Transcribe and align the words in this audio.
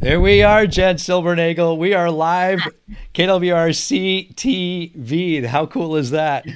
There 0.00 0.20
we 0.20 0.44
are, 0.44 0.64
Jen 0.68 0.94
Silbernagel. 0.94 1.76
We 1.76 1.92
are 1.92 2.08
live, 2.08 2.60
KWRC 3.14 4.32
TV. 4.36 5.44
How 5.44 5.66
cool 5.66 5.96
is 5.96 6.10
that? 6.10 6.46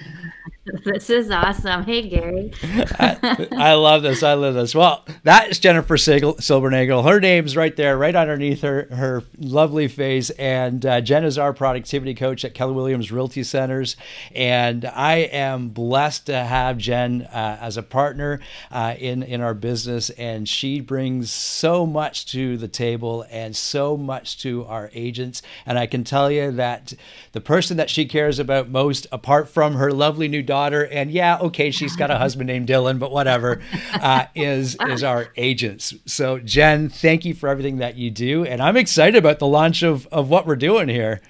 This 0.64 1.10
is 1.10 1.28
awesome. 1.28 1.82
Hey, 1.82 2.08
Gary. 2.08 2.52
I, 2.62 3.48
I, 3.50 3.74
love 3.74 4.02
this. 4.04 4.22
I 4.22 4.34
love 4.34 4.54
this. 4.54 4.76
Well, 4.76 5.04
that 5.24 5.50
is 5.50 5.58
Jennifer 5.58 5.96
Silbernagel. 5.96 7.04
Her 7.04 7.18
name's 7.18 7.56
right 7.56 7.74
there, 7.74 7.98
right 7.98 8.14
underneath 8.14 8.60
her 8.60 8.86
her 8.92 9.24
lovely 9.38 9.88
face. 9.88 10.30
And 10.30 10.86
uh, 10.86 11.00
Jen 11.00 11.24
is 11.24 11.36
our 11.36 11.52
productivity 11.52 12.14
coach 12.14 12.44
at 12.44 12.54
Keller 12.54 12.74
Williams 12.74 13.10
Realty 13.10 13.42
Centers. 13.42 13.96
And 14.36 14.84
I 14.84 15.14
am 15.16 15.70
blessed 15.70 16.26
to 16.26 16.38
have 16.38 16.78
Jen 16.78 17.22
uh, 17.22 17.58
as 17.60 17.76
a 17.76 17.82
partner 17.82 18.38
uh, 18.70 18.94
in 18.96 19.24
in 19.24 19.40
our 19.40 19.54
business. 19.54 20.10
And 20.10 20.48
she 20.48 20.80
brings 20.80 21.32
so 21.32 21.86
much 21.86 22.26
to 22.26 22.56
the 22.56 22.68
table 22.68 23.26
and 23.30 23.56
so 23.56 23.96
much 23.96 24.40
to 24.42 24.64
our 24.66 24.90
agents. 24.94 25.42
And 25.66 25.76
I 25.76 25.86
can 25.86 26.04
tell 26.04 26.30
you 26.30 26.52
that 26.52 26.92
the 27.32 27.40
person 27.40 27.78
that 27.78 27.90
she 27.90 28.04
cares 28.04 28.38
about 28.38 28.68
most, 28.68 29.08
apart 29.10 29.48
from 29.48 29.74
her 29.74 29.90
lovely 29.90 30.28
new 30.28 30.42
daughter, 30.52 30.86
and 30.86 31.10
yeah, 31.10 31.38
okay, 31.38 31.70
she's 31.70 31.96
got 31.96 32.10
a 32.10 32.18
husband 32.18 32.46
named 32.46 32.68
Dylan, 32.68 32.98
but 32.98 33.10
whatever, 33.10 33.62
uh, 33.94 34.26
is 34.34 34.76
is 34.82 35.02
our 35.02 35.32
agents. 35.38 35.94
So 36.04 36.38
Jen, 36.40 36.90
thank 36.90 37.24
you 37.24 37.32
for 37.32 37.48
everything 37.48 37.78
that 37.78 37.96
you 37.96 38.10
do, 38.10 38.44
and 38.44 38.60
I'm 38.60 38.76
excited 38.76 39.16
about 39.16 39.38
the 39.38 39.46
launch 39.46 39.82
of 39.82 40.06
of 40.08 40.28
what 40.28 40.46
we're 40.46 40.56
doing 40.56 40.90
here. 40.90 41.22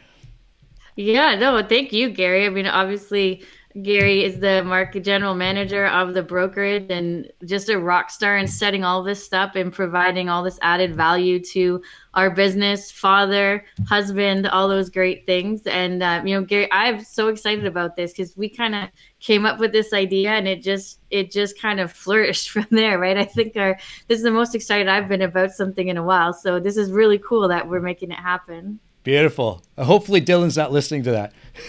Yeah, 0.97 1.37
no, 1.37 1.63
thank 1.63 1.93
you, 1.93 2.11
Gary. 2.11 2.45
I 2.45 2.49
mean, 2.49 2.67
obviously 2.67 3.45
Gary 3.81 4.25
is 4.25 4.39
the 4.39 4.63
market 4.65 5.03
general 5.03 5.35
manager 5.35 5.87
of 5.87 6.13
the 6.13 6.23
brokerage 6.23 6.91
and 6.91 7.31
just 7.47 7.71
a 7.71 7.79
rock 7.79 8.11
star 8.11 8.37
in 8.37 8.47
setting 8.47 8.85
all 8.85 9.03
this 9.03 9.25
stuff 9.25 9.57
and 9.57 9.73
providing 9.73 10.29
all 10.29 10.43
this 10.43 10.59
added 10.61 10.95
value 10.95 11.39
to 11.39 11.83
our 12.15 12.31
business, 12.31 12.91
father, 12.91 13.65
husband, 13.89 14.47
all 14.49 14.69
those 14.69 14.91
great 14.91 15.25
things. 15.25 15.63
And 15.67 16.03
uh, 16.03 16.23
you 16.25 16.35
know, 16.35 16.45
Gary, 16.45 16.69
I'm 16.71 17.03
so 17.03 17.29
excited 17.29 17.65
about 17.65 17.97
this 17.97 18.13
because 18.13 18.37
we 18.37 18.51
kind 18.51 18.75
of 18.75 18.91
came 19.21 19.47
up 19.47 19.59
with 19.59 19.73
this 19.73 19.95
idea 19.95 20.33
and 20.33 20.47
it 20.47 20.63
just 20.63 21.01
it 21.11 21.31
just 21.31 21.59
kind 21.59 21.81
of 21.81 21.91
flourished 22.03 22.51
from 22.51 22.67
there, 22.71 22.99
right? 22.99 23.17
I 23.17 23.25
think 23.25 23.57
our 23.57 23.79
this 24.09 24.19
is 24.19 24.25
the 24.25 24.31
most 24.31 24.55
excited 24.55 24.89
I've 24.89 25.09
been 25.09 25.23
about 25.23 25.53
something 25.53 25.89
in 25.89 25.97
a 25.97 26.03
while. 26.03 26.35
So 26.35 26.61
this 26.61 26.77
is 26.77 26.91
really 26.91 27.19
cool 27.19 27.49
that 27.49 27.67
we're 27.67 27.81
making 27.81 28.11
it 28.11 28.19
happen. 28.19 28.81
Beautiful. 29.05 29.63
Hopefully, 29.79 30.21
Dylan's 30.21 30.57
not 30.57 30.71
listening 30.71 31.03
to 31.05 31.13
that. 31.13 31.33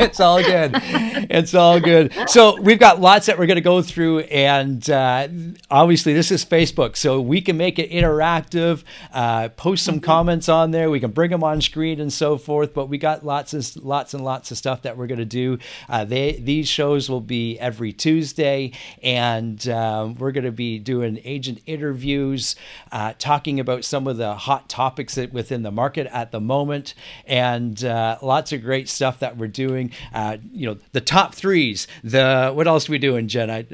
it's 0.00 0.20
all 0.20 0.42
good. 0.42 0.72
It's 0.74 1.54
all 1.54 1.80
good. 1.80 2.12
So 2.28 2.60
we've 2.60 2.78
got 2.78 3.00
lots 3.00 3.26
that 3.26 3.38
we're 3.38 3.46
going 3.46 3.56
to 3.56 3.62
go 3.62 3.82
through, 3.82 4.20
and 4.20 4.88
uh, 4.88 5.28
obviously 5.70 6.12
this 6.12 6.30
is 6.30 6.44
Facebook, 6.44 6.96
so 6.96 7.20
we 7.20 7.40
can 7.40 7.56
make 7.56 7.78
it 7.78 7.90
interactive. 7.90 8.84
Uh, 9.12 9.48
post 9.50 9.84
some 9.84 9.96
mm-hmm. 9.96 10.04
comments 10.04 10.48
on 10.48 10.70
there. 10.70 10.90
We 10.90 11.00
can 11.00 11.10
bring 11.10 11.30
them 11.30 11.42
on 11.42 11.60
screen 11.60 12.00
and 12.00 12.12
so 12.12 12.36
forth. 12.38 12.74
But 12.74 12.86
we 12.86 12.98
got 12.98 13.24
lots 13.24 13.52
and 13.52 13.84
lots 13.84 14.14
and 14.14 14.24
lots 14.24 14.50
of 14.50 14.58
stuff 14.58 14.82
that 14.82 14.96
we're 14.96 15.06
going 15.06 15.18
to 15.18 15.24
do. 15.24 15.58
Uh, 15.88 16.04
they 16.04 16.32
these 16.32 16.68
shows 16.68 17.10
will 17.10 17.20
be 17.20 17.58
every 17.58 17.92
Tuesday, 17.92 18.72
and 19.02 19.68
um, 19.68 20.14
we're 20.16 20.32
going 20.32 20.44
to 20.44 20.52
be 20.52 20.78
doing 20.78 21.20
agent 21.24 21.60
interviews, 21.66 22.56
uh, 22.92 23.14
talking 23.18 23.58
about 23.60 23.84
some 23.84 24.06
of 24.06 24.16
the 24.16 24.34
hot 24.34 24.68
topics 24.68 25.14
that 25.14 25.32
within 25.32 25.55
the 25.62 25.70
market 25.70 26.06
at 26.12 26.30
the 26.32 26.40
moment, 26.40 26.94
and 27.26 27.84
uh, 27.84 28.18
lots 28.22 28.52
of 28.52 28.62
great 28.62 28.88
stuff 28.88 29.20
that 29.20 29.36
we're 29.36 29.48
doing. 29.48 29.92
Uh, 30.14 30.38
you 30.52 30.66
know, 30.68 30.78
the 30.92 31.00
top 31.00 31.34
threes. 31.34 31.86
The 32.02 32.52
what 32.54 32.66
else 32.66 32.88
are 32.88 32.92
we 32.92 32.98
doing, 32.98 33.28
Jen? 33.28 33.50
I, 33.50 33.66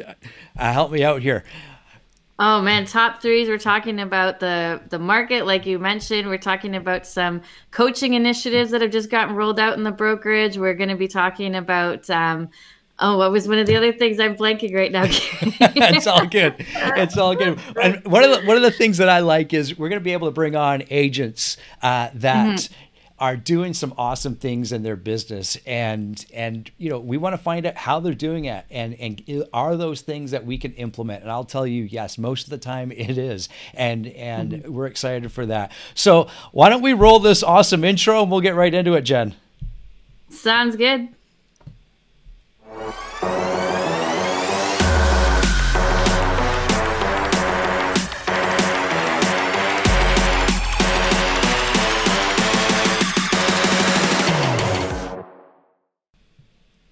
uh, 0.58 0.72
help 0.72 0.90
me 0.90 1.02
out 1.02 1.22
here. 1.22 1.44
Oh 2.38 2.60
man, 2.60 2.86
top 2.86 3.22
threes. 3.22 3.48
We're 3.48 3.58
talking 3.58 4.00
about 4.00 4.40
the 4.40 4.80
the 4.88 4.98
market, 4.98 5.46
like 5.46 5.66
you 5.66 5.78
mentioned. 5.78 6.28
We're 6.28 6.38
talking 6.38 6.74
about 6.74 7.06
some 7.06 7.42
coaching 7.70 8.14
initiatives 8.14 8.70
that 8.72 8.80
have 8.80 8.90
just 8.90 9.10
gotten 9.10 9.36
rolled 9.36 9.60
out 9.60 9.76
in 9.76 9.84
the 9.84 9.92
brokerage. 9.92 10.56
We're 10.56 10.74
going 10.74 10.88
to 10.88 10.96
be 10.96 11.08
talking 11.08 11.54
about. 11.54 12.08
Um, 12.10 12.50
Oh, 13.02 13.18
what 13.18 13.32
was 13.32 13.48
one 13.48 13.58
of 13.58 13.66
the 13.66 13.76
other 13.76 13.92
things 13.92 14.20
I'm 14.20 14.36
blanking 14.36 14.74
right 14.74 14.92
now? 14.92 15.04
it's 15.06 16.06
all 16.06 16.26
good. 16.26 16.54
It's 16.58 17.18
all 17.18 17.34
good. 17.34 17.58
And 17.82 18.04
one 18.06 18.24
of 18.24 18.30
the 18.30 18.46
one 18.46 18.56
of 18.56 18.62
the 18.62 18.70
things 18.70 18.98
that 18.98 19.08
I 19.08 19.18
like 19.18 19.52
is 19.52 19.76
we're 19.76 19.88
going 19.88 20.00
to 20.00 20.04
be 20.04 20.12
able 20.12 20.28
to 20.28 20.32
bring 20.32 20.56
on 20.56 20.84
agents 20.88 21.56
uh, 21.82 22.08
that 22.14 22.58
mm-hmm 22.58 22.74
are 23.22 23.36
doing 23.36 23.72
some 23.72 23.94
awesome 23.96 24.34
things 24.34 24.72
in 24.72 24.82
their 24.82 24.96
business 24.96 25.56
and 25.64 26.26
and 26.34 26.72
you 26.76 26.90
know 26.90 26.98
we 26.98 27.16
want 27.16 27.32
to 27.32 27.38
find 27.38 27.64
out 27.64 27.76
how 27.76 28.00
they're 28.00 28.14
doing 28.14 28.46
it 28.46 28.64
and 28.68 28.94
and 28.94 29.22
are 29.52 29.76
those 29.76 30.00
things 30.00 30.32
that 30.32 30.44
we 30.44 30.58
can 30.58 30.72
implement 30.72 31.22
and 31.22 31.30
I'll 31.30 31.44
tell 31.44 31.64
you 31.64 31.84
yes 31.84 32.18
most 32.18 32.44
of 32.44 32.50
the 32.50 32.58
time 32.58 32.90
it 32.96 33.16
is 33.16 33.48
and 33.74 34.08
and 34.08 34.50
mm-hmm. 34.50 34.72
we're 34.72 34.86
excited 34.86 35.30
for 35.30 35.46
that 35.46 35.70
so 35.94 36.26
why 36.50 36.68
don't 36.68 36.82
we 36.82 36.94
roll 36.94 37.20
this 37.20 37.44
awesome 37.44 37.84
intro 37.84 38.22
and 38.22 38.30
we'll 38.30 38.40
get 38.40 38.56
right 38.56 38.74
into 38.74 38.94
it 38.94 39.02
Jen 39.02 39.36
sounds 40.28 40.74
good 40.74 41.08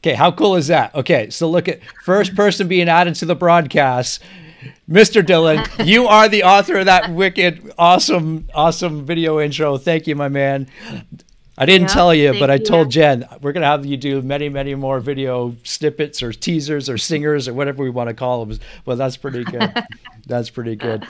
Okay, 0.00 0.14
how 0.14 0.32
cool 0.32 0.56
is 0.56 0.68
that? 0.68 0.94
Okay, 0.94 1.28
so 1.28 1.48
look 1.50 1.68
at 1.68 1.80
first 2.04 2.34
person 2.34 2.68
being 2.68 2.88
added 2.88 3.14
to 3.16 3.26
the 3.26 3.34
broadcast. 3.34 4.22
Mr. 4.88 5.22
Dylan, 5.22 5.68
you 5.86 6.06
are 6.06 6.26
the 6.26 6.42
author 6.42 6.76
of 6.76 6.86
that 6.86 7.12
wicked, 7.12 7.72
awesome, 7.78 8.48
awesome 8.54 9.04
video 9.04 9.40
intro. 9.40 9.76
Thank 9.76 10.06
you, 10.06 10.16
my 10.16 10.28
man. 10.28 10.68
I 11.58 11.66
didn't 11.66 11.88
yeah, 11.88 11.94
tell 11.94 12.14
you, 12.14 12.32
but 12.38 12.50
I 12.50 12.56
told 12.56 12.90
Jen 12.90 13.28
we're 13.42 13.52
going 13.52 13.60
to 13.60 13.66
have 13.66 13.84
you 13.84 13.98
do 13.98 14.22
many, 14.22 14.48
many 14.48 14.74
more 14.74 15.00
video 15.00 15.54
snippets 15.64 16.22
or 16.22 16.32
teasers 16.32 16.88
or 16.88 16.96
singers 16.96 17.46
or 17.46 17.52
whatever 17.52 17.82
we 17.82 17.90
want 17.90 18.08
to 18.08 18.14
call 18.14 18.46
them. 18.46 18.58
Well, 18.86 18.96
that's 18.96 19.18
pretty 19.18 19.44
good. 19.44 19.70
that's 20.26 20.48
pretty 20.48 20.76
good. 20.76 21.06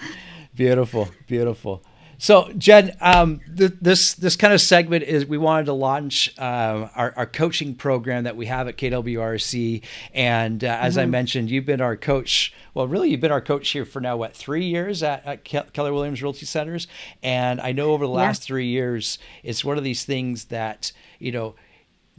Beautiful, 0.57 1.09
beautiful. 1.29 1.85
So, 2.21 2.53
Jen, 2.59 2.95
um, 3.01 3.41
th- 3.57 3.73
this 3.81 4.13
this 4.13 4.37
kind 4.37 4.53
of 4.53 4.61
segment 4.61 5.05
is 5.05 5.25
we 5.25 5.39
wanted 5.39 5.65
to 5.65 5.73
launch 5.73 6.39
uh, 6.39 6.89
our, 6.95 7.15
our 7.17 7.25
coaching 7.25 7.75
program 7.75 8.25
that 8.25 8.37
we 8.37 8.45
have 8.45 8.69
at 8.69 8.77
KWRC, 8.77 9.83
and 10.13 10.63
uh, 10.63 10.67
as 10.67 10.95
mm-hmm. 10.95 11.01
I 11.01 11.07
mentioned, 11.07 11.51
you've 11.51 11.65
been 11.65 11.81
our 11.81 11.97
coach. 11.97 12.53
Well, 12.75 12.87
really, 12.87 13.09
you've 13.09 13.23
been 13.23 13.33
our 13.33 13.41
coach 13.41 13.71
here 13.71 13.87
for 13.87 14.03
now 14.03 14.19
what 14.19 14.37
three 14.37 14.67
years 14.67 15.03
at, 15.03 15.25
at 15.25 15.45
Keller 15.45 15.95
Williams 15.95 16.23
Realty 16.23 16.45
Centers, 16.45 16.89
and 17.23 17.59
I 17.59 17.73
know 17.73 17.93
over 17.93 18.05
the 18.05 18.13
last 18.13 18.43
yeah. 18.43 18.49
three 18.49 18.67
years, 18.67 19.19
it's 19.43 19.65
one 19.65 19.79
of 19.79 19.83
these 19.85 20.05
things 20.05 20.45
that 20.47 20.93
you 21.19 21.33
know 21.33 21.55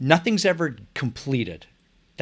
nothing's 0.00 0.44
ever 0.44 0.78
completed 0.94 1.66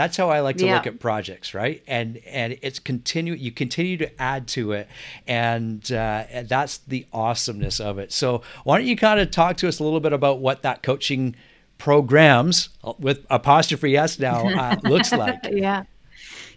that's 0.01 0.17
how 0.17 0.31
I 0.31 0.41
like 0.41 0.57
to 0.57 0.65
yeah. 0.65 0.77
look 0.77 0.87
at 0.87 0.99
projects, 0.99 1.53
right? 1.53 1.83
And 1.87 2.17
and 2.27 2.57
it's 2.63 2.79
continue. 2.79 3.35
You 3.35 3.53
continue 3.53 3.99
to 3.99 4.23
add 4.23 4.49
to 4.49 4.73
it, 4.73 4.89
and, 5.27 5.81
uh, 5.93 6.25
that's 6.45 6.79
the 6.79 7.07
awesomeness 7.13 7.81
of 7.81 7.99
it. 7.99 8.11
So 8.11 8.41
why 8.65 8.79
don't 8.79 8.87
you 8.87 8.97
kind 8.97 9.21
of 9.21 9.31
talk 9.31 9.59
to 9.59 9.69
us 9.69 9.79
a 9.79 9.85
little 9.85 10.01
bit 10.01 10.15
about 10.15 10.39
what 10.39 10.63
that 10.63 10.83
coaching 10.83 11.37
programs 11.77 12.71
with 12.99 13.27
apostrophe 13.29 13.95
s 13.95 14.19
now 14.19 14.49
uh, 14.49 14.77
looks 14.85 15.13
like? 15.13 15.39
yeah, 15.53 15.85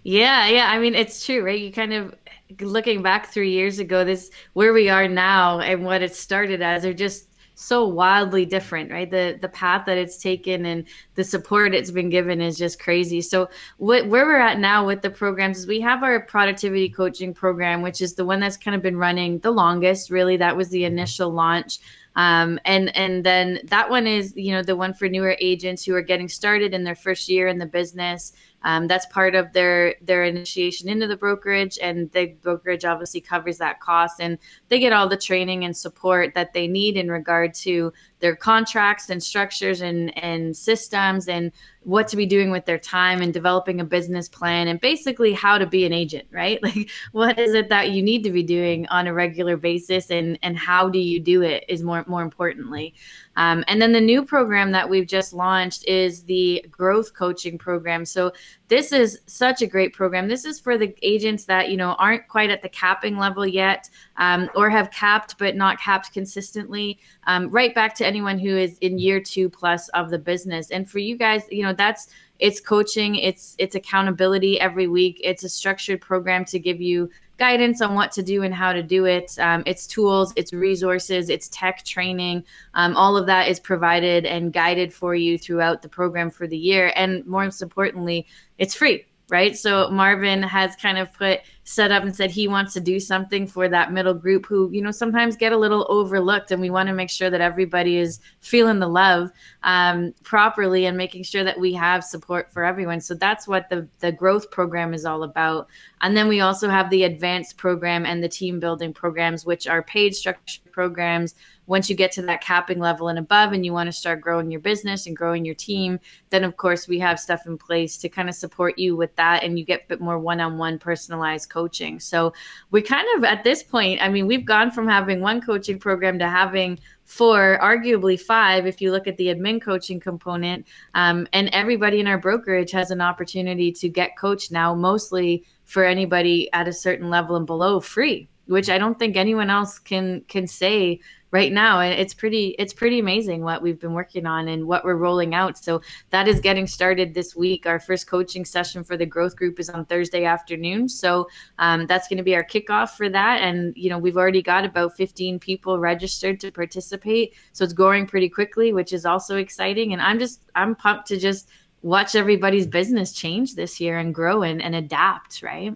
yeah, 0.04 0.48
yeah. 0.48 0.70
I 0.70 0.80
mean, 0.80 0.96
it's 0.96 1.26
true, 1.26 1.44
right? 1.44 1.60
You 1.60 1.74
kind 1.74 1.92
of 1.92 2.16
looking 2.62 3.02
back 3.02 3.28
three 3.28 3.52
years 3.52 3.78
ago, 3.78 4.06
this 4.06 4.32
where 4.54 4.72
we 4.72 4.88
are 4.88 5.10
now 5.10 5.60
and 5.60 5.84
what 5.84 6.02
it 6.02 6.16
started 6.16 6.62
as 6.62 6.86
are 6.86 6.94
just 6.94 7.28
so 7.56 7.88
wildly 7.88 8.46
different 8.46 8.92
right? 8.92 9.10
The 9.10 9.38
the 9.42 9.50
path 9.50 9.86
that 9.86 9.98
it's 9.98 10.18
taken 10.18 10.66
and 10.66 10.86
the 11.16 11.24
support 11.24 11.74
it's 11.74 11.92
been 11.92 12.10
given 12.10 12.42
is 12.42 12.58
just 12.58 12.80
crazy. 12.80 13.22
So 13.22 13.50
what, 13.78 14.08
where 14.08 14.26
we're 14.26 14.40
at 14.40 14.60
now 14.60 14.86
with 14.86 15.02
the 15.02 15.10
programs 15.10 15.60
is 15.60 15.68
we 15.68 15.82
have 15.82 16.04
our 16.04 16.20
productivity 16.22 16.90
coaching 16.90 17.34
program 17.34 17.82
which 17.82 18.02
is 18.02 18.16
the 18.16 18.26
one 18.26 18.40
that's 18.40 18.58
kind 18.58 18.76
of 18.76 18.82
been 18.82 18.98
running 18.98 19.40
the 19.40 19.52
longest 19.52 20.10
really. 20.10 20.38
That 20.38 20.58
was 20.58 20.70
the 20.70 20.86
initial 20.86 21.32
launch. 21.32 21.80
Um, 22.16 22.60
and 22.66 22.96
and 22.96 23.24
then 23.24 23.60
that 23.66 23.90
one 23.90 24.06
is 24.06 24.34
you 24.36 24.52
know 24.52 24.62
the 24.62 24.76
one 24.76 24.94
for 24.94 25.10
newer 25.10 25.36
agents 25.40 25.84
who 25.84 25.96
are 25.96 26.02
getting 26.02 26.30
started 26.30 26.74
in 26.74 26.84
their 26.84 26.96
first 26.96 27.28
year 27.28 27.48
in 27.48 27.58
the 27.58 27.66
business 27.66 28.34
um, 28.64 28.88
that's 28.88 29.06
part 29.08 29.36
of 29.36 29.54
their 29.54 29.96
their 30.02 30.24
initiation 30.24 30.90
into 30.90 31.08
the 31.08 31.18
brokerage, 31.18 31.78
and 31.82 32.12
the 32.12 32.28
brokerage 32.42 32.86
obviously 32.86 33.22
covers 33.22 33.58
that 33.58 33.80
cost, 33.80 34.20
and 34.20 34.38
they 34.70 34.80
get 34.80 34.94
all 34.94 35.08
the 35.08 35.18
training 35.18 35.66
and 35.66 35.76
support 35.76 36.34
that 36.36 36.54
they 36.54 36.68
need 36.68 36.98
in 36.98 37.10
regard 37.10 37.54
to 37.56 37.92
their 38.24 38.38
contracts 38.38 39.10
and 39.10 39.22
structures 39.22 39.82
and 39.82 40.18
and 40.18 40.56
systems 40.56 41.28
and 41.28 41.52
what 41.82 42.08
to 42.08 42.16
be 42.16 42.26
doing 42.26 42.52
with 42.52 42.66
their 42.66 42.80
time 42.80 43.22
and 43.22 43.34
developing 43.34 43.82
a 43.82 43.84
business 43.84 44.30
plan 44.30 44.70
and 44.70 44.80
basically 44.80 45.34
how 45.34 45.58
to 45.58 45.68
be 45.68 45.86
an 45.86 45.92
agent 45.92 46.26
right? 46.32 46.58
Like 46.64 46.90
what 47.12 47.38
is 47.38 47.54
it 47.54 47.68
that 47.68 47.92
you 47.92 48.02
need 48.02 48.24
to 48.24 48.32
be 48.32 48.42
doing 48.42 48.88
on 48.88 49.08
a 49.08 49.14
regular 49.14 49.58
basis 49.58 50.10
and 50.10 50.40
and 50.42 50.58
how 50.58 50.88
do 50.88 51.00
you 51.00 51.20
do 51.20 51.42
it 51.42 51.66
is 51.68 51.84
more 51.84 52.06
more 52.08 52.22
importantly. 52.22 52.94
Um, 53.36 53.66
and 53.68 53.82
then 53.82 53.92
the 53.92 54.00
new 54.00 54.24
program 54.24 54.72
that 54.72 54.90
we've 54.90 55.08
just 55.08 55.34
launched 55.34 55.86
is 55.86 56.24
the 56.24 56.66
growth 56.72 57.14
coaching 57.14 57.58
program. 57.58 58.06
So 58.06 58.32
this 58.74 58.92
is 58.92 59.20
such 59.28 59.62
a 59.62 59.68
great 59.68 59.94
program. 59.94 60.28
This 60.28 60.46
is 60.46 60.60
for 60.60 60.80
the 60.80 60.96
agents 61.04 61.46
that 61.46 61.70
you 61.70 61.78
know 61.78 61.92
aren't 62.00 62.28
quite 62.28 62.50
at 62.50 62.64
the 62.64 62.70
capping 62.70 63.18
level 63.18 63.46
yet, 63.46 63.88
um, 64.18 64.50
or 64.56 64.68
have 64.68 64.90
capped 64.90 65.38
but 65.38 65.56
not 65.56 65.80
capped 65.80 66.12
consistently. 66.12 66.98
Um, 67.28 67.52
right 67.52 67.76
back 67.76 67.94
to 67.98 68.08
anyone 68.08 68.40
who 68.40 68.58
is 68.58 68.80
in 68.80 68.98
year 68.98 69.22
two 69.22 69.48
plus 69.48 69.90
of 69.90 70.10
the 70.10 70.18
business. 70.18 70.72
And 70.72 70.90
for 70.90 70.98
you 70.98 71.16
guys, 71.16 71.44
you 71.52 71.62
know 71.62 71.74
that's 71.74 72.08
it's 72.40 72.60
coaching, 72.60 73.14
it's 73.16 73.56
it's 73.60 73.76
accountability 73.76 74.60
every 74.60 74.88
week. 74.88 75.22
It's 75.24 75.44
a 75.44 75.50
structured 75.50 76.02
program 76.02 76.44
to 76.46 76.58
give 76.58 76.82
you 76.82 77.12
guidance 77.38 77.82
on 77.82 77.96
what 77.96 78.12
to 78.14 78.24
do 78.24 78.44
and 78.44 78.54
how 78.54 78.74
to 78.74 78.84
do 78.84 79.06
it. 79.06 79.38
Um, 79.40 79.64
it's 79.66 79.88
tools, 79.88 80.34
it's 80.36 80.54
resources, 80.54 81.30
it's 81.30 81.50
tech 81.50 81.84
training. 81.84 82.44
Um, 82.74 82.96
all 82.96 83.18
of 83.18 83.26
that 83.28 83.48
is 83.48 83.60
provided 83.60 84.26
and 84.26 84.54
guided 84.54 84.94
for 84.94 85.16
you 85.16 85.38
throughout 85.38 85.82
the 85.82 85.90
program 85.90 86.30
for 86.30 86.48
the 86.48 86.58
year. 86.58 86.94
And 86.96 87.26
most 87.26 87.62
importantly, 87.62 88.28
it's 88.58 88.76
free 88.76 89.06
right? 89.30 89.58
So 89.58 89.90
Marvin 89.90 90.44
has 90.44 90.76
kind 90.76 90.98
of 91.00 91.12
put 91.14 91.40
set 91.66 91.92
up 91.92 92.04
and 92.04 92.16
said 92.16 92.30
he 92.30 92.48
wants 92.48 92.74
to 92.74 92.82
do 92.82 93.00
something 93.00 93.48
for 93.48 93.70
that 93.70 93.94
middle 93.94 94.14
group 94.14 94.46
who, 94.46 94.70
you 94.72 94.82
know, 94.82 94.92
sometimes 94.92 95.38
get 95.38 95.54
a 95.54 95.58
little 95.58 95.86
overlooked, 95.90 96.52
and 96.52 96.62
we 96.62 96.70
want 96.70 96.88
to 96.88 96.94
make 96.94 97.10
sure 97.10 97.30
that 97.30 97.42
everybody 97.42 97.98
is 97.98 98.20
feeling 98.42 98.80
the 98.80 98.88
love 98.88 99.32
um, 99.64 100.14
properly 100.24 100.86
and 100.86 100.98
making 100.98 101.24
sure 101.24 101.44
that 101.44 101.60
we 101.60 101.74
have 101.74 102.04
support 102.04 102.52
for 102.52 102.64
everyone. 102.64 103.00
So 103.00 103.14
that's 103.14 103.48
what 103.48 103.70
the 103.70 103.88
the 104.00 104.12
growth 104.12 104.52
program 104.52 104.94
is 104.94 105.06
all 105.06 105.24
about. 105.24 105.68
And 106.02 106.18
then 106.18 106.28
we 106.28 106.42
also 106.42 106.70
have 106.70 106.90
the 106.90 107.04
advanced 107.04 107.58
program 107.58 108.06
and 108.06 108.22
the 108.22 108.30
team 108.30 108.60
building 108.60 108.94
programs, 108.94 109.46
which 109.46 109.68
are 109.68 109.82
paid 109.82 110.16
structured 110.16 110.72
programs 110.72 111.36
once 111.66 111.90
you 111.90 111.96
get 111.96 112.12
to 112.12 112.22
that 112.24 112.42
capping 112.42 112.80
level 112.80 113.08
and 113.08 113.20
above 113.20 113.54
and 113.54 113.66
you 113.66 113.72
want 113.72 113.88
to 113.88 113.92
start 113.92 114.22
growing 114.22 114.52
your 114.52 114.60
business 114.60 115.08
and 115.08 115.16
growing 115.16 115.46
your 115.46 115.56
team 115.56 116.00
then 116.30 116.44
of 116.44 116.58
course 116.58 116.88
we 116.88 117.00
have 117.00 117.20
stuff 117.20 117.46
in 117.46 117.58
place 117.58 117.98
to 117.98 118.10
kind 118.10 118.28
of 118.28 118.36
support 118.36 118.78
you 118.78 118.96
with 118.96 119.16
that 119.16 119.44
and 119.44 119.58
you 119.58 119.66
get 119.66 119.84
a 119.84 119.88
bit 119.88 120.02
more 120.02 120.20
one-on-one 120.20 120.78
personalized 120.78 121.50
coaching 121.54 122.00
so 122.00 122.34
we 122.72 122.82
kind 122.82 123.08
of 123.16 123.24
at 123.24 123.44
this 123.44 123.62
point 123.62 124.02
i 124.02 124.10
mean 124.10 124.26
we've 124.26 124.46
gone 124.46 124.72
from 124.72 124.88
having 124.88 125.22
one 125.22 125.40
coaching 125.40 125.78
program 125.78 126.18
to 126.18 126.28
having 126.28 126.80
four, 127.06 127.60
arguably 127.62 128.20
five, 128.20 128.66
if 128.66 128.82
you 128.82 128.92
look 128.92 129.08
at 129.08 129.18
the 129.18 129.28
admin 129.28 129.62
coaching 129.62 130.00
component. 130.00 130.66
Um, 130.94 131.28
and 131.34 131.50
everybody 131.50 132.00
in 132.00 132.08
our 132.08 132.18
brokerage 132.18 132.72
has 132.72 132.92
an 132.92 133.02
opportunity 133.02 133.72
to 133.74 133.90
get 133.90 134.18
coached 134.18 134.52
now, 134.52 134.74
mostly 134.74 135.44
for 135.66 135.84
anybody 135.84 136.52
at 136.54 136.68
a 136.68 136.74
certain 136.74 137.10
level 137.10 137.36
and 137.36 137.46
below 137.46 137.80
free, 137.80 138.30
which 138.48 138.70
I 138.70 138.78
don't 138.78 138.98
think 138.98 139.16
anyone 139.16 139.50
else 139.50 139.80
can 139.80 140.22
can 140.28 140.48
say 140.48 141.00
right 141.34 141.52
now 141.52 141.80
and 141.80 142.00
it's 142.00 142.14
pretty 142.14 142.50
it's 142.60 142.74
pretty 142.74 143.00
amazing 143.00 143.42
what 143.42 143.64
we've 143.64 143.80
been 143.80 143.94
working 143.94 144.28
on 144.28 144.48
and 144.48 144.68
what 144.68 144.86
we're 144.86 144.96
rolling 144.96 145.34
out. 145.34 145.58
So 145.58 145.82
that 146.12 146.28
is 146.28 146.40
getting 146.40 146.68
started 146.68 147.16
this 147.16 147.36
week. 147.36 147.66
Our 147.66 147.80
first 147.80 148.06
coaching 148.06 148.46
session 148.46 148.84
for 148.84 148.96
the 148.96 149.08
growth 149.08 149.36
group 149.36 149.60
is 149.60 149.68
on 149.68 149.86
thursday 149.86 150.26
afternoon. 150.26 150.88
So 150.88 151.28
um, 151.58 151.88
that's 151.88 152.08
going 152.08 152.18
to 152.18 152.24
be 152.24 152.36
our 152.36 152.44
kickoff 152.44 152.92
for 152.92 153.10
that. 153.10 153.42
And 153.42 153.76
you 153.76 153.90
know 153.90 153.98
we've 153.98 154.16
already 154.16 154.44
got 154.44 154.64
about 154.64 154.96
15 154.96 155.40
people 155.40 155.80
registered 155.80 156.40
to 156.42 156.52
participate. 156.52 157.34
So 157.52 157.64
it's 157.64 157.74
growing 157.74 158.06
pretty 158.06 158.30
quickly 158.30 158.72
which 158.72 158.94
is 158.94 159.06
also 159.06 159.38
exciting. 159.38 159.94
And 159.94 160.02
i'm 160.02 160.20
just 160.20 160.42
i'm 160.54 160.76
pumped 160.76 161.08
to 161.08 161.18
just 161.18 161.50
watch 161.82 162.16
everybody's 162.16 162.68
business 162.68 163.12
change 163.12 163.56
this 163.56 163.82
year 163.82 163.98
and 163.98 164.14
grow 164.14 164.44
and, 164.44 164.62
and 164.62 164.76
adapt 164.76 165.42
right? 165.42 165.76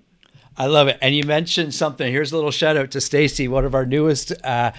I 0.57 0.65
love 0.65 0.87
it. 0.87 0.97
And 1.01 1.15
you 1.15 1.23
mentioned 1.23 1.75
something. 1.75 2.11
Here's 2.11 2.31
a 2.31 2.35
little 2.35 2.51
shout 2.51 2.77
out 2.77 2.89
to 2.91 3.01
Stacy, 3.01 3.47
one 3.47 3.63
of 3.63 3.75
our 3.75 3.85
newest 3.85 4.33
uh, 4.43 4.71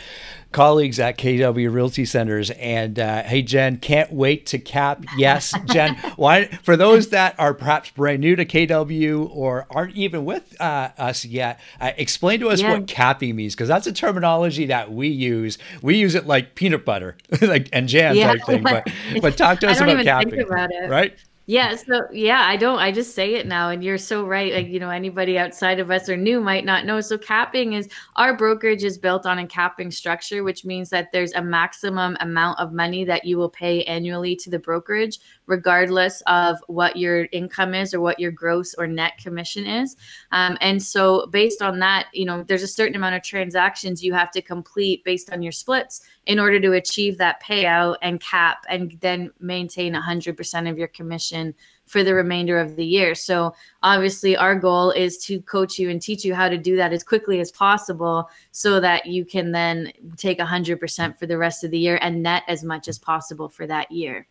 colleagues 0.52 0.98
at 0.98 1.18
KW 1.18 1.72
Realty 1.72 2.04
Centers. 2.04 2.50
And 2.50 2.98
uh, 2.98 3.22
hey, 3.22 3.42
Jen, 3.42 3.78
can't 3.78 4.12
wait 4.12 4.46
to 4.46 4.58
cap. 4.58 5.04
Yes, 5.16 5.54
Jen. 5.66 5.94
Why? 6.16 6.46
For 6.62 6.76
those 6.76 7.10
that 7.10 7.34
are 7.38 7.54
perhaps 7.54 7.90
brand 7.90 8.20
new 8.20 8.36
to 8.36 8.44
KW 8.44 9.28
or 9.30 9.66
aren't 9.70 9.94
even 9.96 10.24
with 10.24 10.58
uh, 10.60 10.90
us 10.96 11.24
yet, 11.24 11.60
uh, 11.80 11.92
explain 11.96 12.40
to 12.40 12.48
us 12.48 12.60
yeah. 12.60 12.72
what 12.72 12.86
capping 12.86 13.36
means 13.36 13.54
because 13.54 13.68
that's 13.68 13.86
a 13.86 13.92
terminology 13.92 14.66
that 14.66 14.92
we 14.92 15.08
use. 15.08 15.58
We 15.82 15.96
use 15.96 16.14
it 16.14 16.26
like 16.26 16.54
peanut 16.54 16.84
butter, 16.84 17.16
like 17.42 17.68
and 17.72 17.88
jam 17.88 18.16
yeah. 18.16 18.34
type 18.34 18.46
thing. 18.46 18.62
But 18.62 18.88
but 19.22 19.36
talk 19.36 19.60
to 19.60 19.68
us 19.68 19.80
about 19.80 20.04
capping, 20.04 20.40
about 20.40 20.70
right? 20.88 21.16
Yeah, 21.50 21.76
so 21.76 22.02
yeah, 22.12 22.42
I 22.46 22.58
don't 22.58 22.78
I 22.78 22.92
just 22.92 23.14
say 23.14 23.36
it 23.36 23.46
now 23.46 23.70
and 23.70 23.82
you're 23.82 23.96
so 23.96 24.26
right. 24.26 24.52
Like, 24.52 24.66
you 24.66 24.78
know, 24.78 24.90
anybody 24.90 25.38
outside 25.38 25.80
of 25.80 25.90
us 25.90 26.06
or 26.06 26.14
new 26.16 26.42
might 26.42 26.66
not 26.66 26.84
know. 26.84 27.00
So 27.00 27.16
capping 27.16 27.72
is 27.72 27.88
our 28.16 28.36
brokerage 28.36 28.84
is 28.84 28.98
built 28.98 29.24
on 29.24 29.38
a 29.38 29.46
capping 29.46 29.90
structure, 29.90 30.44
which 30.44 30.66
means 30.66 30.90
that 30.90 31.08
there's 31.10 31.32
a 31.32 31.42
maximum 31.42 32.18
amount 32.20 32.58
of 32.60 32.74
money 32.74 33.02
that 33.06 33.24
you 33.24 33.38
will 33.38 33.48
pay 33.48 33.82
annually 33.84 34.36
to 34.36 34.50
the 34.50 34.58
brokerage 34.58 35.20
regardless 35.48 36.22
of 36.26 36.58
what 36.66 36.96
your 36.96 37.26
income 37.32 37.74
is 37.74 37.92
or 37.92 38.00
what 38.00 38.20
your 38.20 38.30
gross 38.30 38.74
or 38.74 38.86
net 38.86 39.16
commission 39.16 39.66
is. 39.66 39.96
Um, 40.30 40.56
and 40.60 40.80
so, 40.80 41.26
based 41.26 41.62
on 41.62 41.80
that, 41.80 42.08
you 42.12 42.26
know, 42.26 42.44
there's 42.44 42.62
a 42.62 42.68
certain 42.68 42.94
amount 42.94 43.16
of 43.16 43.22
transactions 43.22 44.04
you 44.04 44.12
have 44.12 44.30
to 44.32 44.42
complete 44.42 45.02
based 45.04 45.32
on 45.32 45.42
your 45.42 45.52
splits 45.52 46.02
in 46.26 46.38
order 46.38 46.60
to 46.60 46.74
achieve 46.74 47.16
that 47.18 47.42
payout 47.42 47.96
and 48.02 48.20
cap 48.20 48.64
and 48.68 48.96
then 49.00 49.32
maintain 49.40 49.94
100% 49.94 50.70
of 50.70 50.78
your 50.78 50.88
commission 50.88 51.54
for 51.86 52.04
the 52.04 52.14
remainder 52.14 52.58
of 52.58 52.76
the 52.76 52.84
year. 52.84 53.14
So, 53.14 53.54
obviously, 53.82 54.36
our 54.36 54.54
goal 54.54 54.90
is 54.90 55.16
to 55.24 55.40
coach 55.40 55.78
you 55.78 55.88
and 55.88 56.00
teach 56.00 56.26
you 56.26 56.34
how 56.34 56.50
to 56.50 56.58
do 56.58 56.76
that 56.76 56.92
as 56.92 57.02
quickly 57.02 57.40
as 57.40 57.50
possible 57.50 58.28
so 58.50 58.80
that 58.80 59.06
you 59.06 59.24
can 59.24 59.52
then 59.52 59.92
take 60.18 60.38
100% 60.38 61.16
for 61.16 61.26
the 61.26 61.38
rest 61.38 61.64
of 61.64 61.70
the 61.70 61.78
year 61.78 61.98
and 62.02 62.22
net 62.22 62.42
as 62.48 62.62
much 62.62 62.86
as 62.86 62.98
possible 62.98 63.48
for 63.48 63.66
that 63.66 63.90
year. 63.90 64.28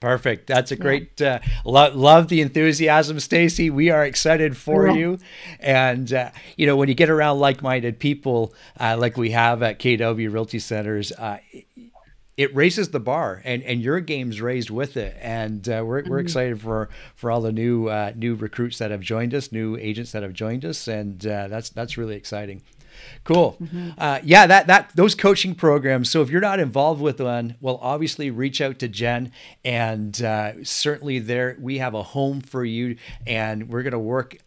Perfect. 0.00 0.46
That's 0.46 0.70
a 0.70 0.76
great. 0.76 1.20
Uh, 1.20 1.40
lo- 1.64 1.92
love 1.92 2.28
the 2.28 2.40
enthusiasm, 2.40 3.18
Stacy. 3.18 3.68
We 3.68 3.90
are 3.90 4.04
excited 4.04 4.56
for 4.56 4.86
yeah. 4.86 4.94
you, 4.94 5.18
and 5.58 6.12
uh, 6.12 6.30
you 6.56 6.66
know 6.66 6.76
when 6.76 6.88
you 6.88 6.94
get 6.94 7.10
around 7.10 7.40
like-minded 7.40 7.98
people 7.98 8.54
uh, 8.78 8.96
like 8.96 9.16
we 9.16 9.30
have 9.30 9.60
at 9.60 9.80
KW 9.80 10.32
Realty 10.32 10.60
Centers, 10.60 11.10
uh, 11.10 11.38
it 12.36 12.54
raises 12.54 12.90
the 12.90 13.00
bar, 13.00 13.42
and 13.44 13.60
and 13.64 13.80
your 13.80 13.98
game's 13.98 14.40
raised 14.40 14.70
with 14.70 14.96
it. 14.96 15.16
And 15.20 15.68
uh, 15.68 15.82
we're 15.84 16.02
mm-hmm. 16.02 16.10
we're 16.10 16.20
excited 16.20 16.60
for 16.60 16.88
for 17.16 17.32
all 17.32 17.40
the 17.40 17.50
new 17.50 17.88
uh, 17.88 18.12
new 18.14 18.36
recruits 18.36 18.78
that 18.78 18.92
have 18.92 19.00
joined 19.00 19.34
us, 19.34 19.50
new 19.50 19.76
agents 19.76 20.12
that 20.12 20.22
have 20.22 20.32
joined 20.32 20.64
us, 20.64 20.86
and 20.86 21.18
that's 21.18 21.70
that's 21.70 21.98
really 21.98 22.14
exciting. 22.14 22.62
Cool. 23.24 23.56
Mm-hmm. 23.60 23.90
Uh, 23.98 24.20
yeah, 24.22 24.46
that 24.46 24.66
that 24.66 24.90
those 24.94 25.14
coaching 25.14 25.54
programs. 25.54 26.10
So 26.10 26.22
if 26.22 26.30
you're 26.30 26.40
not 26.40 26.60
involved 26.60 27.00
with 27.00 27.20
one, 27.20 27.56
well, 27.60 27.78
obviously 27.82 28.30
reach 28.30 28.60
out 28.60 28.78
to 28.80 28.88
Jen, 28.88 29.32
and 29.64 30.20
uh, 30.22 30.64
certainly 30.64 31.18
there 31.18 31.56
we 31.60 31.78
have 31.78 31.94
a 31.94 32.02
home 32.02 32.40
for 32.40 32.64
you, 32.64 32.96
and 33.26 33.68
we're 33.68 33.82
going 33.82 33.92
to 33.92 33.98
work 33.98 34.38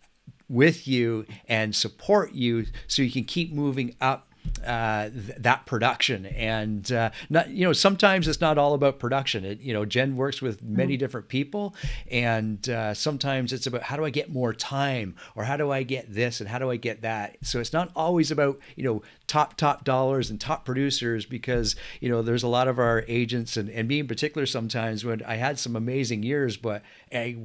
with 0.49 0.87
you 0.87 1.25
and 1.47 1.73
support 1.73 2.33
you 2.33 2.65
so 2.88 3.01
you 3.01 3.12
can 3.12 3.24
keep 3.24 3.53
moving 3.53 3.95
up 4.01 4.27
uh, 4.65 5.10
th- 5.10 5.38
that 5.38 5.65
production. 5.65 6.25
And 6.25 6.91
uh, 6.91 7.12
not 7.29 7.50
you 7.50 7.65
know 7.65 7.74
sometimes 7.74 8.27
it's 8.27 8.41
not 8.41 8.57
all 8.57 8.74
about 8.74 9.00
production. 9.00 9.45
It 9.45 9.62
you 9.62 9.74
know 9.74 9.86
jen 9.86 10.15
works 10.15 10.41
with 10.41 10.62
many 10.62 10.93
mm-hmm. 10.93 11.00
different 11.00 11.27
people 11.27 11.75
and 12.10 12.67
uh, 12.69 12.93
sometimes 12.93 13.53
it's 13.53 13.67
about 13.67 13.83
how 13.83 13.98
do 13.98 14.05
i 14.05 14.10
get 14.10 14.31
more 14.31 14.53
time 14.53 15.15
or 15.36 15.43
how 15.43 15.57
do 15.57 15.71
i 15.71 15.83
get 15.83 16.13
this 16.13 16.39
and 16.39 16.50
how 16.50 16.60
do 16.60 16.69
i 16.69 16.75
get 16.75 17.01
that? 17.01 17.38
So 17.41 17.60
it's 17.60 17.74
not 17.74 17.91
always 17.95 18.31
about 18.31 18.60
you 18.75 18.83
know 18.83 19.01
top 19.27 19.55
top 19.57 19.83
dollars 19.83 20.29
and 20.29 20.39
top 20.39 20.65
producers 20.65 21.25
because 21.25 21.75
you 22.00 22.10
know 22.10 22.21
there's 22.21 22.43
a 22.43 22.48
lot 22.48 22.67
of 22.67 22.79
our 22.79 23.03
agents 23.07 23.57
and, 23.57 23.69
and 23.69 23.88
me 23.88 24.00
in 24.00 24.07
particular 24.07 24.45
sometimes 24.45 25.05
when 25.05 25.24
i 25.24 25.36
had 25.36 25.57
some 25.57 25.75
amazing 25.75 26.24
years 26.24 26.57
but 26.57 26.81
I, 27.13 27.38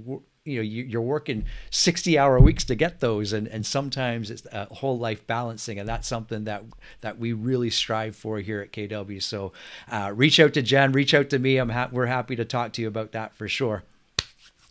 you 0.46 0.56
know 0.56 0.62
you're 0.62 1.02
working 1.02 1.44
60 1.70 2.18
hour 2.18 2.38
weeks 2.38 2.64
to 2.64 2.74
get 2.74 3.00
those 3.00 3.32
and 3.32 3.48
and 3.48 3.66
sometimes 3.66 4.30
it's 4.30 4.46
a 4.52 4.66
whole 4.66 4.98
life 4.98 5.26
balancing 5.26 5.78
and 5.78 5.88
that's 5.88 6.06
something 6.06 6.44
that 6.44 6.62
that 7.00 7.18
we 7.18 7.32
really 7.32 7.70
strive 7.70 8.14
for 8.16 8.38
here 8.38 8.60
at 8.60 8.72
kw 8.72 9.22
so 9.22 9.52
uh, 9.90 10.12
reach 10.14 10.38
out 10.40 10.54
to 10.54 10.62
jen 10.62 10.92
reach 10.92 11.14
out 11.14 11.30
to 11.30 11.38
me. 11.38 11.56
I'm 11.56 11.70
ha- 11.70 11.88
we're 11.90 12.06
happy 12.06 12.36
to 12.36 12.44
talk 12.44 12.72
to 12.74 12.82
you 12.82 12.88
about 12.88 13.12
that 13.12 13.34
for 13.34 13.48
sure. 13.48 13.82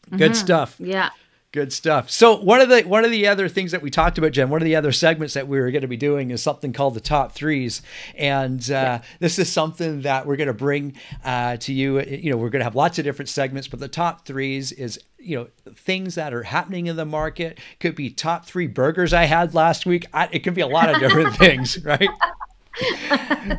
Good 0.09 0.31
mm-hmm. 0.31 0.33
stuff. 0.33 0.75
Yeah 0.79 1.09
Good 1.55 1.71
stuff. 1.71 2.09
So 2.09 2.35
one 2.35 2.59
of 2.59 2.67
the 2.67 2.81
one 2.81 3.05
of 3.05 3.11
the 3.11 3.27
other 3.27 3.47
things 3.47 3.71
that 3.71 3.81
we 3.81 3.89
talked 3.89 4.17
about, 4.17 4.33
Jen, 4.33 4.49
one 4.49 4.61
of 4.61 4.65
the 4.65 4.75
other 4.75 4.91
segments 4.91 5.35
that 5.35 5.47
we 5.47 5.57
were 5.57 5.71
going 5.71 5.83
to 5.83 5.87
be 5.87 5.95
doing 5.95 6.31
is 6.31 6.43
something 6.43 6.73
called 6.73 6.95
the 6.95 6.99
top 6.99 7.31
threes, 7.31 7.81
and 8.13 8.59
uh, 8.69 8.73
yeah. 8.73 9.01
this 9.21 9.39
is 9.39 9.49
something 9.49 10.01
that 10.01 10.25
we're 10.25 10.35
going 10.35 10.47
to 10.49 10.53
bring 10.53 10.95
uh, 11.23 11.55
to 11.55 11.71
you. 11.71 12.01
You 12.01 12.31
know, 12.31 12.35
we're 12.35 12.49
going 12.49 12.59
to 12.59 12.65
have 12.65 12.75
lots 12.75 12.99
of 12.99 13.05
different 13.05 13.29
segments, 13.29 13.69
but 13.69 13.79
the 13.79 13.87
top 13.87 14.25
threes 14.25 14.73
is 14.73 14.99
you 15.17 15.37
know 15.37 15.47
things 15.75 16.15
that 16.15 16.33
are 16.33 16.43
happening 16.43 16.87
in 16.87 16.97
the 16.97 17.05
market. 17.05 17.57
Could 17.79 17.95
be 17.95 18.09
top 18.09 18.45
three 18.45 18.67
burgers 18.67 19.13
I 19.13 19.23
had 19.23 19.53
last 19.53 19.85
week. 19.85 20.07
I, 20.13 20.27
it 20.33 20.39
could 20.39 20.55
be 20.55 20.61
a 20.61 20.67
lot 20.67 20.93
of 20.93 20.99
different 20.99 21.35
things, 21.37 21.81
right? 21.85 22.09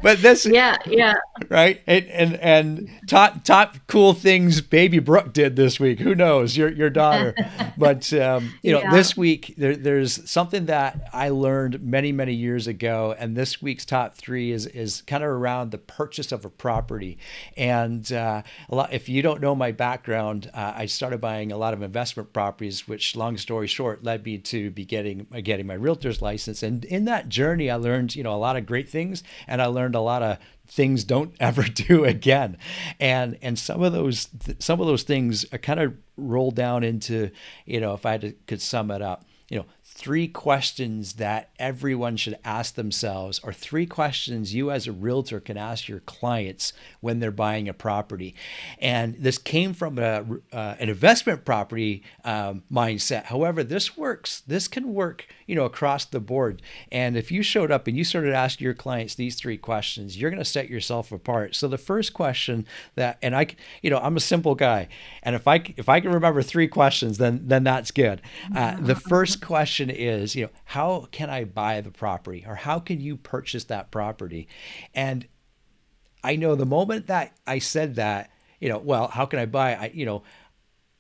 But 0.03 0.21
this 0.23 0.47
yeah 0.47 0.77
yeah 0.87 1.15
right? 1.49 1.81
And, 1.87 2.07
and 2.07 2.35
and 2.37 2.91
top 3.09 3.45
top 3.45 3.77
cool 3.87 4.15
things 4.15 4.61
baby 4.61 4.99
Brooke 4.99 5.33
did 5.33 5.57
this 5.57 5.79
week. 5.81 6.01
Who 6.01 6.15
knows? 6.15 6.57
Your 6.57 6.71
your 6.71 6.91
daughter. 6.91 7.35
But 7.79 8.11
um, 8.15 8.55
you 8.63 8.73
know, 8.73 8.81
yeah. 8.81 8.91
this 8.91 9.19
week 9.19 9.55
there, 9.59 9.77
there's 9.77 10.29
something 10.31 10.67
that 10.67 11.11
I 11.13 11.29
learned 11.29 11.83
many 11.83 12.11
many 12.11 12.33
years 12.33 12.67
ago, 12.67 13.15
and 13.19 13.37
this 13.37 13.61
week's 13.61 13.85
top 13.85 14.15
three 14.15 14.51
is 14.51 14.65
is 14.67 15.03
kind 15.03 15.23
of 15.23 15.29
around 15.29 15.73
the 15.73 15.79
purchase 15.79 16.33
of 16.33 16.47
a 16.47 16.49
property. 16.49 17.19
And 17.55 18.11
uh, 18.11 18.43
a 18.71 18.75
lot, 18.75 18.95
if 18.95 19.11
you 19.11 19.21
don't 19.21 19.43
know 19.43 19.55
my 19.55 19.73
background, 19.73 20.51
uh, 20.55 20.73
I 20.75 20.87
started 20.87 21.21
buying 21.21 21.53
a 21.53 21.59
lot 21.59 21.75
of 21.75 21.83
investment 21.83 22.33
properties, 22.33 22.89
which, 22.89 23.15
long 23.15 23.37
story 23.37 23.67
short, 23.67 24.03
led 24.03 24.25
me 24.25 24.39
to 24.39 24.71
be 24.71 24.87
getting 24.87 25.27
getting 25.45 25.67
my 25.67 25.75
realtor's 25.75 26.23
license. 26.23 26.63
And 26.63 26.85
in 26.87 27.05
that 27.05 27.29
journey, 27.29 27.71
I 27.71 27.77
learned 27.77 28.17
you 28.17 28.23
know 28.23 28.35
a 28.35 28.39
lot 28.39 28.57
of 28.57 28.65
great 28.65 28.89
things, 28.89 29.06
and 29.47 29.61
I 29.61 29.67
learned 29.67 29.95
a 29.95 30.01
lot 30.01 30.23
of 30.23 30.39
things 30.67 31.05
don't 31.05 31.35
ever 31.41 31.63
do 31.63 32.05
again. 32.05 32.59
And 33.01 33.39
and 33.43 33.59
some 33.59 33.83
of 33.83 33.93
those 33.93 34.29
some 34.59 34.81
of 34.81 34.87
those 34.87 35.03
things 35.03 35.45
uh, 35.45 35.57
are 35.57 35.59
kind 35.59 35.81
of 35.81 35.95
roll 36.17 36.51
down 36.51 36.83
into 36.83 37.31
you 37.67 37.81
know 37.81 37.95
if 37.95 38.07
i 38.07 38.17
to, 38.17 38.33
could 38.47 38.61
sum 38.61 38.91
it 38.91 39.03
up 39.03 39.25
you 39.51 39.59
know 39.59 39.67
three 39.89 40.27
questions 40.27 41.15
that 41.15 41.49
everyone 41.61 42.17
should 42.17 42.37
ask 42.45 42.75
themselves, 42.75 43.39
or 43.45 43.53
three 43.53 43.87
questions 43.87 44.53
you 44.53 44.69
as 44.69 44.89
a 44.89 44.93
realtor 44.93 45.39
can 45.39 45.57
ask 45.57 45.89
your 45.89 46.01
clients 46.01 46.73
when 47.01 47.21
they're 47.21 47.31
buying 47.31 47.69
a 47.69 47.73
property. 47.73 48.35
And 48.81 49.15
this 49.15 49.39
came 49.39 49.75
from 49.75 49.99
a, 49.99 50.25
uh, 50.53 50.75
an 50.81 50.89
investment 50.89 51.45
property 51.45 52.03
um, 52.25 52.65
mindset. 52.71 53.27
However, 53.27 53.63
this 53.63 53.97
works. 53.97 54.41
This 54.41 54.67
can 54.67 54.93
work, 54.93 55.29
you 55.47 55.55
know, 55.55 55.65
across 55.65 56.05
the 56.05 56.21
board. 56.21 56.63
And 56.91 57.17
if 57.17 57.31
you 57.31 57.43
showed 57.43 57.71
up 57.71 57.87
and 57.87 57.97
you 57.97 58.03
started 58.03 58.35
asking 58.35 58.65
your 58.65 58.75
clients 58.75 59.15
these 59.15 59.37
three 59.37 59.57
questions, 59.57 60.19
you're 60.19 60.31
going 60.31 60.43
to 60.43 60.45
set 60.45 60.69
yourself 60.69 61.13
apart. 61.13 61.55
So 61.55 61.69
the 61.69 61.79
first 61.79 62.13
question 62.13 62.67
that, 62.97 63.19
and 63.23 63.37
I, 63.37 63.47
you 63.83 63.91
know, 63.91 63.99
I'm 63.99 64.17
a 64.17 64.21
simple 64.21 64.57
guy, 64.57 64.89
and 65.23 65.37
if 65.37 65.47
I 65.47 65.63
if 65.77 65.89
I 65.89 66.01
can 66.01 66.11
remember 66.11 66.43
three 66.43 66.67
questions, 66.67 67.19
then 67.19 67.43
then 67.45 67.63
that's 67.63 67.93
good. 67.93 68.21
Uh, 68.55 68.77
the 68.81 68.97
first 68.97 69.41
question 69.41 69.76
question 69.77 69.91
is, 69.91 70.35
you 70.35 70.45
know, 70.45 70.51
how 70.65 71.07
can 71.13 71.29
I 71.29 71.45
buy 71.45 71.83
the 71.83 71.91
property 71.91 72.45
or 72.47 72.55
how 72.55 72.79
can 72.79 72.99
you 72.99 73.15
purchase 73.17 73.65
that 73.65 73.91
property? 73.91 74.49
And 74.95 75.27
I 76.25 76.37
know 76.37 76.55
the 76.55 76.65
moment 76.65 77.09
that 77.09 77.37
I 77.47 77.59
said 77.59 77.97
that, 77.97 78.31
you 78.59 78.71
know, 78.71 78.79
well, 78.79 79.09
how 79.09 79.27
can 79.27 79.39
I 79.39 79.45
buy? 79.45 79.75
I, 79.75 79.91
you 79.93 80.07
know, 80.07 80.23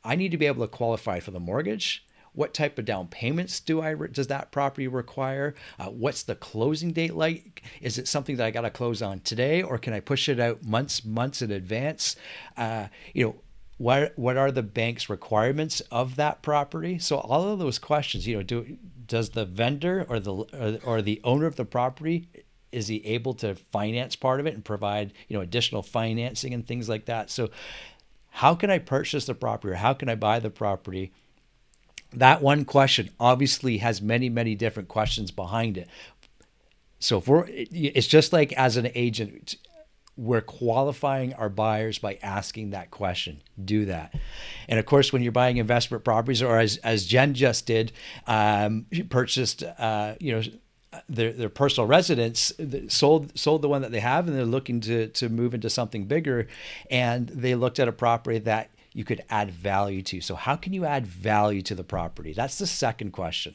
I 0.04 0.14
need 0.14 0.32
to 0.32 0.36
be 0.36 0.46
able 0.46 0.62
to 0.62 0.68
qualify 0.68 1.20
for 1.20 1.30
the 1.30 1.40
mortgage. 1.40 2.04
What 2.34 2.52
type 2.52 2.78
of 2.78 2.84
down 2.84 3.08
payments 3.08 3.60
do 3.60 3.80
I 3.80 3.94
does 3.94 4.26
that 4.26 4.52
property 4.52 4.88
require? 4.88 5.54
Uh, 5.78 5.86
what's 5.86 6.22
the 6.22 6.34
closing 6.34 6.92
date 6.92 7.14
like? 7.14 7.62
Is 7.80 7.96
it 7.96 8.06
something 8.06 8.36
that 8.36 8.44
I 8.44 8.50
got 8.50 8.60
to 8.60 8.70
close 8.70 9.00
on 9.00 9.20
today, 9.20 9.62
or 9.62 9.78
can 9.78 9.94
I 9.94 10.00
push 10.00 10.28
it 10.28 10.38
out 10.38 10.62
months 10.62 11.02
months 11.02 11.40
in 11.40 11.50
advance? 11.50 12.14
Uh, 12.54 12.88
you 13.14 13.24
know, 13.24 13.36
what 13.78 14.12
what 14.16 14.36
are 14.36 14.50
the 14.50 14.62
bank's 14.62 15.10
requirements 15.10 15.80
of 15.90 16.16
that 16.16 16.42
property? 16.42 16.98
So 16.98 17.18
all 17.18 17.52
of 17.52 17.58
those 17.58 17.78
questions 17.78 18.26
you 18.26 18.36
know 18.36 18.42
do 18.42 18.78
does 19.06 19.30
the 19.30 19.44
vendor 19.44 20.06
or 20.08 20.18
the 20.18 20.32
or, 20.32 20.78
or 20.84 21.02
the 21.02 21.20
owner 21.24 21.46
of 21.46 21.56
the 21.56 21.64
property 21.64 22.28
is 22.72 22.88
he 22.88 23.04
able 23.06 23.34
to 23.34 23.54
finance 23.54 24.16
part 24.16 24.40
of 24.40 24.46
it 24.46 24.54
and 24.54 24.64
provide 24.64 25.12
you 25.28 25.36
know 25.36 25.42
additional 25.42 25.82
financing 25.82 26.54
and 26.54 26.66
things 26.66 26.88
like 26.88 27.04
that? 27.06 27.30
So 27.30 27.50
how 28.30 28.54
can 28.54 28.70
i 28.70 28.78
purchase 28.78 29.26
the 29.26 29.34
property 29.34 29.72
or 29.72 29.76
how 29.76 29.92
can 29.92 30.08
i 30.08 30.14
buy 30.14 30.38
the 30.38 30.50
property? 30.50 31.12
That 32.12 32.40
one 32.40 32.64
question 32.64 33.10
obviously 33.20 33.78
has 33.78 34.00
many 34.00 34.30
many 34.30 34.54
different 34.54 34.88
questions 34.88 35.30
behind 35.30 35.76
it. 35.76 35.88
So 36.98 37.18
if 37.18 37.28
we're 37.28 37.44
it's 37.46 38.06
just 38.06 38.32
like 38.32 38.54
as 38.54 38.78
an 38.78 38.90
agent 38.94 39.56
we're 40.16 40.40
qualifying 40.40 41.34
our 41.34 41.48
buyers 41.48 41.98
by 41.98 42.18
asking 42.22 42.70
that 42.70 42.90
question. 42.90 43.42
Do 43.62 43.84
that. 43.86 44.14
And 44.68 44.78
of 44.78 44.86
course, 44.86 45.12
when 45.12 45.22
you're 45.22 45.32
buying 45.32 45.58
investment 45.58 46.04
properties, 46.04 46.42
or 46.42 46.58
as, 46.58 46.78
as 46.78 47.04
Jen 47.04 47.34
just 47.34 47.66
did, 47.66 47.92
um, 48.26 48.86
she 48.90 49.02
purchased, 49.02 49.62
uh, 49.62 50.14
you 50.18 50.32
know, 50.32 50.42
their, 51.08 51.32
their 51.32 51.48
personal 51.50 51.86
residence, 51.86 52.52
sold 52.88 53.38
sold 53.38 53.60
the 53.60 53.68
one 53.68 53.82
that 53.82 53.92
they 53.92 54.00
have, 54.00 54.26
and 54.26 54.36
they're 54.36 54.46
looking 54.46 54.80
to 54.80 55.08
to 55.08 55.28
move 55.28 55.52
into 55.52 55.68
something 55.68 56.06
bigger, 56.06 56.48
and 56.90 57.28
they 57.28 57.54
looked 57.54 57.78
at 57.78 57.86
a 57.86 57.92
property 57.92 58.38
that 58.38 58.70
you 58.94 59.04
could 59.04 59.22
add 59.28 59.50
value 59.50 60.00
to. 60.00 60.22
So 60.22 60.34
how 60.34 60.56
can 60.56 60.72
you 60.72 60.86
add 60.86 61.06
value 61.06 61.60
to 61.62 61.74
the 61.74 61.84
property? 61.84 62.32
That's 62.32 62.58
the 62.58 62.66
second 62.66 63.10
question. 63.10 63.54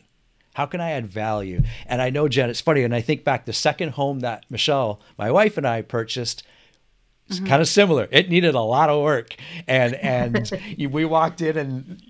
How 0.53 0.65
can 0.65 0.81
I 0.81 0.91
add 0.91 1.08
value? 1.08 1.62
And 1.86 2.01
I 2.01 2.10
know, 2.10 2.27
Jen, 2.27 2.50
it's 2.50 2.62
funny. 2.62 2.84
And 2.84 2.93
I 2.93 3.01
think 3.01 3.24
back 3.24 3.46
the 3.46 3.53
second 3.53 3.93
home 3.93 4.20
that 4.20 4.46
Michelle, 4.50 5.01
my 5.17 5.31
wife, 5.31 5.58
and 5.58 5.65
I 5.65 5.81
purchased, 5.81 6.43
it's 7.27 7.38
mm-hmm. 7.38 7.48
kind 7.48 7.62
of 7.62 7.67
similar. 7.67 8.08
It 8.12 8.29
needed 8.29 8.55
a 8.55 8.62
lot 8.62 8.89
of 8.89 9.01
work. 9.01 9.36
And, 9.67 9.96
and 9.96 10.51
we 10.91 11.05
walked 11.05 11.41
in 11.41 11.58
and 11.58 12.03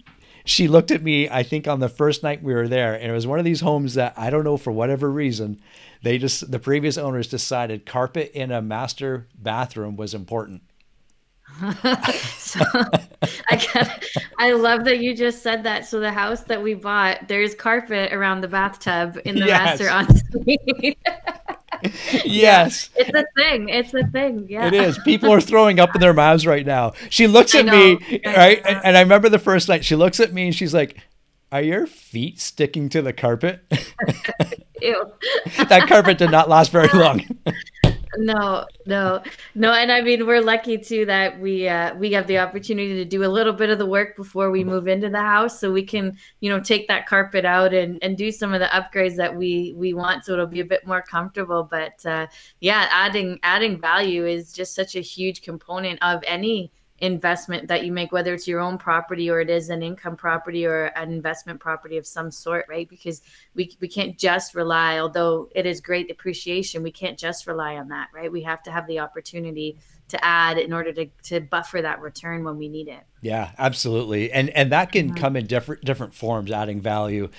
she 0.44 0.68
looked 0.68 0.92
at 0.92 1.04
me, 1.04 1.30
I 1.30 1.44
think 1.44 1.68
on 1.68 1.80
the 1.80 1.90
first 1.90 2.24
night 2.24 2.42
we 2.42 2.54
were 2.54 2.68
there. 2.68 2.96
And 2.96 3.06
it 3.06 3.14
was 3.14 3.28
one 3.28 3.40
of 3.40 3.46
these 3.46 3.62
homes 3.62 3.94
that 3.94 4.14
I 4.18 4.30
don't 4.30 4.44
know 4.44 4.58
for 4.58 4.72
whatever 4.72 5.12
reason, 5.12 5.60
they 6.02 6.18
just, 6.18 6.50
the 6.50 6.60
previous 6.60 6.98
owners 6.98 7.28
decided 7.28 7.86
carpet 7.86 8.32
in 8.34 8.52
a 8.52 8.62
master 8.62 9.28
bathroom 9.38 9.96
was 9.96 10.16
important. 10.16 10.64
so 12.38 12.60
I 13.50 14.00
I 14.40 14.52
love 14.54 14.84
that 14.86 15.00
you 15.00 15.16
just 15.16 15.44
said 15.44 15.64
that. 15.64 15.86
So 15.86 16.00
the 16.00 16.12
house 16.12 16.44
that 16.44 16.62
we 16.62 16.74
bought, 16.74 17.28
there's 17.28 17.54
carpet 17.54 18.14
around 18.14 18.42
the 18.42 18.48
bathtub 18.48 19.20
in 19.26 19.36
the 19.36 19.46
yes. 19.46 19.80
master 19.80 19.90
ensuite. 19.90 20.98
yes. 22.26 22.90
It's 22.96 23.14
a 23.14 23.26
thing. 23.36 23.70
It's 23.70 23.94
a 23.94 24.06
thing. 24.08 24.48
Yeah. 24.50 24.68
It 24.68 24.74
is. 24.74 24.98
People 25.00 25.32
are 25.32 25.42
throwing 25.42 25.80
up 25.80 25.94
in 25.96 26.02
their 26.02 26.14
mouths 26.14 26.48
right 26.48 26.66
now. 26.66 26.94
She 27.10 27.28
looks 27.28 27.54
at 27.54 27.66
me, 27.66 28.22
right? 28.26 28.62
And, 28.66 28.82
and 28.84 28.98
I 28.98 29.02
remember 29.02 29.30
the 29.30 29.40
first 29.40 29.70
night 29.70 29.86
she 29.86 29.96
looks 29.96 30.20
at 30.20 30.34
me 30.34 30.46
and 30.48 30.56
she's 30.56 30.74
like, 30.74 30.98
Are 31.52 31.62
your 31.62 31.86
feet 31.86 32.40
sticking 32.40 32.90
to 32.90 33.02
the 33.02 33.14
carpet? 33.14 33.62
Ew. 34.82 35.12
that 35.70 35.88
carpet 35.88 36.18
did 36.18 36.32
not 36.32 36.50
last 36.50 36.72
very 36.72 36.90
long 36.94 37.22
no, 38.18 38.66
no, 38.86 39.22
no. 39.56 39.74
And 39.74 39.92
I 39.92 40.02
mean, 40.02 40.26
we're 40.28 40.42
lucky 40.42 40.78
too 40.78 41.06
that 41.06 41.40
we 41.40 41.68
uh, 41.68 41.96
we 41.96 42.12
have 42.12 42.28
the 42.28 42.40
opportunity 42.40 42.96
to 42.96 43.06
do 43.06 43.24
a 43.24 43.28
little 43.28 43.54
bit 43.54 43.70
of 43.70 43.80
the 43.80 43.86
work 43.86 44.16
before 44.16 44.52
we 44.52 44.64
move 44.64 44.88
into 44.88 45.10
the 45.10 45.22
house, 45.22 45.60
so 45.60 45.72
we 45.72 45.84
can 45.84 46.18
you 46.40 46.50
know 46.50 46.60
take 46.60 46.88
that 46.88 47.06
carpet 47.06 47.46
out 47.46 47.74
and 47.74 48.00
and 48.04 48.18
do 48.18 48.32
some 48.32 48.54
of 48.54 48.60
the 48.60 48.68
upgrades 48.68 49.16
that 49.16 49.36
we 49.36 49.74
we 49.78 49.94
want, 49.94 50.26
so 50.26 50.34
it'll 50.34 50.48
be 50.48 50.60
a 50.60 50.66
bit 50.66 50.86
more 50.86 51.02
comfortable. 51.02 51.68
But 51.70 52.06
uh, 52.06 52.28
yeah, 52.60 52.88
adding 52.92 53.40
adding 53.44 53.80
value 53.80 54.26
is 54.26 54.52
just 54.54 54.76
such 54.76 54.96
a 54.96 55.02
huge 55.02 55.42
component 55.42 56.00
of 56.02 56.24
any 56.28 56.72
investment 57.02 57.68
that 57.68 57.84
you 57.84 57.92
make, 57.92 58.12
whether 58.12 58.34
it's 58.34 58.48
your 58.48 58.60
own 58.60 58.78
property 58.78 59.30
or 59.30 59.42
it 59.42 59.50
is 59.50 59.70
an 59.70 59.82
income 59.82 60.16
property 60.16 60.66
or 60.66 60.86
an 60.86 61.12
investment 61.12 61.60
property 61.60 61.98
of 61.98 62.06
some 62.06 62.30
sort, 62.30 62.66
right? 62.70 62.88
Because 62.88 63.22
we, 63.56 63.76
we 63.82 63.88
can't 63.88 64.18
just 64.18 64.54
rely, 64.54 65.00
although 65.00 65.50
it 65.56 65.66
is 65.66 65.82
great 65.82 66.08
depreciation, 66.08 66.84
we 66.84 66.92
can't 66.92 67.18
just 67.18 67.48
rely 67.48 67.76
on 67.76 67.88
that, 67.90 68.10
right? 68.14 68.32
We 68.32 68.44
have 68.44 68.62
to 68.64 68.72
have 68.72 68.86
the 68.86 69.00
opportunity 69.00 69.78
to 70.12 70.24
add 70.24 70.58
in 70.58 70.74
order 70.74 70.94
to, 70.94 71.06
to 71.24 71.40
buffer 71.40 71.82
that 71.82 72.02
return 72.02 72.44
when 72.44 72.58
we 72.58 72.70
need 72.70 72.88
it. 72.88 73.04
Yeah, 73.24 73.52
absolutely, 73.60 74.32
and 74.32 74.50
and 74.50 74.72
that 74.72 74.92
can 74.92 75.10
mm-hmm. 75.10 75.16
come 75.16 75.36
in 75.36 75.46
different 75.46 75.84
different 75.84 76.16
forms, 76.16 76.52
adding 76.52 76.82
value. 76.82 77.30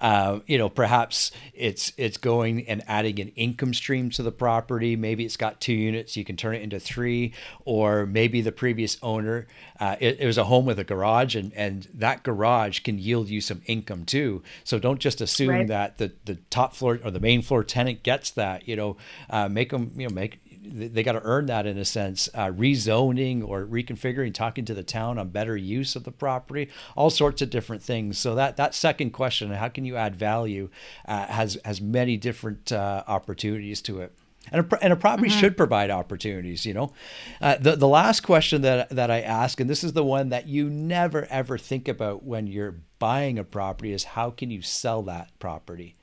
Uh, 0.00 0.38
you 0.46 0.56
know, 0.56 0.68
perhaps 0.68 1.32
it's 1.52 1.92
it's 1.96 2.16
going 2.16 2.68
and 2.68 2.80
adding 2.86 3.18
an 3.18 3.28
income 3.34 3.74
stream 3.74 4.08
to 4.10 4.22
the 4.22 4.30
property. 4.30 4.94
Maybe 4.94 5.24
it's 5.24 5.36
got 5.36 5.60
two 5.60 5.72
units, 5.72 6.16
you 6.16 6.24
can 6.24 6.36
turn 6.36 6.54
it 6.54 6.62
into 6.62 6.78
three, 6.78 7.32
or 7.64 8.06
maybe 8.06 8.40
the 8.40 8.52
previous 8.52 8.98
owner 9.02 9.48
uh, 9.82 9.96
it, 9.98 10.20
it, 10.20 10.26
was 10.26 10.38
a 10.38 10.44
home 10.44 10.64
with 10.64 10.78
a 10.78 10.84
garage, 10.84 11.34
and 11.34 11.52
and 11.54 11.88
that 11.92 12.22
garage 12.22 12.78
can 12.80 13.00
yield 13.00 13.28
you 13.28 13.40
some 13.40 13.62
income 13.66 14.04
too. 14.04 14.40
So 14.62 14.78
don't 14.78 15.00
just 15.00 15.20
assume 15.20 15.48
right. 15.48 15.66
that 15.66 15.98
the 15.98 16.12
the 16.24 16.36
top 16.50 16.72
floor 16.72 17.00
or 17.02 17.10
the 17.10 17.18
main 17.18 17.42
floor 17.42 17.64
tenant 17.64 18.04
gets 18.04 18.30
that. 18.30 18.68
You 18.68 18.76
know, 18.76 18.96
uh, 19.28 19.48
make 19.48 19.70
them 19.70 19.90
you 19.96 20.06
know 20.06 20.14
make 20.14 20.38
they 20.62 21.02
got 21.02 21.12
to 21.12 21.22
earn 21.24 21.46
that 21.46 21.66
in 21.66 21.76
a 21.76 21.84
sense. 21.84 22.28
Uh, 22.34 22.46
rezoning 22.46 23.46
or 23.46 23.64
reconfiguring, 23.64 24.32
talking 24.32 24.64
to 24.64 24.74
the 24.74 24.82
town 24.82 25.18
on 25.18 25.28
better 25.28 25.56
use 25.56 25.96
of 25.96 26.04
the 26.04 26.12
property, 26.12 26.68
all 26.96 27.10
sorts 27.10 27.42
of 27.42 27.50
different 27.50 27.82
things. 27.82 28.18
So 28.18 28.34
that 28.36 28.56
that 28.56 28.74
second 28.74 29.10
question, 29.10 29.50
how 29.50 29.68
can 29.68 29.84
you 29.84 29.96
add 29.96 30.14
value, 30.14 30.70
uh, 31.06 31.26
has 31.26 31.58
has 31.64 31.80
many 31.80 32.16
different 32.16 32.70
uh, 32.70 33.02
opportunities 33.06 33.82
to 33.82 34.00
it. 34.00 34.12
And 34.50 34.72
a, 34.72 34.84
and 34.84 34.92
a 34.92 34.96
property 34.96 35.28
mm-hmm. 35.28 35.38
should 35.38 35.56
provide 35.56 35.90
opportunities, 35.90 36.66
you 36.66 36.74
know. 36.74 36.92
Uh, 37.40 37.56
the, 37.60 37.76
the 37.76 37.86
last 37.86 38.22
question 38.22 38.62
that, 38.62 38.90
that 38.90 39.08
I 39.08 39.20
ask, 39.20 39.60
and 39.60 39.70
this 39.70 39.84
is 39.84 39.92
the 39.92 40.02
one 40.02 40.30
that 40.30 40.48
you 40.48 40.68
never 40.68 41.26
ever 41.30 41.56
think 41.56 41.86
about 41.86 42.24
when 42.24 42.48
you're 42.48 42.74
buying 42.98 43.38
a 43.38 43.44
property, 43.44 43.92
is 43.92 44.02
how 44.02 44.30
can 44.30 44.50
you 44.50 44.60
sell 44.60 45.02
that 45.02 45.30
property? 45.38 45.94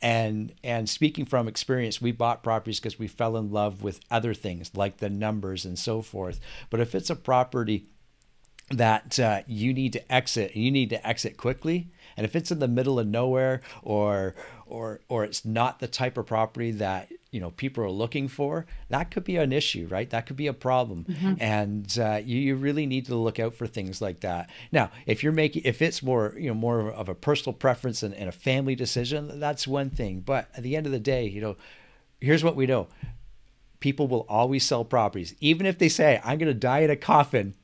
And 0.00 0.54
and 0.62 0.88
speaking 0.88 1.24
from 1.24 1.48
experience, 1.48 2.00
we 2.00 2.12
bought 2.12 2.42
properties 2.42 2.80
because 2.80 2.98
we 2.98 3.08
fell 3.08 3.36
in 3.36 3.50
love 3.50 3.82
with 3.82 4.00
other 4.10 4.34
things 4.34 4.70
like 4.74 4.98
the 4.98 5.10
numbers 5.10 5.64
and 5.64 5.78
so 5.78 6.02
forth. 6.02 6.40
But 6.70 6.80
if 6.80 6.94
it's 6.94 7.10
a 7.10 7.16
property 7.16 7.86
that 8.70 9.18
uh, 9.18 9.42
you 9.46 9.72
need 9.72 9.92
to 9.94 10.12
exit, 10.12 10.54
you 10.54 10.70
need 10.70 10.90
to 10.90 11.06
exit 11.06 11.36
quickly, 11.36 11.88
and 12.16 12.24
if 12.24 12.36
it's 12.36 12.50
in 12.50 12.58
the 12.58 12.68
middle 12.68 12.98
of 12.98 13.06
nowhere 13.06 13.62
or 13.82 14.34
or 14.66 15.00
or 15.08 15.24
it's 15.24 15.44
not 15.44 15.80
the 15.80 15.88
type 15.88 16.18
of 16.18 16.26
property 16.26 16.70
that 16.72 17.10
you 17.30 17.40
know 17.40 17.50
people 17.50 17.84
are 17.84 17.90
looking 17.90 18.28
for 18.28 18.66
that 18.88 19.10
could 19.10 19.24
be 19.24 19.36
an 19.36 19.52
issue 19.52 19.86
right? 19.90 20.08
That 20.10 20.26
could 20.26 20.36
be 20.36 20.46
a 20.46 20.52
problem. 20.52 21.06
Mm-hmm. 21.08 21.34
and 21.40 21.98
uh, 21.98 22.20
you, 22.24 22.38
you 22.38 22.56
really 22.56 22.86
need 22.86 23.06
to 23.06 23.14
look 23.14 23.38
out 23.38 23.54
for 23.54 23.66
things 23.66 24.00
like 24.00 24.20
that. 24.20 24.50
Now 24.72 24.90
if 25.06 25.22
you're 25.22 25.32
making 25.32 25.62
if 25.64 25.82
it's 25.82 26.02
more 26.02 26.34
you 26.38 26.48
know 26.48 26.54
more 26.54 26.90
of 26.90 27.08
a 27.08 27.14
personal 27.14 27.54
preference 27.54 28.02
and, 28.02 28.14
and 28.14 28.28
a 28.28 28.32
family 28.32 28.74
decision 28.74 29.40
that's 29.40 29.66
one 29.66 29.90
thing. 29.90 30.20
But 30.20 30.48
at 30.56 30.62
the 30.62 30.76
end 30.76 30.86
of 30.86 30.92
the 30.92 30.98
day 30.98 31.26
you 31.26 31.40
know 31.40 31.56
here's 32.20 32.44
what 32.44 32.56
we 32.56 32.66
know. 32.66 32.88
People 33.80 34.08
will 34.08 34.26
always 34.28 34.64
sell 34.64 34.84
properties. 34.84 35.34
Even 35.40 35.66
if 35.66 35.78
they 35.78 35.88
say 35.88 36.20
i'm 36.24 36.38
going 36.38 36.52
to 36.52 36.54
die 36.54 36.80
in 36.80 36.90
a 36.90 36.96
coffin 36.96 37.54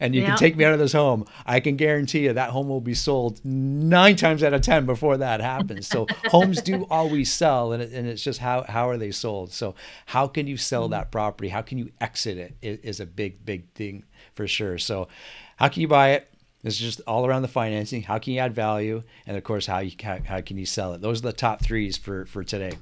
and 0.00 0.14
you 0.14 0.22
yeah. 0.22 0.28
can 0.28 0.38
take 0.38 0.56
me 0.56 0.64
out 0.64 0.72
of 0.72 0.78
this 0.78 0.92
home, 0.92 1.24
I 1.46 1.60
can 1.60 1.76
guarantee 1.76 2.20
you 2.20 2.32
that 2.32 2.50
home 2.50 2.68
will 2.68 2.80
be 2.80 2.94
sold 2.94 3.40
nine 3.44 4.16
times 4.16 4.42
out 4.42 4.54
of 4.54 4.62
ten 4.62 4.86
before 4.86 5.16
that 5.18 5.40
happens. 5.40 5.86
So 5.86 6.06
homes 6.26 6.62
do 6.62 6.86
always 6.90 7.32
sell, 7.32 7.72
and, 7.72 7.82
it, 7.82 7.92
and 7.92 8.06
it's 8.06 8.22
just 8.22 8.40
how 8.40 8.64
how 8.68 8.88
are 8.88 8.96
they 8.98 9.10
sold? 9.10 9.52
So 9.52 9.74
how 10.06 10.26
can 10.26 10.46
you 10.46 10.56
sell 10.56 10.84
mm-hmm. 10.84 10.92
that 10.92 11.10
property? 11.10 11.48
How 11.48 11.62
can 11.62 11.78
you 11.78 11.90
exit 12.00 12.38
it? 12.38 12.54
Is, 12.62 12.78
is 12.80 13.00
a 13.00 13.06
big 13.06 13.44
big 13.44 13.70
thing 13.74 14.04
for 14.34 14.46
sure. 14.46 14.78
So 14.78 15.08
how 15.56 15.68
can 15.68 15.82
you 15.82 15.88
buy 15.88 16.10
it? 16.10 16.30
This 16.62 16.74
is 16.74 16.80
just 16.80 17.00
all 17.06 17.26
around 17.26 17.42
the 17.42 17.48
financing. 17.48 18.02
How 18.02 18.18
can 18.18 18.32
you 18.32 18.40
add 18.40 18.54
value? 18.54 19.02
And 19.26 19.36
of 19.36 19.44
course, 19.44 19.66
how 19.66 19.80
you 19.80 19.92
how, 20.02 20.18
how 20.24 20.40
can 20.40 20.56
you 20.56 20.66
sell 20.66 20.94
it? 20.94 21.02
Those 21.02 21.20
are 21.20 21.26
the 21.26 21.32
top 21.32 21.62
threes 21.62 21.96
for 21.96 22.24
for 22.26 22.42
today. 22.42 22.72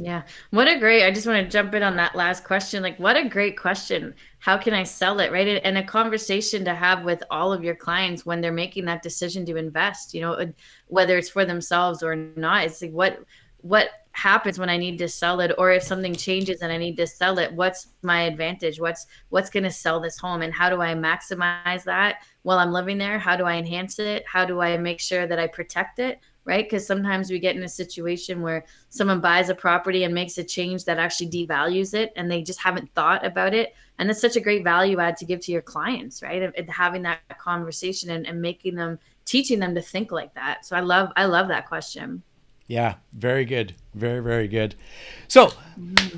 Yeah. 0.00 0.22
What 0.50 0.68
a 0.68 0.78
great, 0.78 1.04
I 1.04 1.10
just 1.10 1.26
want 1.26 1.44
to 1.44 1.50
jump 1.50 1.74
in 1.74 1.82
on 1.82 1.96
that 1.96 2.14
last 2.14 2.44
question. 2.44 2.84
Like, 2.84 2.98
what 3.00 3.16
a 3.16 3.28
great 3.28 3.58
question. 3.58 4.14
How 4.38 4.56
can 4.56 4.72
I 4.72 4.84
sell 4.84 5.18
it? 5.18 5.32
Right. 5.32 5.60
And 5.64 5.76
a 5.76 5.82
conversation 5.82 6.64
to 6.66 6.74
have 6.74 7.02
with 7.02 7.22
all 7.32 7.52
of 7.52 7.64
your 7.64 7.74
clients 7.74 8.24
when 8.24 8.40
they're 8.40 8.52
making 8.52 8.84
that 8.84 9.02
decision 9.02 9.44
to 9.46 9.56
invest, 9.56 10.14
you 10.14 10.20
know, 10.20 10.52
whether 10.86 11.18
it's 11.18 11.28
for 11.28 11.44
themselves 11.44 12.04
or 12.04 12.14
not. 12.14 12.64
It's 12.64 12.80
like, 12.80 12.92
what, 12.92 13.18
what 13.62 13.88
happens 14.12 14.56
when 14.56 14.70
I 14.70 14.76
need 14.76 14.98
to 14.98 15.08
sell 15.08 15.40
it, 15.40 15.52
or 15.58 15.72
if 15.72 15.82
something 15.82 16.14
changes 16.14 16.62
and 16.62 16.72
I 16.72 16.76
need 16.76 16.96
to 16.98 17.06
sell 17.06 17.40
it, 17.40 17.52
what's 17.52 17.88
my 18.02 18.22
advantage? 18.22 18.80
What's, 18.80 19.06
what's 19.30 19.50
going 19.50 19.64
to 19.64 19.70
sell 19.70 19.98
this 19.98 20.16
home? 20.16 20.42
And 20.42 20.54
how 20.54 20.70
do 20.70 20.80
I 20.80 20.94
maximize 20.94 21.82
that 21.84 22.22
while 22.42 22.58
I'm 22.58 22.72
living 22.72 22.98
there? 22.98 23.18
How 23.18 23.36
do 23.36 23.44
I 23.46 23.56
enhance 23.56 23.98
it? 23.98 24.24
How 24.32 24.44
do 24.44 24.60
I 24.60 24.76
make 24.76 25.00
sure 25.00 25.26
that 25.26 25.40
I 25.40 25.48
protect 25.48 25.98
it? 25.98 26.20
Right? 26.48 26.64
Because 26.64 26.86
sometimes 26.86 27.30
we 27.30 27.38
get 27.38 27.54
in 27.54 27.62
a 27.62 27.68
situation 27.68 28.40
where 28.40 28.64
someone 28.88 29.20
buys 29.20 29.50
a 29.50 29.54
property 29.54 30.04
and 30.04 30.14
makes 30.14 30.38
a 30.38 30.42
change 30.42 30.86
that 30.86 30.98
actually 30.98 31.28
devalues 31.28 31.92
it 31.92 32.10
and 32.16 32.30
they 32.30 32.42
just 32.42 32.58
haven't 32.58 32.90
thought 32.94 33.24
about 33.24 33.52
it. 33.52 33.74
And 33.98 34.10
it's 34.10 34.20
such 34.20 34.36
a 34.36 34.40
great 34.40 34.64
value 34.64 34.98
add 34.98 35.18
to 35.18 35.26
give 35.26 35.40
to 35.40 35.52
your 35.52 35.60
clients, 35.60 36.22
right? 36.22 36.50
And 36.56 36.70
having 36.70 37.02
that 37.02 37.20
conversation 37.38 38.10
and, 38.10 38.26
and 38.26 38.40
making 38.40 38.76
them, 38.76 38.98
teaching 39.26 39.58
them 39.58 39.74
to 39.74 39.82
think 39.82 40.10
like 40.10 40.32
that. 40.34 40.64
So 40.64 40.74
I 40.74 40.80
love, 40.80 41.10
I 41.16 41.26
love 41.26 41.48
that 41.48 41.68
question. 41.68 42.22
Yeah, 42.68 42.96
very 43.14 43.46
good. 43.46 43.74
Very, 43.94 44.22
very 44.22 44.46
good. 44.46 44.74
So 45.26 45.52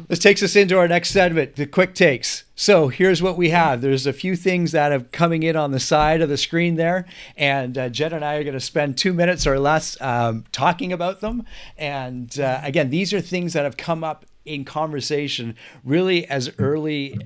this 0.09 0.19
takes 0.19 0.43
us 0.43 0.57
into 0.57 0.77
our 0.79 0.89
next 0.89 1.11
segment, 1.11 1.55
the 1.55 1.65
quick 1.65 1.95
takes. 1.95 2.43
So 2.57 2.89
here's 2.89 3.23
what 3.23 3.37
we 3.37 3.51
have. 3.51 3.81
There's 3.81 4.05
a 4.05 4.13
few 4.13 4.35
things 4.35 4.73
that 4.73 4.91
are 4.91 5.01
coming 5.01 5.45
in 5.45 5.55
on 5.55 5.71
the 5.71 5.79
side 5.79 6.21
of 6.21 6.29
the 6.29 6.37
screen 6.37 6.75
there. 6.75 7.07
And 7.37 7.79
uh, 7.79 7.89
and 7.97 8.25
I 8.25 8.35
are 8.35 8.43
going 8.43 8.55
to 8.55 8.61
spend 8.61 8.99
two 8.99 9.13
minutes 9.13 9.47
or 9.47 9.61
less 9.61 9.97
um, 10.01 10.45
talking 10.51 10.93
about 10.93 11.21
them. 11.21 11.45
And 11.79 12.39
uh, 12.41 12.61
again, 12.65 12.91
these 12.91 13.15
are 13.15 13.21
things 13.21 13.53
that 13.53 13.63
have 13.63 13.77
come 13.77 14.03
up 14.03 14.27
in 14.45 14.65
conversation 14.65 15.55
really 15.85 16.27
as 16.27 16.51
early 16.59 17.17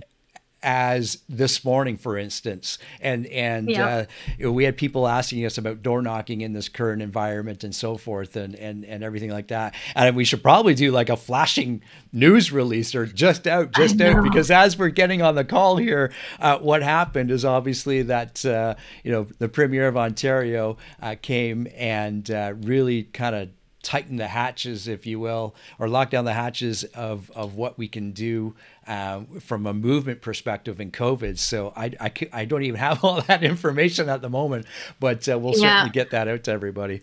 as 0.64 1.18
this 1.28 1.64
morning, 1.64 1.96
for 1.96 2.16
instance. 2.16 2.78
And 3.00 3.26
and 3.26 3.70
yeah. 3.70 4.06
uh, 4.40 4.50
we 4.50 4.64
had 4.64 4.76
people 4.76 5.06
asking 5.06 5.44
us 5.44 5.58
about 5.58 5.82
door 5.82 6.02
knocking 6.02 6.40
in 6.40 6.54
this 6.54 6.68
current 6.68 7.02
environment 7.02 7.62
and 7.62 7.74
so 7.74 7.96
forth, 7.96 8.34
and 8.34 8.54
and 8.56 8.84
and 8.84 9.04
everything 9.04 9.30
like 9.30 9.48
that. 9.48 9.74
And 9.94 10.16
we 10.16 10.24
should 10.24 10.42
probably 10.42 10.74
do 10.74 10.90
like 10.90 11.10
a 11.10 11.16
flashing 11.16 11.82
news 12.12 12.50
release 12.50 12.94
or 12.94 13.06
just 13.06 13.46
out, 13.46 13.72
just 13.72 14.00
out, 14.00 14.24
because 14.24 14.50
as 14.50 14.78
we're 14.78 14.88
getting 14.88 15.22
on 15.22 15.34
the 15.34 15.44
call 15.44 15.76
here, 15.76 16.12
uh, 16.40 16.58
what 16.58 16.82
happened 16.82 17.30
is 17.30 17.44
obviously 17.44 18.02
that 18.02 18.44
uh, 18.44 18.74
you 19.04 19.12
know 19.12 19.26
the 19.38 19.48
premier 19.48 19.86
of 19.86 19.96
Ontario 19.96 20.78
uh, 21.02 21.14
came 21.20 21.68
and 21.76 22.30
uh, 22.30 22.54
really 22.62 23.04
kind 23.04 23.36
of 23.36 23.50
tighten 23.84 24.16
the 24.16 24.26
hatches, 24.26 24.88
if 24.88 25.06
you 25.06 25.20
will, 25.20 25.54
or 25.78 25.88
lock 25.88 26.10
down 26.10 26.24
the 26.24 26.32
hatches 26.32 26.82
of, 26.84 27.30
of 27.36 27.54
what 27.54 27.78
we 27.78 27.86
can 27.86 28.10
do 28.12 28.54
uh, 28.86 29.22
from 29.40 29.66
a 29.66 29.74
movement 29.74 30.20
perspective 30.20 30.80
in 30.80 30.90
COVID. 30.90 31.38
So 31.38 31.72
I, 31.76 31.92
I, 32.00 32.12
I, 32.32 32.44
don't 32.44 32.62
even 32.62 32.78
have 32.80 33.04
all 33.04 33.20
that 33.22 33.42
information 33.42 34.08
at 34.08 34.22
the 34.22 34.30
moment, 34.30 34.66
but 35.00 35.28
uh, 35.28 35.38
we'll 35.38 35.52
yeah. 35.54 35.80
certainly 35.80 35.92
get 35.92 36.10
that 36.10 36.28
out 36.28 36.44
to 36.44 36.50
everybody. 36.50 37.00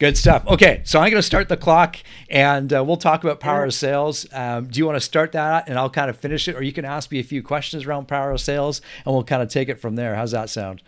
Good 0.00 0.18
stuff. 0.18 0.44
Okay, 0.48 0.82
so 0.84 0.98
I'm 0.98 1.10
going 1.10 1.20
to 1.20 1.22
start 1.22 1.48
the 1.48 1.56
clock, 1.56 1.96
and 2.28 2.72
uh, 2.72 2.82
we'll 2.82 2.96
talk 2.96 3.22
about 3.22 3.38
power 3.38 3.64
of 3.64 3.72
sales. 3.72 4.26
Um, 4.32 4.66
do 4.66 4.78
you 4.78 4.86
want 4.86 4.96
to 4.96 5.00
start 5.00 5.32
that, 5.32 5.68
and 5.68 5.78
I'll 5.78 5.88
kind 5.88 6.10
of 6.10 6.16
finish 6.16 6.48
it, 6.48 6.56
or 6.56 6.62
you 6.62 6.72
can 6.72 6.84
ask 6.84 7.12
me 7.12 7.20
a 7.20 7.22
few 7.22 7.44
questions 7.44 7.86
around 7.86 8.08
power 8.08 8.32
of 8.32 8.40
sales, 8.40 8.80
and 9.06 9.14
we'll 9.14 9.22
kind 9.22 9.40
of 9.40 9.48
take 9.48 9.68
it 9.68 9.80
from 9.80 9.94
there. 9.94 10.16
How's 10.16 10.32
that 10.32 10.50
sound? 10.50 10.82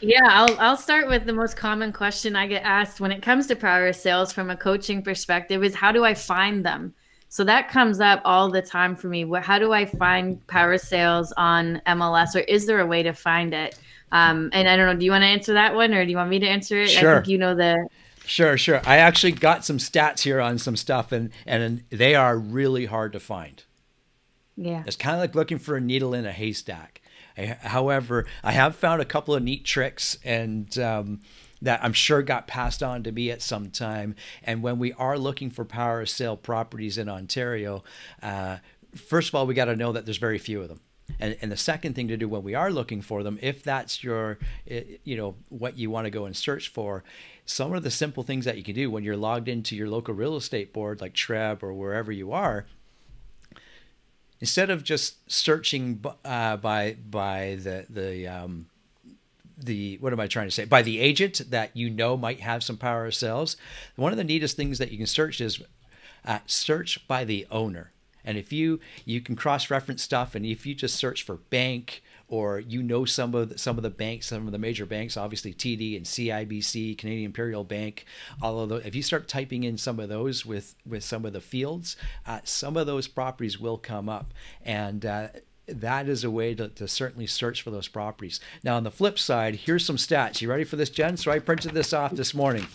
Yeah, 0.00 0.26
I'll 0.28 0.60
I'll 0.60 0.76
start 0.76 1.08
with 1.08 1.24
the 1.26 1.32
most 1.32 1.56
common 1.56 1.92
question 1.92 2.36
I 2.36 2.46
get 2.46 2.62
asked 2.62 3.00
when 3.00 3.12
it 3.12 3.22
comes 3.22 3.46
to 3.48 3.56
power 3.56 3.86
of 3.86 3.96
sales 3.96 4.32
from 4.32 4.50
a 4.50 4.56
coaching 4.56 5.02
perspective 5.02 5.62
is 5.64 5.74
how 5.74 5.92
do 5.92 6.04
I 6.04 6.14
find 6.14 6.64
them? 6.64 6.94
So 7.30 7.44
that 7.44 7.68
comes 7.68 8.00
up 8.00 8.20
all 8.24 8.50
the 8.50 8.60
time 8.60 8.96
for 8.96 9.06
me. 9.06 9.24
How 9.40 9.60
do 9.60 9.72
I 9.72 9.86
find 9.86 10.44
power 10.48 10.76
sales 10.76 11.32
on 11.36 11.80
MLS, 11.86 12.34
or 12.34 12.40
is 12.40 12.66
there 12.66 12.80
a 12.80 12.86
way 12.86 13.04
to 13.04 13.12
find 13.12 13.54
it? 13.54 13.78
Um, 14.10 14.50
and 14.52 14.68
I 14.68 14.76
don't 14.76 14.86
know. 14.86 14.98
Do 14.98 15.04
you 15.04 15.12
want 15.12 15.22
to 15.22 15.28
answer 15.28 15.54
that 15.54 15.76
one, 15.76 15.94
or 15.94 16.04
do 16.04 16.10
you 16.10 16.16
want 16.16 16.28
me 16.28 16.40
to 16.40 16.48
answer 16.48 16.80
it? 16.80 16.88
Sure. 16.88 17.12
I 17.12 17.14
think 17.14 17.28
you 17.28 17.38
know 17.38 17.54
the. 17.54 17.86
Sure, 18.26 18.58
sure. 18.58 18.82
I 18.84 18.96
actually 18.96 19.30
got 19.32 19.64
some 19.64 19.78
stats 19.78 20.22
here 20.22 20.40
on 20.40 20.58
some 20.58 20.74
stuff, 20.74 21.12
and 21.12 21.30
and 21.46 21.84
they 21.90 22.16
are 22.16 22.36
really 22.36 22.86
hard 22.86 23.12
to 23.12 23.20
find. 23.20 23.62
Yeah. 24.56 24.82
It's 24.84 24.96
kind 24.96 25.14
of 25.14 25.20
like 25.20 25.36
looking 25.36 25.58
for 25.58 25.76
a 25.76 25.80
needle 25.80 26.12
in 26.14 26.26
a 26.26 26.32
haystack. 26.32 27.00
I, 27.38 27.56
however, 27.62 28.26
I 28.42 28.50
have 28.52 28.74
found 28.74 29.00
a 29.00 29.04
couple 29.04 29.36
of 29.36 29.42
neat 29.44 29.64
tricks 29.64 30.18
and 30.24 30.76
um, 30.80 31.20
that 31.62 31.82
I'm 31.84 31.92
sure 31.92 32.22
got 32.22 32.46
passed 32.46 32.82
on 32.82 33.02
to 33.02 33.12
me 33.12 33.30
at 33.30 33.42
some 33.42 33.70
time. 33.70 34.14
And 34.42 34.62
when 34.62 34.78
we 34.78 34.92
are 34.94 35.18
looking 35.18 35.50
for 35.50 35.64
power 35.64 36.06
sale 36.06 36.36
properties 36.36 36.98
in 36.98 37.08
Ontario, 37.08 37.84
uh, 38.22 38.58
first 38.94 39.28
of 39.28 39.34
all, 39.34 39.46
we 39.46 39.54
got 39.54 39.66
to 39.66 39.76
know 39.76 39.92
that 39.92 40.04
there's 40.04 40.16
very 40.18 40.38
few 40.38 40.62
of 40.62 40.68
them. 40.68 40.80
And, 41.18 41.36
and 41.42 41.50
the 41.50 41.56
second 41.56 41.94
thing 41.94 42.08
to 42.08 42.16
do 42.16 42.28
when 42.28 42.42
we 42.42 42.54
are 42.54 42.70
looking 42.70 43.02
for 43.02 43.22
them, 43.22 43.38
if 43.42 43.62
that's 43.62 44.02
your, 44.02 44.38
you 44.66 45.16
know, 45.16 45.34
what 45.48 45.76
you 45.76 45.90
want 45.90 46.06
to 46.06 46.10
go 46.10 46.24
and 46.24 46.36
search 46.36 46.68
for, 46.68 47.02
some 47.44 47.72
of 47.74 47.82
the 47.82 47.90
simple 47.90 48.22
things 48.22 48.44
that 48.44 48.56
you 48.56 48.62
can 48.62 48.74
do 48.74 48.90
when 48.90 49.02
you're 49.02 49.16
logged 49.16 49.48
into 49.48 49.74
your 49.74 49.88
local 49.88 50.14
real 50.14 50.36
estate 50.36 50.72
board, 50.72 51.00
like 51.00 51.14
TREB 51.14 51.62
or 51.62 51.74
wherever 51.74 52.12
you 52.12 52.32
are, 52.32 52.66
instead 54.40 54.70
of 54.70 54.84
just 54.84 55.30
searching 55.30 56.02
uh, 56.24 56.56
by 56.56 56.96
by 57.10 57.58
the 57.60 57.86
the 57.90 58.26
um, 58.28 58.69
the 59.64 59.98
what 60.00 60.12
am 60.12 60.20
I 60.20 60.26
trying 60.26 60.48
to 60.48 60.50
say 60.50 60.64
by 60.64 60.82
the 60.82 61.00
agent 61.00 61.42
that 61.50 61.76
you 61.76 61.90
know 61.90 62.16
might 62.16 62.40
have 62.40 62.62
some 62.62 62.76
power 62.76 63.06
of 63.06 63.14
sales. 63.14 63.56
One 63.96 64.12
of 64.12 64.18
the 64.18 64.24
neatest 64.24 64.56
things 64.56 64.78
that 64.78 64.90
you 64.90 64.98
can 64.98 65.06
search 65.06 65.40
is 65.40 65.62
uh, 66.24 66.40
search 66.46 67.06
by 67.06 67.24
the 67.24 67.46
owner. 67.50 67.90
And 68.24 68.36
if 68.36 68.52
you 68.52 68.80
you 69.04 69.20
can 69.20 69.36
cross 69.36 69.70
reference 69.70 70.02
stuff, 70.02 70.34
and 70.34 70.44
if 70.44 70.66
you 70.66 70.74
just 70.74 70.96
search 70.96 71.22
for 71.22 71.36
bank 71.36 72.02
or 72.28 72.60
you 72.60 72.82
know 72.82 73.04
some 73.04 73.34
of 73.34 73.48
the, 73.48 73.58
some 73.58 73.76
of 73.76 73.82
the 73.82 73.90
banks, 73.90 74.26
some 74.26 74.46
of 74.46 74.52
the 74.52 74.58
major 74.58 74.86
banks, 74.86 75.16
obviously 75.16 75.52
TD 75.52 75.96
and 75.96 76.06
CIBC, 76.06 76.96
Canadian 76.96 77.26
Imperial 77.26 77.64
Bank, 77.64 78.04
all 78.40 78.60
of 78.60 78.68
those. 78.68 78.84
If 78.84 78.94
you 78.94 79.02
start 79.02 79.26
typing 79.26 79.64
in 79.64 79.78
some 79.78 79.98
of 79.98 80.08
those 80.08 80.44
with 80.44 80.76
with 80.86 81.02
some 81.02 81.24
of 81.24 81.32
the 81.32 81.40
fields, 81.40 81.96
uh, 82.26 82.40
some 82.44 82.76
of 82.76 82.86
those 82.86 83.08
properties 83.08 83.58
will 83.58 83.78
come 83.78 84.08
up, 84.08 84.32
and 84.64 85.04
uh, 85.06 85.28
that 85.70 86.08
is 86.08 86.24
a 86.24 86.30
way 86.30 86.54
to, 86.54 86.68
to, 86.68 86.88
certainly 86.88 87.26
search 87.26 87.62
for 87.62 87.70
those 87.70 87.88
properties. 87.88 88.40
Now, 88.62 88.76
on 88.76 88.84
the 88.84 88.90
flip 88.90 89.18
side, 89.18 89.54
here's 89.54 89.84
some 89.84 89.96
stats. 89.96 90.40
You 90.40 90.50
ready 90.50 90.64
for 90.64 90.76
this, 90.76 90.90
Jen? 90.90 91.16
So 91.16 91.30
I 91.30 91.38
printed 91.38 91.72
this 91.72 91.92
off 91.92 92.12
this 92.12 92.34
morning. 92.34 92.66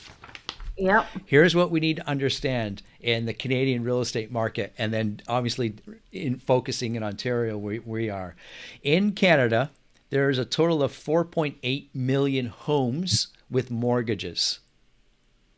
Yep. 0.78 1.06
Here's 1.26 1.56
what 1.56 1.72
we 1.72 1.80
need 1.80 1.98
to 1.98 2.08
understand 2.08 2.82
in 3.00 3.26
the 3.26 3.34
Canadian 3.34 3.84
real 3.84 4.02
estate 4.02 4.32
market, 4.32 4.74
and 4.78 4.94
then 4.94 5.22
obviously 5.28 5.76
in 6.12 6.38
focusing 6.38 6.96
in 6.96 7.04
Ontario, 7.04 7.58
where 7.58 7.80
we 7.86 8.10
are. 8.10 8.36
In 8.84 9.14
Canada, 9.14 9.72
there's 10.10 10.38
a 10.38 10.46
total 10.46 10.84
of 10.84 10.92
4.8 10.92 11.88
million 11.94 12.48
homes 12.48 13.28
with 13.50 13.72
mortgages. 13.72 14.60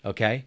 Okay? 0.05 0.45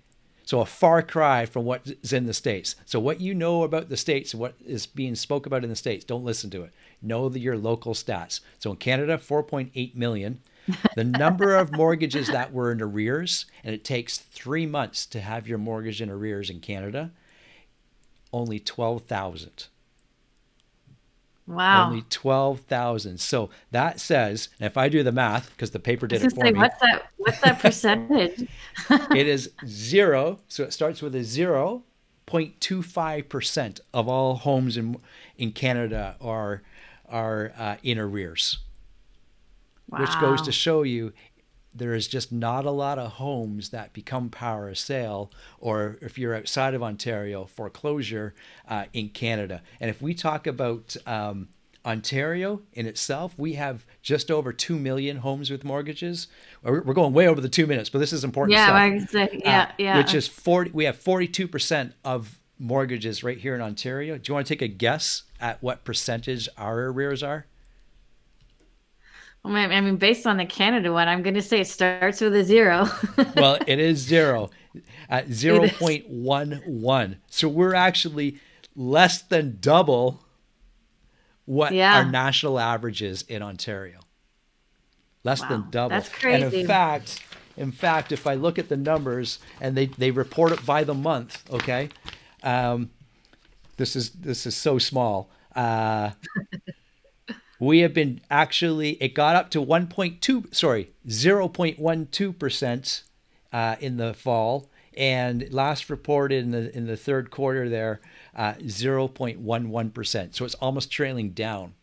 So 0.50 0.58
a 0.58 0.66
far 0.66 1.00
cry 1.00 1.46
from 1.46 1.64
what's 1.64 2.12
in 2.12 2.26
the 2.26 2.34
States. 2.34 2.74
So 2.84 2.98
what 2.98 3.20
you 3.20 3.34
know 3.34 3.62
about 3.62 3.88
the 3.88 3.96
States, 3.96 4.34
what 4.34 4.56
is 4.66 4.84
being 4.84 5.14
spoke 5.14 5.46
about 5.46 5.62
in 5.62 5.70
the 5.70 5.76
States, 5.76 6.04
don't 6.04 6.24
listen 6.24 6.50
to 6.50 6.64
it. 6.64 6.72
Know 7.00 7.28
the, 7.28 7.38
your 7.38 7.56
local 7.56 7.94
stats. 7.94 8.40
So 8.58 8.72
in 8.72 8.76
Canada, 8.78 9.16
4.8 9.16 9.94
million 9.94 10.40
the 10.96 11.04
number 11.04 11.54
of 11.54 11.70
mortgages 11.70 12.26
that 12.26 12.52
were 12.52 12.72
in 12.72 12.82
arrears, 12.82 13.46
and 13.62 13.76
it 13.76 13.84
takes 13.84 14.18
three 14.18 14.66
months 14.66 15.06
to 15.06 15.20
have 15.20 15.46
your 15.46 15.56
mortgage 15.56 16.02
in 16.02 16.10
arrears 16.10 16.50
in 16.50 16.58
Canada, 16.58 17.12
only 18.32 18.58
12,000. 18.58 19.68
Wow. 21.50 21.88
Only 21.88 22.04
12,000. 22.10 23.18
So 23.18 23.50
that 23.72 23.98
says, 23.98 24.50
if 24.60 24.76
I 24.76 24.88
do 24.88 25.02
the 25.02 25.10
math, 25.10 25.50
because 25.50 25.72
the 25.72 25.80
paper 25.80 26.06
did 26.06 26.22
it 26.22 26.32
for 26.32 26.44
say, 26.44 26.52
me. 26.52 26.60
What's 26.60 26.78
that, 26.80 27.10
what's 27.16 27.40
that 27.40 27.58
percentage? 27.58 28.46
it 28.88 29.26
is 29.26 29.50
zero. 29.66 30.38
So 30.46 30.62
it 30.62 30.72
starts 30.72 31.02
with 31.02 31.12
a 31.16 31.20
0.25% 31.20 33.80
of 33.92 34.08
all 34.08 34.36
homes 34.36 34.76
in 34.76 34.96
in 35.36 35.50
Canada 35.50 36.14
are 36.20 36.62
are 37.08 37.52
uh, 37.58 37.74
in 37.82 37.98
arrears. 37.98 38.58
Wow. 39.88 40.02
Which 40.02 40.20
goes 40.20 40.40
to 40.42 40.52
show 40.52 40.84
you 40.84 41.12
there 41.74 41.94
is 41.94 42.08
just 42.08 42.32
not 42.32 42.64
a 42.64 42.70
lot 42.70 42.98
of 42.98 43.12
homes 43.12 43.70
that 43.70 43.92
become 43.92 44.28
power 44.28 44.68
of 44.68 44.78
sale, 44.78 45.30
or 45.58 45.98
if 46.00 46.18
you're 46.18 46.34
outside 46.34 46.74
of 46.74 46.82
Ontario, 46.82 47.44
foreclosure 47.44 48.34
uh, 48.68 48.86
in 48.92 49.08
Canada. 49.08 49.62
And 49.80 49.88
if 49.90 50.02
we 50.02 50.14
talk 50.14 50.46
about 50.46 50.96
um, 51.06 51.48
Ontario 51.84 52.62
in 52.72 52.86
itself, 52.86 53.34
we 53.38 53.54
have 53.54 53.86
just 54.02 54.30
over 54.30 54.52
2 54.52 54.78
million 54.78 55.18
homes 55.18 55.50
with 55.50 55.64
mortgages. 55.64 56.28
We're 56.62 56.80
going 56.80 57.12
way 57.12 57.28
over 57.28 57.40
the 57.40 57.48
two 57.48 57.66
minutes, 57.66 57.88
but 57.88 58.00
this 58.00 58.12
is 58.12 58.24
important 58.24 58.56
yeah, 58.56 58.98
stuff. 59.06 59.30
yeah, 59.32 59.62
uh, 59.62 59.72
yeah. 59.78 59.96
Which 59.96 60.14
is 60.14 60.26
40, 60.28 60.72
we 60.72 60.84
have 60.84 60.98
42% 60.98 61.92
of 62.04 62.38
mortgages 62.58 63.24
right 63.24 63.38
here 63.38 63.54
in 63.54 63.60
Ontario. 63.60 64.18
Do 64.18 64.30
you 64.30 64.34
want 64.34 64.46
to 64.46 64.54
take 64.54 64.62
a 64.62 64.68
guess 64.68 65.22
at 65.40 65.62
what 65.62 65.84
percentage 65.84 66.48
our 66.58 66.86
arrears 66.86 67.22
are? 67.22 67.46
I 69.44 69.80
mean, 69.80 69.96
based 69.96 70.26
on 70.26 70.36
the 70.36 70.44
Canada 70.44 70.92
one, 70.92 71.08
I'm 71.08 71.22
going 71.22 71.34
to 71.34 71.42
say 71.42 71.60
it 71.60 71.66
starts 71.66 72.20
with 72.20 72.34
a 72.34 72.44
zero. 72.44 72.86
well, 73.36 73.58
it 73.66 73.78
is 73.78 73.98
zero 73.98 74.50
at 75.08 75.28
0.11. 75.28 77.16
So 77.28 77.48
we're 77.48 77.74
actually 77.74 78.38
less 78.76 79.22
than 79.22 79.58
double 79.60 80.22
what 81.46 81.72
yeah. 81.72 81.96
our 81.96 82.04
national 82.04 82.60
average 82.60 83.02
is 83.02 83.22
in 83.22 83.42
Ontario. 83.42 84.00
Less 85.24 85.40
wow, 85.42 85.48
than 85.48 85.70
double. 85.70 85.90
That's 85.90 86.08
crazy. 86.08 86.44
And 86.44 86.54
in 86.54 86.66
fact, 86.66 87.20
in 87.56 87.72
fact, 87.72 88.12
if 88.12 88.26
I 88.26 88.34
look 88.34 88.58
at 88.58 88.68
the 88.68 88.76
numbers 88.76 89.38
and 89.60 89.76
they, 89.76 89.86
they 89.86 90.10
report 90.10 90.52
it 90.52 90.64
by 90.64 90.84
the 90.84 90.94
month, 90.94 91.42
okay, 91.50 91.88
um, 92.42 92.90
this 93.76 93.96
is 93.96 94.10
this 94.10 94.46
is 94.46 94.54
so 94.56 94.78
small. 94.78 95.30
Uh, 95.54 96.10
we 97.60 97.80
have 97.80 97.94
been 97.94 98.20
actually 98.30 98.92
it 99.02 99.14
got 99.14 99.36
up 99.36 99.50
to 99.50 99.64
1.2 99.64 100.52
sorry 100.52 100.90
0.12 101.06 102.38
percent 102.38 103.04
uh, 103.52 103.76
in 103.80 103.96
the 103.96 104.14
fall. 104.14 104.68
And 104.96 105.52
last 105.52 105.88
reported 105.88 106.42
in 106.42 106.50
the 106.50 106.76
in 106.76 106.86
the 106.86 106.96
third 106.96 107.30
quarter 107.30 107.68
there 107.68 108.00
uh, 108.34 108.54
0.11 108.54 109.94
percent. 109.94 110.34
So 110.34 110.44
it's 110.44 110.56
almost 110.56 110.90
trailing 110.90 111.30
down. 111.30 111.74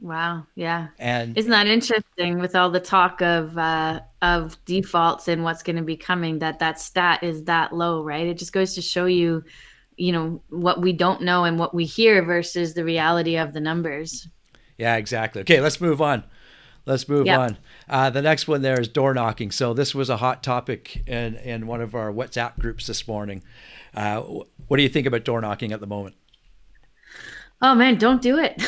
Wow. 0.00 0.46
Yeah. 0.54 0.88
And 0.98 1.36
isn't 1.36 1.50
that 1.50 1.66
interesting 1.66 2.38
with 2.38 2.54
all 2.56 2.70
the 2.70 2.80
talk 2.80 3.20
of 3.20 3.58
uh, 3.58 4.00
of 4.22 4.56
defaults 4.64 5.28
and 5.28 5.44
what's 5.44 5.62
going 5.62 5.76
to 5.76 5.82
be 5.82 5.96
coming 5.96 6.38
that 6.38 6.60
that 6.60 6.80
stat 6.80 7.22
is 7.22 7.44
that 7.44 7.74
low 7.74 8.02
right? 8.02 8.26
It 8.26 8.38
just 8.38 8.52
goes 8.52 8.74
to 8.74 8.82
show 8.82 9.04
you 9.04 9.44
you 9.96 10.12
know 10.12 10.40
what 10.48 10.80
we 10.80 10.92
don't 10.92 11.22
know 11.22 11.44
and 11.44 11.58
what 11.58 11.74
we 11.74 11.84
hear 11.84 12.22
versus 12.22 12.72
the 12.72 12.84
reality 12.84 13.36
of 13.36 13.52
the 13.52 13.60
numbers 13.60 14.28
yeah, 14.78 14.96
exactly. 14.96 15.42
Okay, 15.42 15.60
let's 15.60 15.80
move 15.80 16.00
on. 16.00 16.24
Let's 16.86 17.06
move 17.06 17.26
yep. 17.26 17.38
on. 17.38 17.58
Uh, 17.88 18.08
the 18.08 18.22
next 18.22 18.48
one 18.48 18.62
there 18.62 18.80
is 18.80 18.88
door 18.88 19.12
knocking. 19.12 19.50
So 19.50 19.74
this 19.74 19.94
was 19.94 20.08
a 20.08 20.16
hot 20.16 20.42
topic 20.42 21.02
in 21.06 21.36
in 21.36 21.66
one 21.66 21.82
of 21.82 21.94
our 21.94 22.10
WhatsApp 22.10 22.58
groups 22.58 22.86
this 22.86 23.06
morning. 23.06 23.42
Uh, 23.94 24.22
what 24.68 24.78
do 24.78 24.82
you 24.82 24.88
think 24.88 25.06
about 25.06 25.24
door 25.24 25.40
knocking 25.42 25.72
at 25.72 25.80
the 25.80 25.86
moment? 25.86 26.14
Oh 27.60 27.74
man, 27.74 27.98
don't 27.98 28.22
do 28.22 28.38
it. 28.38 28.62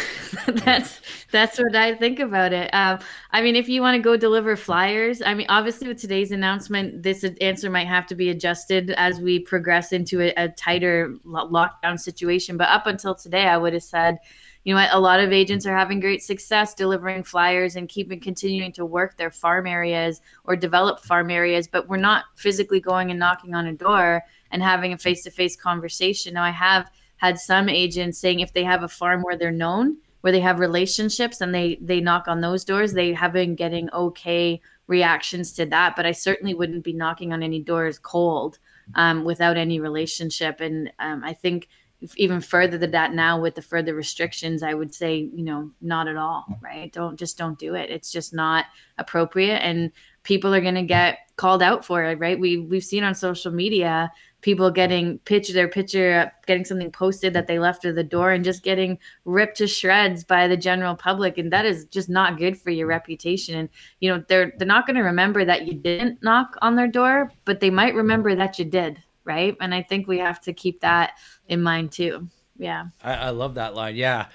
that's 0.46 1.00
that's 1.30 1.58
what 1.58 1.76
I 1.76 1.94
think 1.94 2.18
about 2.18 2.52
it. 2.52 2.68
Um, 2.74 2.98
I 3.30 3.40
mean, 3.40 3.54
if 3.54 3.68
you 3.68 3.80
want 3.80 3.94
to 3.94 4.02
go 4.02 4.16
deliver 4.16 4.56
flyers, 4.56 5.22
I 5.22 5.34
mean, 5.34 5.46
obviously 5.48 5.86
with 5.86 5.98
today's 5.98 6.32
announcement, 6.32 7.02
this 7.02 7.24
answer 7.40 7.70
might 7.70 7.86
have 7.86 8.06
to 8.08 8.16
be 8.16 8.30
adjusted 8.30 8.90
as 8.96 9.20
we 9.20 9.38
progress 9.38 9.92
into 9.92 10.20
a, 10.20 10.34
a 10.36 10.48
tighter 10.48 11.14
lockdown 11.24 11.98
situation. 11.98 12.56
But 12.56 12.68
up 12.68 12.86
until 12.86 13.14
today, 13.14 13.46
I 13.46 13.56
would 13.56 13.74
have 13.74 13.82
said 13.84 14.18
you 14.64 14.74
know 14.74 14.80
what? 14.80 14.92
a 14.92 14.98
lot 14.98 15.20
of 15.20 15.32
agents 15.32 15.66
are 15.66 15.76
having 15.76 16.00
great 16.00 16.22
success 16.22 16.74
delivering 16.74 17.22
flyers 17.22 17.76
and 17.76 17.88
keeping 17.88 18.20
continuing 18.20 18.72
to 18.72 18.84
work 18.84 19.16
their 19.16 19.30
farm 19.30 19.66
areas 19.66 20.20
or 20.44 20.56
develop 20.56 21.00
farm 21.00 21.30
areas 21.30 21.66
but 21.66 21.88
we're 21.88 21.96
not 21.96 22.24
physically 22.36 22.80
going 22.80 23.10
and 23.10 23.18
knocking 23.18 23.54
on 23.54 23.66
a 23.66 23.72
door 23.72 24.22
and 24.50 24.62
having 24.62 24.92
a 24.92 24.98
face-to-face 24.98 25.56
conversation 25.56 26.34
now 26.34 26.44
i 26.44 26.50
have 26.50 26.90
had 27.16 27.38
some 27.38 27.68
agents 27.68 28.18
saying 28.18 28.40
if 28.40 28.52
they 28.52 28.64
have 28.64 28.82
a 28.82 28.88
farm 28.88 29.22
where 29.22 29.36
they're 29.36 29.50
known 29.50 29.96
where 30.20 30.32
they 30.32 30.40
have 30.40 30.58
relationships 30.58 31.40
and 31.40 31.54
they 31.54 31.78
they 31.80 32.00
knock 32.00 32.28
on 32.28 32.40
those 32.40 32.64
doors 32.64 32.92
they 32.92 33.12
have 33.12 33.32
been 33.32 33.54
getting 33.54 33.90
okay 33.90 34.60
reactions 34.86 35.52
to 35.52 35.64
that 35.66 35.94
but 35.96 36.06
i 36.06 36.12
certainly 36.12 36.54
wouldn't 36.54 36.84
be 36.84 36.92
knocking 36.92 37.32
on 37.32 37.42
any 37.42 37.60
doors 37.60 37.98
cold 37.98 38.58
um, 38.96 39.24
without 39.24 39.56
any 39.56 39.80
relationship 39.80 40.60
and 40.60 40.92
um, 40.98 41.22
i 41.24 41.32
think 41.32 41.68
even 42.16 42.40
further 42.40 42.78
than 42.78 42.90
that 42.90 43.12
now 43.12 43.40
with 43.40 43.54
the 43.54 43.62
further 43.62 43.94
restrictions 43.94 44.62
i 44.62 44.72
would 44.72 44.94
say 44.94 45.30
you 45.34 45.44
know 45.44 45.70
not 45.80 46.08
at 46.08 46.16
all 46.16 46.44
mm. 46.50 46.62
right? 46.62 46.92
Don't 46.92 47.18
just 47.18 47.38
don't 47.38 47.58
do 47.58 47.74
it. 47.74 47.90
It's 47.90 48.12
just 48.12 48.34
not 48.34 48.66
appropriate 48.98 49.58
and 49.58 49.90
people 50.22 50.54
are 50.54 50.60
going 50.60 50.74
to 50.74 50.82
get 50.82 51.18
called 51.36 51.62
out 51.62 51.84
for 51.84 52.04
it 52.04 52.18
right? 52.18 52.38
We 52.38 52.58
we've 52.58 52.84
seen 52.84 53.04
on 53.04 53.14
social 53.14 53.52
media 53.52 54.12
people 54.42 54.70
getting 54.70 55.18
pitch 55.20 55.52
their 55.52 55.68
picture 55.68 56.32
getting 56.46 56.64
something 56.64 56.90
posted 56.90 57.34
that 57.34 57.46
they 57.46 57.58
left 57.58 57.84
at 57.84 57.94
the 57.94 58.04
door 58.04 58.32
and 58.32 58.44
just 58.44 58.62
getting 58.62 58.98
ripped 59.24 59.58
to 59.58 59.66
shreds 59.66 60.24
by 60.24 60.48
the 60.48 60.56
general 60.56 60.94
public 60.94 61.38
and 61.38 61.52
that 61.52 61.66
is 61.66 61.84
just 61.86 62.08
not 62.08 62.38
good 62.38 62.58
for 62.58 62.70
your 62.70 62.86
reputation. 62.86 63.54
And 63.56 63.68
you 64.00 64.10
know 64.10 64.22
they're 64.28 64.52
they're 64.58 64.66
not 64.66 64.86
going 64.86 64.96
to 64.96 65.02
remember 65.02 65.44
that 65.44 65.66
you 65.66 65.74
didn't 65.74 66.22
knock 66.22 66.56
on 66.62 66.76
their 66.76 66.88
door 66.88 67.32
but 67.44 67.60
they 67.60 67.70
might 67.70 67.94
remember 67.94 68.34
that 68.34 68.58
you 68.58 68.64
did 68.64 69.02
right? 69.24 69.56
And 69.60 69.74
I 69.74 69.82
think 69.82 70.08
we 70.08 70.18
have 70.18 70.40
to 70.40 70.52
keep 70.52 70.80
that 70.80 71.12
in 71.50 71.62
mind 71.62 71.92
too. 71.92 72.28
Yeah. 72.56 72.86
I, 73.02 73.14
I 73.14 73.30
love 73.30 73.56
that 73.56 73.74
line. 73.74 73.96
Yeah. 73.96 74.26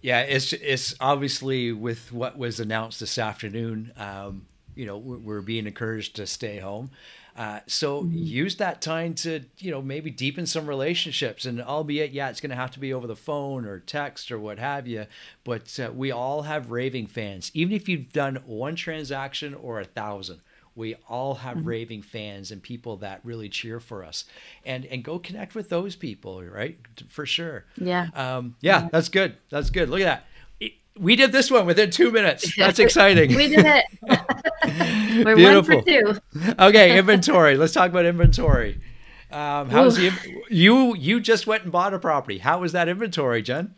Yeah, 0.00 0.20
it's 0.20 0.52
it's 0.52 0.94
obviously 1.00 1.72
with 1.72 2.12
what 2.12 2.38
was 2.38 2.60
announced 2.60 3.00
this 3.00 3.18
afternoon. 3.18 3.92
Um, 3.96 4.46
you 4.76 4.86
know, 4.86 4.96
we're 4.96 5.40
being 5.40 5.66
encouraged 5.66 6.14
to 6.16 6.26
stay 6.26 6.58
home. 6.58 6.90
Uh, 7.36 7.60
so 7.66 8.02
mm-hmm. 8.02 8.16
use 8.16 8.56
that 8.56 8.80
time 8.80 9.14
to 9.14 9.40
you 9.58 9.72
know 9.72 9.82
maybe 9.82 10.10
deepen 10.10 10.46
some 10.46 10.68
relationships, 10.68 11.46
and 11.46 11.60
albeit 11.60 12.12
yeah, 12.12 12.30
it's 12.30 12.40
going 12.40 12.50
to 12.50 12.56
have 12.56 12.70
to 12.72 12.80
be 12.80 12.92
over 12.92 13.08
the 13.08 13.16
phone 13.16 13.64
or 13.64 13.80
text 13.80 14.30
or 14.30 14.38
what 14.38 14.60
have 14.60 14.86
you. 14.86 15.06
But 15.42 15.78
uh, 15.80 15.90
we 15.92 16.12
all 16.12 16.42
have 16.42 16.70
raving 16.70 17.08
fans, 17.08 17.50
even 17.54 17.74
if 17.74 17.88
you've 17.88 18.12
done 18.12 18.36
one 18.46 18.76
transaction 18.76 19.52
or 19.52 19.80
a 19.80 19.84
thousand 19.84 20.42
we 20.78 20.94
all 21.08 21.34
have 21.34 21.58
mm-hmm. 21.58 21.68
raving 21.68 22.02
fans 22.02 22.50
and 22.52 22.62
people 22.62 22.96
that 22.98 23.20
really 23.24 23.48
cheer 23.48 23.80
for 23.80 24.04
us. 24.04 24.24
And 24.64 24.86
and 24.86 25.02
go 25.02 25.18
connect 25.18 25.54
with 25.54 25.68
those 25.68 25.96
people 25.96 26.42
right? 26.42 26.78
For 27.08 27.26
sure. 27.26 27.64
Yeah. 27.76 28.08
Um, 28.14 28.56
yeah, 28.60 28.82
yeah. 28.82 28.88
that's 28.90 29.08
good. 29.08 29.36
That's 29.50 29.70
good. 29.70 29.90
Look 29.90 30.00
at 30.00 30.04
that. 30.04 30.24
We 30.96 31.14
did 31.14 31.30
this 31.30 31.50
one 31.50 31.64
within 31.64 31.90
two 31.90 32.10
minutes. 32.10 32.56
That's 32.58 32.80
exciting. 32.80 33.32
We 33.36 33.46
did 33.46 33.64
it. 33.64 33.84
We're 35.24 35.36
Beautiful. 35.36 35.76
one 35.76 35.84
for 35.84 36.20
two. 36.42 36.54
Okay 36.58 36.98
inventory. 36.98 37.56
Let's 37.56 37.72
talk 37.72 37.90
about 37.90 38.04
inventory. 38.04 38.80
Um, 39.30 39.68
how's 39.68 39.96
the 39.96 40.10
you 40.48 40.96
you 40.96 41.20
just 41.20 41.46
went 41.46 41.64
and 41.64 41.70
bought 41.70 41.94
a 41.94 41.98
property. 41.98 42.38
How 42.38 42.60
was 42.60 42.72
that 42.72 42.88
inventory 42.88 43.42
jen 43.42 43.74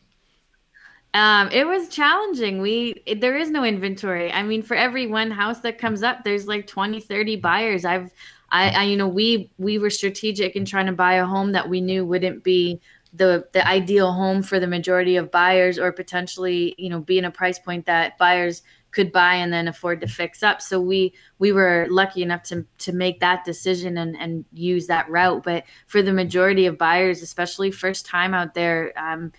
um, 1.14 1.49
it 1.51 1.66
was 1.66 1.88
challenging. 1.88 2.61
We 2.61 3.03
there 3.20 3.37
is 3.37 3.51
no 3.51 3.64
inventory. 3.64 4.33
I 4.33 4.42
mean, 4.42 4.62
for 4.62 4.77
every 4.77 5.07
one 5.07 5.31
house 5.31 5.61
that 5.61 5.79
comes 5.79 6.03
up, 6.03 6.23
there's 6.25 6.46
like 6.46 6.66
20, 6.66 7.01
30 7.01 7.37
buyers. 7.37 7.85
I've 7.85 8.12
I, 8.53 8.70
I 8.70 8.83
you 8.85 8.96
know, 8.96 9.09
we 9.09 9.51
we 9.59 9.79
were 9.79 9.90
strategic 9.90 10.57
in 10.57 10.64
trying 10.64 10.87
to 10.87 10.92
buy 10.92 11.14
a 11.14 11.27
home 11.27 11.53
that 11.53 11.68
we 11.68 11.81
knew 11.81 12.05
wouldn't 12.05 12.44
be 12.44 12.81
the 13.12 13.44
the 13.53 13.66
ideal 13.66 14.12
home 14.12 14.42
for 14.42 14.61
the 14.61 14.66
majority 14.66 15.16
of 15.16 15.31
buyers 15.31 15.79
or 15.79 15.90
potentially, 15.90 16.75
you 16.79 16.88
know, 16.88 17.01
be 17.01 17.18
in 17.18 17.25
a 17.25 17.31
price 17.31 17.59
point 17.59 17.87
that 17.87 18.16
buyers 18.18 18.62
could 18.92 19.12
buy 19.12 19.35
and 19.35 19.53
then 19.53 19.68
afford 19.68 20.01
to 20.01 20.07
fix 20.07 20.42
up. 20.42 20.61
So 20.61 20.81
we 20.81 21.14
we 21.38 21.53
were 21.53 21.87
lucky 21.90 22.23
enough 22.23 22.42
to 22.44 22.64
to 22.79 22.92
make 22.92 23.20
that 23.20 23.44
decision 23.44 23.99
and 23.99 24.16
and 24.16 24.44
use 24.53 24.87
that 24.87 25.09
route. 25.09 25.42
But 25.42 25.64
for 25.87 26.03
the 26.03 26.12
majority 26.12 26.66
of 26.66 26.79
buyers, 26.79 27.23
especially 27.23 27.70
first 27.70 28.07
time 28.07 28.35
out 28.35 28.55
there, 28.55 28.92
um, 28.96 29.33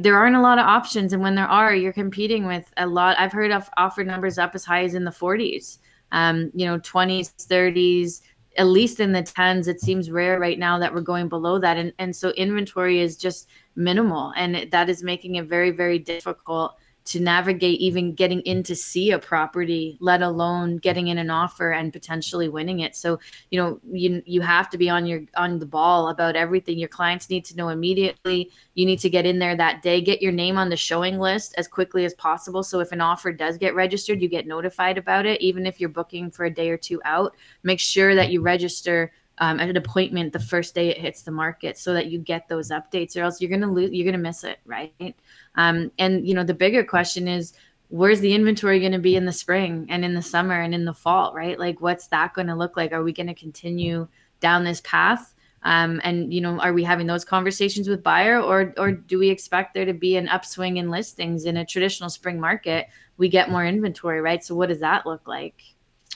there 0.00 0.16
aren't 0.16 0.36
a 0.36 0.40
lot 0.40 0.58
of 0.58 0.66
options. 0.66 1.12
And 1.12 1.22
when 1.22 1.34
there 1.34 1.46
are 1.46 1.74
you're 1.74 1.92
competing 1.92 2.46
with 2.46 2.72
a 2.76 2.86
lot. 2.86 3.18
I've 3.18 3.32
heard 3.32 3.52
of 3.52 3.68
offered 3.76 4.06
numbers 4.06 4.38
up 4.38 4.54
as 4.54 4.64
high 4.64 4.84
as 4.84 4.94
in 4.94 5.04
the 5.04 5.10
40s 5.10 5.78
um, 6.12 6.50
you 6.54 6.66
know 6.66 6.78
20s 6.78 7.34
30s 7.46 8.22
at 8.58 8.66
least 8.66 9.00
in 9.00 9.12
the 9.12 9.22
10s 9.22 9.68
it 9.68 9.80
seems 9.80 10.10
rare 10.10 10.40
right 10.40 10.58
now 10.58 10.78
that 10.78 10.92
we're 10.92 11.00
going 11.02 11.28
below 11.28 11.58
that. 11.58 11.76
And, 11.76 11.92
and 11.98 12.14
so 12.14 12.30
inventory 12.30 13.00
is 13.00 13.16
just 13.16 13.48
minimal. 13.74 14.32
And 14.36 14.70
that 14.70 14.88
is 14.88 15.02
making 15.02 15.34
it 15.36 15.46
very 15.46 15.70
very 15.70 15.98
difficult 15.98 16.76
to 17.06 17.20
navigate 17.20 17.80
even 17.80 18.14
getting 18.14 18.40
in 18.42 18.62
to 18.64 18.74
see 18.74 19.12
a 19.12 19.18
property 19.18 19.96
let 20.00 20.22
alone 20.22 20.76
getting 20.76 21.08
in 21.08 21.18
an 21.18 21.30
offer 21.30 21.70
and 21.70 21.92
potentially 21.92 22.48
winning 22.48 22.80
it. 22.80 22.96
So 22.96 23.18
you 23.50 23.60
know 23.60 23.80
you 23.90 24.22
you 24.26 24.40
have 24.40 24.68
to 24.70 24.78
be 24.78 24.90
on 24.90 25.06
your 25.06 25.22
on 25.36 25.58
the 25.58 25.66
ball 25.66 26.08
about 26.08 26.36
everything. 26.36 26.78
Your 26.78 26.88
clients 26.88 27.30
need 27.30 27.44
to 27.46 27.56
know 27.56 27.68
immediately. 27.68 28.50
You 28.74 28.86
need 28.86 28.98
to 29.00 29.10
get 29.10 29.26
in 29.26 29.38
there 29.38 29.56
that 29.56 29.82
day. 29.82 30.00
Get 30.00 30.20
your 30.20 30.32
name 30.32 30.58
on 30.58 30.68
the 30.68 30.76
showing 30.76 31.18
list 31.18 31.54
as 31.56 31.68
quickly 31.68 32.04
as 32.04 32.14
possible. 32.14 32.62
So 32.62 32.80
if 32.80 32.92
an 32.92 33.00
offer 33.00 33.32
does 33.32 33.56
get 33.56 33.74
registered 33.74 34.20
you 34.20 34.28
get 34.28 34.46
notified 34.46 34.98
about 34.98 35.26
it. 35.26 35.40
Even 35.40 35.66
if 35.66 35.80
you're 35.80 35.88
booking 35.88 36.30
for 36.30 36.44
a 36.44 36.50
day 36.50 36.70
or 36.70 36.76
two 36.76 37.00
out 37.04 37.36
make 37.62 37.80
sure 37.80 38.14
that 38.14 38.30
you 38.30 38.40
register 38.40 39.12
um, 39.38 39.60
at 39.60 39.68
an 39.68 39.76
appointment 39.76 40.32
the 40.32 40.40
first 40.40 40.74
day 40.74 40.88
it 40.88 40.98
hits 40.98 41.22
the 41.22 41.30
market 41.30 41.76
so 41.76 41.92
that 41.92 42.06
you 42.06 42.18
get 42.18 42.48
those 42.48 42.70
updates 42.70 43.16
or 43.16 43.22
else 43.22 43.40
you're 43.40 43.50
going 43.50 43.60
to 43.60 43.66
lose 43.66 43.90
you're 43.92 44.04
going 44.04 44.12
to 44.12 44.18
miss 44.18 44.44
it 44.44 44.58
right? 44.64 45.16
Um, 45.56 45.90
and 45.98 46.26
you 46.26 46.34
know 46.34 46.44
the 46.44 46.54
bigger 46.54 46.84
question 46.84 47.28
is 47.28 47.52
where's 47.88 48.20
the 48.20 48.34
inventory 48.34 48.80
going 48.80 48.92
to 48.92 48.98
be 48.98 49.16
in 49.16 49.26
the 49.26 49.32
spring 49.32 49.86
and 49.90 50.04
in 50.04 50.14
the 50.14 50.22
summer 50.22 50.60
and 50.60 50.74
in 50.74 50.84
the 50.84 50.94
fall 50.94 51.34
right? 51.34 51.58
Like 51.58 51.80
what's 51.80 52.08
that 52.08 52.34
going 52.34 52.48
to 52.48 52.54
look 52.54 52.76
like? 52.76 52.92
Are 52.92 53.02
we 53.02 53.12
going 53.12 53.26
to 53.28 53.34
continue 53.34 54.08
down 54.40 54.64
this 54.64 54.80
path? 54.82 55.34
Um, 55.62 56.00
and 56.04 56.32
you 56.32 56.40
know 56.40 56.60
are 56.60 56.72
we 56.72 56.84
having 56.84 57.06
those 57.06 57.24
conversations 57.24 57.88
with 57.88 58.02
buyer 58.02 58.40
or 58.40 58.72
or 58.78 58.92
do 58.92 59.18
we 59.18 59.28
expect 59.28 59.74
there 59.74 59.84
to 59.84 59.94
be 59.94 60.16
an 60.16 60.28
upswing 60.28 60.76
in 60.76 60.90
listings 60.90 61.44
in 61.44 61.58
a 61.58 61.66
traditional 61.66 62.08
spring 62.08 62.40
market? 62.40 62.86
We 63.18 63.28
get 63.28 63.50
more 63.50 63.66
inventory 63.66 64.20
right? 64.20 64.42
So 64.42 64.54
what 64.54 64.68
does 64.68 64.80
that 64.80 65.06
look 65.06 65.26
like 65.26 65.60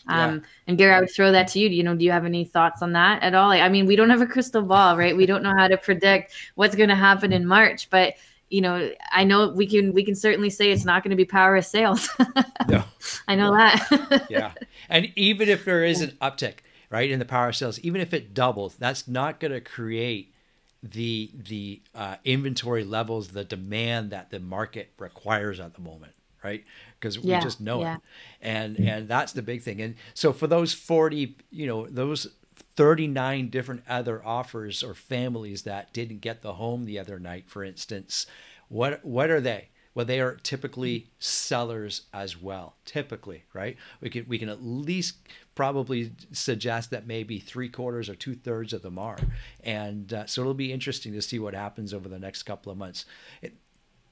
um, 0.08 0.36
yeah. 0.36 0.40
And 0.66 0.78
Gary, 0.78 0.94
I 0.94 1.00
would 1.00 1.14
throw 1.14 1.32
that 1.32 1.48
to 1.48 1.58
you. 1.58 1.68
Do 1.68 1.74
you 1.74 1.82
know? 1.82 1.94
Do 1.94 2.04
you 2.04 2.12
have 2.12 2.24
any 2.24 2.44
thoughts 2.44 2.82
on 2.82 2.92
that 2.92 3.22
at 3.22 3.34
all? 3.34 3.48
Like, 3.48 3.62
I 3.62 3.68
mean, 3.68 3.86
we 3.86 3.96
don't 3.96 4.10
have 4.10 4.20
a 4.20 4.26
crystal 4.26 4.62
ball, 4.62 4.96
right? 4.96 5.16
We 5.16 5.26
don't 5.26 5.42
know 5.42 5.52
how 5.56 5.68
to 5.68 5.76
predict 5.76 6.32
what's 6.54 6.74
going 6.74 6.88
to 6.88 6.94
happen 6.94 7.32
in 7.32 7.46
March, 7.46 7.90
but 7.90 8.14
you 8.48 8.60
know, 8.60 8.90
I 9.12 9.24
know 9.24 9.48
we 9.48 9.66
can 9.66 9.92
we 9.92 10.04
can 10.04 10.14
certainly 10.14 10.50
say 10.50 10.72
it's 10.72 10.84
not 10.84 11.04
going 11.04 11.10
to 11.10 11.16
be 11.16 11.24
power 11.24 11.56
of 11.56 11.64
sales. 11.64 12.08
no, 12.68 12.84
I 13.28 13.36
know 13.36 13.54
that. 13.54 14.26
yeah, 14.28 14.52
and 14.88 15.12
even 15.16 15.48
if 15.48 15.64
there 15.64 15.84
is 15.84 16.00
an 16.00 16.16
uptick, 16.20 16.58
right, 16.90 17.10
in 17.10 17.18
the 17.18 17.24
power 17.24 17.48
of 17.48 17.56
sales, 17.56 17.78
even 17.80 18.00
if 18.00 18.12
it 18.12 18.34
doubles, 18.34 18.74
that's 18.74 19.06
not 19.06 19.38
going 19.38 19.52
to 19.52 19.60
create 19.60 20.34
the 20.82 21.30
the 21.34 21.82
uh, 21.94 22.16
inventory 22.24 22.84
levels, 22.84 23.28
the 23.28 23.44
demand 23.44 24.10
that 24.10 24.30
the 24.30 24.40
market 24.40 24.92
requires 24.98 25.60
at 25.60 25.74
the 25.74 25.80
moment 25.80 26.12
right? 26.42 26.64
Because 26.98 27.16
yeah, 27.16 27.38
we 27.38 27.44
just 27.44 27.60
know 27.60 27.82
yeah. 27.82 27.96
it, 27.96 28.00
and 28.40 28.78
and 28.78 29.08
that's 29.08 29.32
the 29.32 29.42
big 29.42 29.62
thing. 29.62 29.80
And 29.80 29.94
so 30.14 30.32
for 30.32 30.46
those 30.46 30.72
forty, 30.72 31.36
you 31.50 31.66
know, 31.66 31.86
those 31.86 32.28
39 32.76 33.48
different 33.50 33.82
other 33.88 34.24
offers 34.24 34.82
or 34.82 34.94
families 34.94 35.62
that 35.62 35.92
didn't 35.92 36.20
get 36.20 36.42
the 36.42 36.54
home 36.54 36.84
the 36.84 36.98
other 36.98 37.18
night, 37.18 37.44
for 37.48 37.64
instance, 37.64 38.26
what 38.68 39.04
what 39.04 39.30
are 39.30 39.40
they? 39.40 39.68
Well, 39.94 40.06
they 40.06 40.20
are 40.20 40.36
typically 40.36 41.08
sellers 41.18 42.02
as 42.14 42.40
well. 42.40 42.76
Typically, 42.84 43.44
right? 43.52 43.76
We 44.00 44.08
can 44.08 44.24
we 44.28 44.38
can 44.38 44.48
at 44.48 44.62
least 44.62 45.16
probably 45.54 46.12
suggest 46.32 46.90
that 46.90 47.06
maybe 47.06 47.40
three 47.40 47.68
quarters 47.68 48.08
or 48.08 48.14
two 48.14 48.34
thirds 48.34 48.72
of 48.72 48.82
them 48.82 48.98
are, 48.98 49.18
and 49.64 50.12
uh, 50.12 50.26
so 50.26 50.42
it'll 50.42 50.54
be 50.54 50.72
interesting 50.72 51.12
to 51.12 51.22
see 51.22 51.38
what 51.38 51.54
happens 51.54 51.92
over 51.92 52.08
the 52.08 52.18
next 52.20 52.44
couple 52.44 52.70
of 52.70 52.78
months. 52.78 53.04
It, 53.42 53.54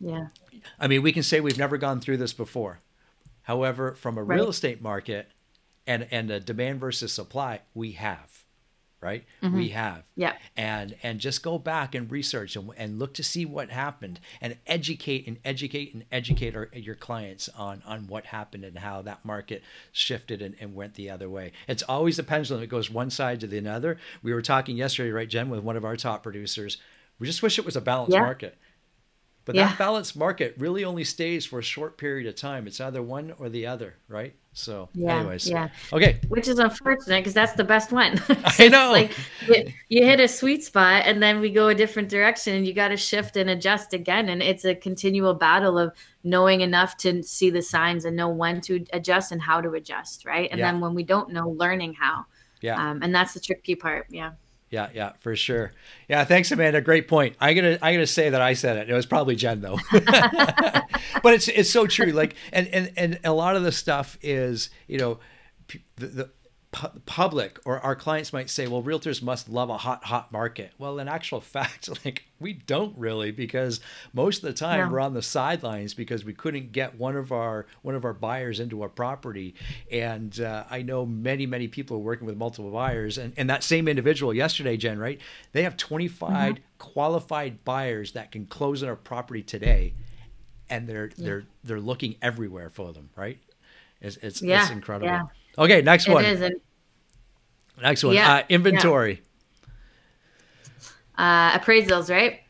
yeah. 0.01 0.27
I 0.79 0.87
mean, 0.87 1.03
we 1.03 1.13
can 1.13 1.23
say 1.23 1.41
we've 1.41 1.59
never 1.59 1.77
gone 1.77 2.01
through 2.01 2.19
this 2.19 2.33
before. 2.33 2.81
However, 3.43 3.95
from 3.95 4.19
a 4.19 4.23
right. 4.23 4.37
real 4.37 4.51
estate 4.51 4.83
market 4.83 5.31
and 5.87 6.07
and 6.11 6.31
a 6.31 6.39
demand 6.39 6.81
versus 6.81 7.13
supply, 7.13 7.61
we 7.75 7.93
have, 7.93 8.45
right? 9.01 9.25
Mm-hmm. 9.43 9.57
We 9.57 9.69
have. 9.71 10.03
Yeah. 10.17 10.35
And 10.57 10.97
and 11.03 11.19
just 11.19 11.43
go 11.43 11.59
back 11.59 11.95
and 11.95 12.11
research 12.11 12.57
and, 12.57 12.71
and 12.77 12.99
look 12.99 13.15
to 13.15 13.25
see 13.25 13.47
what 13.47 13.71
happened 13.71 14.21
and 14.43 14.59
educate 14.67 15.27
and 15.27 15.39
educate 15.45 15.95
and 15.95 16.05
educate 16.13 16.55
our, 16.55 16.69
your 16.75 16.95
clients 16.95 17.49
on 17.57 17.83
on 17.87 18.07
what 18.07 18.27
happened 18.27 18.65
and 18.65 18.79
how 18.79 19.01
that 19.03 19.25
market 19.25 19.63
shifted 19.93 20.43
and, 20.43 20.55
and 20.61 20.75
went 20.75 20.95
the 20.95 21.09
other 21.09 21.31
way. 21.31 21.53
It's 21.67 21.83
always 21.83 22.19
a 22.19 22.23
pendulum. 22.23 22.61
that 22.61 22.67
goes 22.67 22.91
one 22.91 23.09
side 23.09 23.41
to 23.41 23.47
the 23.47 23.67
other. 23.67 23.97
We 24.23 24.35
were 24.35 24.43
talking 24.43 24.77
yesterday, 24.77 25.11
right, 25.11 25.29
Jen, 25.29 25.49
with 25.49 25.61
one 25.61 25.77
of 25.77 25.87
our 25.87 25.97
top 25.97 26.23
producers. 26.23 26.77
We 27.19 27.27
just 27.27 27.43
wish 27.43 27.59
it 27.59 27.65
was 27.65 27.77
a 27.77 27.81
balanced 27.81 28.15
yeah. 28.15 28.21
market 28.21 28.59
but 29.49 29.57
yeah. 29.57 29.69
that 29.69 29.79
balanced 29.79 30.15
market 30.15 30.55
really 30.59 30.85
only 30.85 31.05
stays 31.05 31.47
for 31.47 31.59
a 31.59 31.63
short 31.63 31.97
period 31.97 32.27
of 32.27 32.37
time. 32.37 32.67
It's 32.67 32.83
either 32.83 33.03
one 33.03 33.33
or 33.39 33.49
the 33.49 33.67
other, 33.67 33.95
right? 34.07 34.35
So, 34.53 34.91
yeah, 34.93 35.21
anyways, 35.21 35.49
yeah, 35.49 35.71
okay. 35.91 36.21
Which 36.29 36.49
is 36.49 36.59
unfortunate 36.59 37.21
because 37.21 37.33
that's 37.33 37.55
the 37.55 37.65
best 37.65 37.91
one. 37.91 38.21
I 38.59 38.69
know. 38.69 38.93
like 38.93 39.17
you, 39.47 39.73
you 39.89 40.05
hit 40.05 40.21
a 40.21 40.29
sweet 40.29 40.65
spot, 40.65 41.05
and 41.07 41.23
then 41.23 41.41
we 41.41 41.49
go 41.49 41.69
a 41.69 41.75
different 41.75 42.11
direction, 42.11 42.57
and 42.57 42.67
you 42.67 42.75
got 42.75 42.89
to 42.89 42.97
shift 42.99 43.39
and 43.39 43.49
adjust 43.49 43.95
again. 43.95 44.29
And 44.29 44.43
it's 44.43 44.67
a 44.67 44.75
continual 44.75 45.33
battle 45.33 45.79
of 45.79 45.95
knowing 46.25 46.61
enough 46.61 46.99
to 46.99 47.23
see 47.23 47.49
the 47.49 47.63
signs 47.63 48.05
and 48.05 48.15
know 48.15 48.29
when 48.29 48.61
to 48.61 48.85
adjust 48.93 49.33
and 49.33 49.41
how 49.41 49.63
to 49.63 49.71
adjust, 49.73 50.27
right? 50.27 50.51
And 50.51 50.59
yeah. 50.59 50.71
then 50.71 50.83
when 50.83 50.93
we 50.93 51.05
don't 51.05 51.31
know, 51.31 51.49
learning 51.49 51.95
how. 51.95 52.27
Yeah. 52.61 52.91
Um, 52.91 53.03
and 53.03 53.15
that's 53.15 53.33
the 53.33 53.41
tricky 53.41 53.77
part. 53.77 54.09
Yeah 54.11 54.33
yeah, 54.71 54.89
yeah, 54.95 55.13
for 55.21 55.35
sure. 55.35 55.73
Yeah, 56.09 56.25
thanks, 56.25 56.53
Amanda. 56.53 56.81
Great 56.81 57.09
point. 57.09 57.37
I 57.41 57.55
gotta, 57.55 57.79
I 57.85 57.93
gotta 57.93 58.07
say 58.07 58.31
that 58.31 58.41
I 58.41 58.53
said 58.53 58.77
it. 58.77 58.91
It 58.91 58.95
was 58.95 59.07
probably 59.07 59.35
Jen 59.35 59.61
though, 59.61 59.79
but 59.93 61.35
it's 61.35 61.49
it's 61.49 61.71
so 61.71 61.87
true. 61.87 62.13
Like, 62.13 62.35
and 62.53 62.69
and 62.69 62.93
and 62.97 63.19
a 63.25 63.33
lot 63.33 63.57
of 63.57 63.63
the 63.63 63.73
stuff 63.73 64.19
is, 64.21 64.71
you 64.87 64.99
know, 64.99 65.19
the, 65.97 66.07
the 66.07 66.31
pu- 66.73 67.01
public 67.07 67.59
or 67.65 67.81
our 67.81 67.97
clients 67.97 68.33
might 68.33 68.51
say, 68.51 68.67
well, 68.67 68.83
realtors 68.83 69.23
must 69.23 69.49
love 69.49 69.71
a 69.71 69.79
hot, 69.79 70.05
hot 70.05 70.31
market. 70.33 70.73
Well, 70.79 70.99
in 70.99 71.09
actual 71.09 71.41
fact, 71.41 71.89
like 72.05 72.25
we 72.41 72.53
don't 72.53 72.97
really 72.97 73.31
because 73.31 73.81
most 74.13 74.39
of 74.39 74.43
the 74.43 74.53
time 74.53 74.87
no. 74.87 74.93
we're 74.93 75.01
on 75.01 75.15
the 75.15 75.23
sidelines 75.23 75.95
because 75.95 76.25
we 76.25 76.33
couldn't 76.33 76.73
get 76.73 76.99
one 76.99 77.17
of 77.17 77.33
our 77.33 77.67
one 77.83 77.95
of 77.95 78.05
our 78.05 78.13
buyers 78.13 78.61
into 78.61 78.83
a 78.85 78.89
property. 78.89 79.55
And 79.91 80.39
uh, 80.41 80.65
I 80.71 80.83
know 80.83 81.07
many, 81.07 81.47
many 81.47 81.69
people 81.69 81.97
are 81.97 82.01
working 82.01 82.27
with 82.27 82.37
multiple 82.37 82.71
buyers. 82.71 83.19
And, 83.19 83.33
and 83.37 83.49
that 83.51 83.65
same 83.65 83.89
individual 83.89 84.35
yesterday, 84.35 84.77
Jen, 84.77 84.99
right? 84.99 85.21
They 85.53 85.63
have 85.63 85.77
25 85.77 86.31
mm-hmm. 86.31 86.63
qualified 86.79 87.65
buyers 87.65 88.13
that 88.13 88.33
can 88.33 88.47
close 88.47 88.83
on 88.83 88.89
a 88.89 88.97
property 88.97 89.43
today. 89.43 89.95
And 90.71 90.87
they're 90.87 91.11
yeah. 91.17 91.25
they're 91.25 91.45
they're 91.65 91.81
looking 91.81 92.17
everywhere 92.21 92.69
for 92.69 92.93
them, 92.93 93.09
right? 93.17 93.39
It's 94.01 94.17
it's, 94.19 94.43
yeah. 94.43 94.63
it's 94.63 94.71
incredible. 94.71 95.31
Okay, 95.59 95.83
next 95.83 96.09
it 96.09 96.15
one. 96.15 96.23
Next 97.83 98.05
one. 98.05 98.15
Yeah, 98.15 98.37
uh, 98.37 98.43
inventory. 98.49 99.23
Yeah. 101.19 101.53
Uh, 101.55 101.59
appraisals, 101.59 102.11
right? 102.11 102.41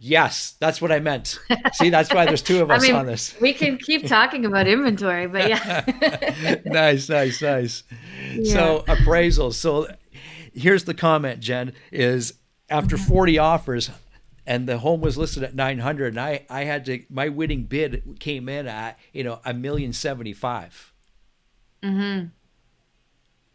Yes, 0.00 0.54
that's 0.60 0.80
what 0.80 0.92
I 0.92 1.00
meant. 1.00 1.38
See, 1.72 1.90
that's 1.90 2.12
why 2.12 2.26
there's 2.26 2.42
two 2.42 2.62
of 2.62 2.70
us 2.70 2.82
I 2.82 2.86
mean, 2.86 2.94
on 2.94 3.06
this. 3.06 3.34
we 3.40 3.52
can 3.52 3.78
keep 3.78 4.06
talking 4.06 4.46
about 4.46 4.68
inventory, 4.68 5.26
but 5.26 5.48
yeah. 5.48 6.60
nice, 6.64 7.08
nice, 7.08 7.42
nice. 7.42 7.82
Yeah. 8.34 8.52
So 8.52 8.84
appraisals. 8.86 9.54
So 9.54 9.88
here's 10.54 10.84
the 10.84 10.94
comment, 10.94 11.40
Jen, 11.40 11.72
is 11.90 12.34
after 12.70 12.96
mm-hmm. 12.96 13.08
40 13.08 13.38
offers 13.38 13.90
and 14.46 14.68
the 14.68 14.78
home 14.78 15.00
was 15.00 15.18
listed 15.18 15.42
at 15.42 15.54
900 15.54 16.08
and 16.08 16.20
I, 16.20 16.46
I 16.48 16.64
had 16.64 16.84
to, 16.84 17.02
my 17.10 17.28
winning 17.28 17.64
bid 17.64 18.18
came 18.20 18.48
in 18.48 18.68
at, 18.68 18.98
you 19.12 19.24
know, 19.24 19.40
a 19.44 19.52
million 19.52 19.92
75. 19.92 20.92
Mm-hmm. 21.82 22.26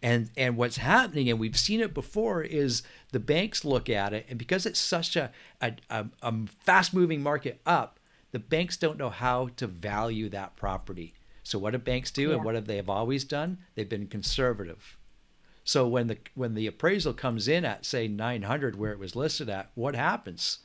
And 0.03 0.29
and 0.35 0.57
what's 0.57 0.77
happening, 0.77 1.29
and 1.29 1.39
we've 1.39 1.57
seen 1.57 1.79
it 1.79 1.93
before, 1.93 2.43
is 2.43 2.83
the 3.13 3.19
banks 3.21 3.63
look 3.63 3.89
at 3.89 4.13
it, 4.13 4.25
and 4.29 4.37
because 4.37 4.65
it's 4.65 4.79
such 4.79 5.15
a 5.15 5.31
a, 5.61 5.73
a, 5.89 6.05
a 6.21 6.33
fast 6.65 6.93
moving 6.93 7.23
market 7.23 7.61
up, 7.65 7.99
the 8.31 8.39
banks 8.39 8.75
don't 8.75 8.97
know 8.97 9.09
how 9.09 9.47
to 9.55 9.65
value 9.65 10.27
that 10.29 10.57
property. 10.57 11.13
So 11.41 11.57
what 11.57 11.71
do 11.71 11.77
banks 11.77 12.11
do, 12.11 12.29
yeah. 12.29 12.35
and 12.35 12.43
what 12.43 12.55
have 12.55 12.67
they 12.67 12.75
have 12.75 12.89
always 12.89 13.23
done? 13.23 13.59
They've 13.75 13.87
been 13.87 14.07
conservative. 14.07 14.97
So 15.63 15.87
when 15.87 16.07
the 16.07 16.17
when 16.35 16.53
the 16.53 16.67
appraisal 16.67 17.13
comes 17.13 17.47
in 17.47 17.63
at 17.63 17.85
say 17.85 18.09
900 18.09 18.77
where 18.77 18.91
it 18.91 18.99
was 18.99 19.15
listed 19.15 19.49
at, 19.49 19.71
what 19.73 19.95
happens? 19.95 20.59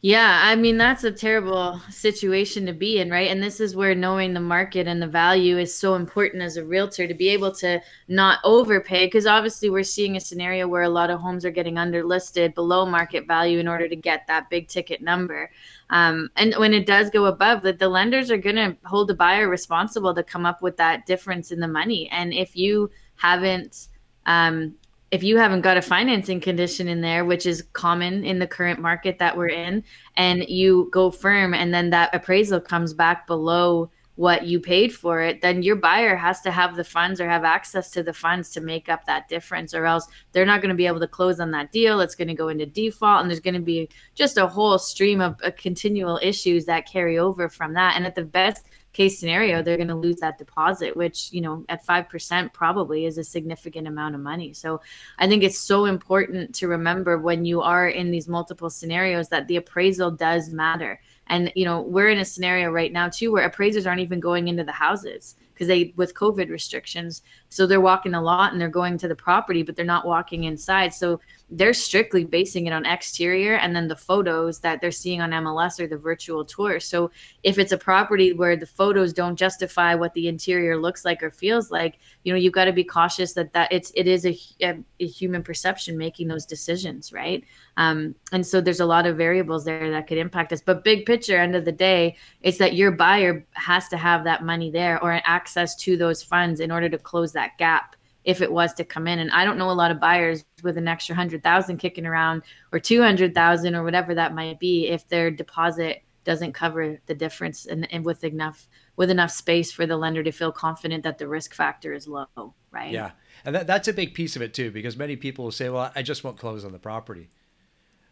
Yeah, 0.00 0.42
I 0.44 0.54
mean 0.54 0.78
that's 0.78 1.02
a 1.02 1.10
terrible 1.10 1.80
situation 1.90 2.66
to 2.66 2.72
be 2.72 3.00
in, 3.00 3.10
right? 3.10 3.32
And 3.32 3.42
this 3.42 3.58
is 3.58 3.74
where 3.74 3.96
knowing 3.96 4.32
the 4.32 4.38
market 4.38 4.86
and 4.86 5.02
the 5.02 5.08
value 5.08 5.58
is 5.58 5.76
so 5.76 5.96
important 5.96 6.40
as 6.40 6.56
a 6.56 6.64
realtor 6.64 7.08
to 7.08 7.14
be 7.14 7.28
able 7.30 7.50
to 7.56 7.82
not 8.06 8.38
overpay 8.44 9.06
because 9.06 9.26
obviously 9.26 9.70
we're 9.70 9.82
seeing 9.82 10.16
a 10.16 10.20
scenario 10.20 10.68
where 10.68 10.82
a 10.82 10.88
lot 10.88 11.10
of 11.10 11.18
homes 11.18 11.44
are 11.44 11.50
getting 11.50 11.74
underlisted 11.74 12.54
below 12.54 12.86
market 12.86 13.26
value 13.26 13.58
in 13.58 13.66
order 13.66 13.88
to 13.88 13.96
get 13.96 14.24
that 14.28 14.48
big 14.50 14.68
ticket 14.68 15.02
number. 15.02 15.50
Um, 15.90 16.30
and 16.36 16.54
when 16.58 16.74
it 16.74 16.86
does 16.86 17.10
go 17.10 17.24
above, 17.24 17.62
that 17.62 17.80
the 17.80 17.88
lenders 17.88 18.30
are 18.30 18.38
going 18.38 18.54
to 18.54 18.76
hold 18.84 19.08
the 19.08 19.14
buyer 19.14 19.48
responsible 19.48 20.14
to 20.14 20.22
come 20.22 20.46
up 20.46 20.62
with 20.62 20.76
that 20.76 21.06
difference 21.06 21.50
in 21.50 21.58
the 21.58 21.66
money. 21.66 22.08
And 22.12 22.32
if 22.32 22.54
you 22.54 22.88
haven't 23.16 23.88
um, 24.26 24.76
if 25.10 25.22
you 25.22 25.38
haven't 25.38 25.62
got 25.62 25.76
a 25.76 25.82
financing 25.82 26.40
condition 26.40 26.88
in 26.88 27.00
there, 27.00 27.24
which 27.24 27.46
is 27.46 27.64
common 27.72 28.24
in 28.24 28.38
the 28.38 28.46
current 28.46 28.80
market 28.80 29.18
that 29.18 29.36
we're 29.36 29.48
in, 29.48 29.82
and 30.16 30.44
you 30.48 30.88
go 30.92 31.10
firm 31.10 31.54
and 31.54 31.72
then 31.72 31.90
that 31.90 32.14
appraisal 32.14 32.60
comes 32.60 32.92
back 32.92 33.26
below 33.26 33.90
what 34.18 34.44
you 34.44 34.58
paid 34.58 34.92
for 34.92 35.20
it, 35.20 35.40
then 35.42 35.62
your 35.62 35.76
buyer 35.76 36.16
has 36.16 36.40
to 36.40 36.50
have 36.50 36.74
the 36.74 36.82
funds 36.82 37.20
or 37.20 37.28
have 37.28 37.44
access 37.44 37.88
to 37.88 38.02
the 38.02 38.12
funds 38.12 38.50
to 38.50 38.60
make 38.60 38.88
up 38.88 39.06
that 39.06 39.28
difference, 39.28 39.72
or 39.72 39.86
else 39.86 40.08
they're 40.32 40.44
not 40.44 40.60
going 40.60 40.70
to 40.70 40.74
be 40.74 40.88
able 40.88 40.98
to 40.98 41.06
close 41.06 41.38
on 41.38 41.52
that 41.52 41.70
deal. 41.70 42.00
It's 42.00 42.16
going 42.16 42.26
to 42.26 42.34
go 42.34 42.48
into 42.48 42.66
default, 42.66 43.20
and 43.20 43.30
there's 43.30 43.38
going 43.38 43.54
to 43.54 43.60
be 43.60 43.88
just 44.16 44.36
a 44.36 44.48
whole 44.48 44.76
stream 44.76 45.20
of 45.20 45.36
uh, 45.44 45.52
continual 45.56 46.18
issues 46.20 46.64
that 46.64 46.90
carry 46.90 47.16
over 47.16 47.48
from 47.48 47.74
that. 47.74 47.94
And 47.94 48.04
at 48.04 48.16
the 48.16 48.24
best 48.24 48.66
case 48.98 49.20
scenario, 49.20 49.62
they're 49.62 49.76
going 49.76 49.86
to 49.86 49.94
lose 49.94 50.16
that 50.16 50.38
deposit, 50.38 50.96
which, 50.96 51.32
you 51.32 51.40
know, 51.40 51.64
at 51.68 51.86
5% 51.86 52.52
probably 52.52 53.06
is 53.06 53.16
a 53.16 53.22
significant 53.22 53.86
amount 53.86 54.16
of 54.16 54.20
money. 54.20 54.52
So 54.52 54.80
I 55.20 55.28
think 55.28 55.44
it's 55.44 55.56
so 55.56 55.84
important 55.84 56.52
to 56.56 56.66
remember 56.66 57.16
when 57.16 57.44
you 57.44 57.62
are 57.62 57.88
in 57.88 58.10
these 58.10 58.26
multiple 58.26 58.68
scenarios 58.68 59.28
that 59.28 59.46
the 59.46 59.54
appraisal 59.54 60.10
does 60.10 60.50
matter. 60.50 61.00
And, 61.28 61.52
you 61.54 61.64
know, 61.64 61.80
we're 61.82 62.08
in 62.08 62.18
a 62.18 62.24
scenario 62.24 62.70
right 62.70 62.92
now 62.92 63.08
too 63.08 63.30
where 63.30 63.46
appraisers 63.46 63.86
aren't 63.86 64.00
even 64.00 64.18
going 64.18 64.48
into 64.48 64.64
the 64.64 64.72
houses 64.72 65.36
because 65.54 65.68
they 65.68 65.92
with 65.96 66.14
covid 66.14 66.50
restrictions 66.50 67.22
So 67.50 67.66
they're 67.66 67.80
walking 67.80 68.14
a 68.14 68.22
lot 68.22 68.52
and 68.52 68.60
they're 68.60 68.68
going 68.68 68.98
to 68.98 69.08
the 69.08 69.16
property, 69.16 69.62
but 69.62 69.76
they're 69.76 69.84
not 69.84 70.06
walking 70.06 70.44
inside. 70.44 70.92
So 70.92 71.20
they're 71.50 71.72
strictly 71.72 72.24
basing 72.24 72.66
it 72.66 72.72
on 72.72 72.84
exterior 72.84 73.56
and 73.56 73.74
then 73.74 73.88
the 73.88 73.96
photos 73.96 74.60
that 74.60 74.80
they're 74.80 74.90
seeing 74.90 75.22
on 75.22 75.30
MLS 75.30 75.80
or 75.80 75.86
the 75.86 75.96
virtual 75.96 76.44
tour. 76.44 76.78
So 76.78 77.10
if 77.42 77.58
it's 77.58 77.72
a 77.72 77.78
property 77.78 78.34
where 78.34 78.56
the 78.56 78.66
photos 78.66 79.14
don't 79.14 79.36
justify 79.36 79.94
what 79.94 80.12
the 80.12 80.28
interior 80.28 80.76
looks 80.76 81.06
like 81.06 81.22
or 81.22 81.30
feels 81.30 81.70
like, 81.70 81.98
you 82.24 82.32
know, 82.32 82.38
you've 82.38 82.52
got 82.52 82.66
to 82.66 82.72
be 82.72 82.84
cautious 82.84 83.32
that 83.32 83.54
that 83.54 83.72
it's 83.72 83.90
it 83.94 84.06
is 84.06 84.26
a, 84.26 84.38
a, 84.62 84.78
a 85.00 85.06
human 85.06 85.42
perception 85.42 85.96
making 85.96 86.28
those 86.28 86.44
decisions, 86.44 87.12
right? 87.12 87.44
Um, 87.78 88.14
and 88.32 88.46
so 88.46 88.60
there's 88.60 88.80
a 88.80 88.86
lot 88.86 89.06
of 89.06 89.16
variables 89.16 89.64
there 89.64 89.90
that 89.90 90.06
could 90.06 90.18
impact 90.18 90.52
us. 90.52 90.60
But 90.60 90.84
big 90.84 91.06
picture, 91.06 91.38
end 91.38 91.56
of 91.56 91.64
the 91.64 91.72
day, 91.72 92.16
it's 92.42 92.58
that 92.58 92.74
your 92.74 92.90
buyer 92.90 93.46
has 93.52 93.88
to 93.88 93.96
have 93.96 94.24
that 94.24 94.44
money 94.44 94.70
there 94.70 95.02
or 95.02 95.20
access 95.24 95.76
to 95.76 95.96
those 95.96 96.22
funds 96.22 96.60
in 96.60 96.70
order 96.70 96.88
to 96.88 96.98
close 96.98 97.32
that 97.38 97.56
gap 97.56 97.94
if 98.24 98.42
it 98.42 98.52
was 98.52 98.74
to 98.74 98.84
come 98.84 99.06
in. 99.06 99.20
And 99.20 99.30
I 99.30 99.44
don't 99.44 99.56
know 99.56 99.70
a 99.70 99.72
lot 99.72 99.90
of 99.90 100.00
buyers 100.00 100.44
with 100.62 100.76
an 100.76 100.88
extra 100.88 101.14
hundred 101.14 101.42
thousand 101.42 101.78
kicking 101.78 102.04
around 102.04 102.42
or 102.72 102.78
two 102.78 103.00
hundred 103.00 103.34
thousand 103.34 103.74
or 103.74 103.84
whatever 103.84 104.14
that 104.14 104.34
might 104.34 104.58
be 104.58 104.88
if 104.88 105.08
their 105.08 105.30
deposit 105.30 106.02
doesn't 106.24 106.52
cover 106.52 107.00
the 107.06 107.14
difference 107.14 107.64
and, 107.64 107.90
and 107.90 108.04
with 108.04 108.22
enough 108.24 108.68
with 108.96 109.08
enough 109.08 109.30
space 109.30 109.72
for 109.72 109.86
the 109.86 109.96
lender 109.96 110.22
to 110.22 110.32
feel 110.32 110.52
confident 110.52 111.04
that 111.04 111.16
the 111.16 111.28
risk 111.28 111.54
factor 111.54 111.94
is 111.94 112.06
low, 112.06 112.54
right? 112.70 112.92
Yeah. 112.92 113.12
And 113.44 113.54
that, 113.54 113.66
that's 113.66 113.88
a 113.88 113.92
big 113.92 114.12
piece 114.12 114.36
of 114.36 114.42
it 114.42 114.52
too, 114.52 114.70
because 114.70 114.96
many 114.96 115.16
people 115.16 115.44
will 115.44 115.52
say, 115.52 115.70
well, 115.70 115.90
I 115.94 116.02
just 116.02 116.24
won't 116.24 116.36
close 116.36 116.64
on 116.64 116.72
the 116.72 116.78
property. 116.78 117.30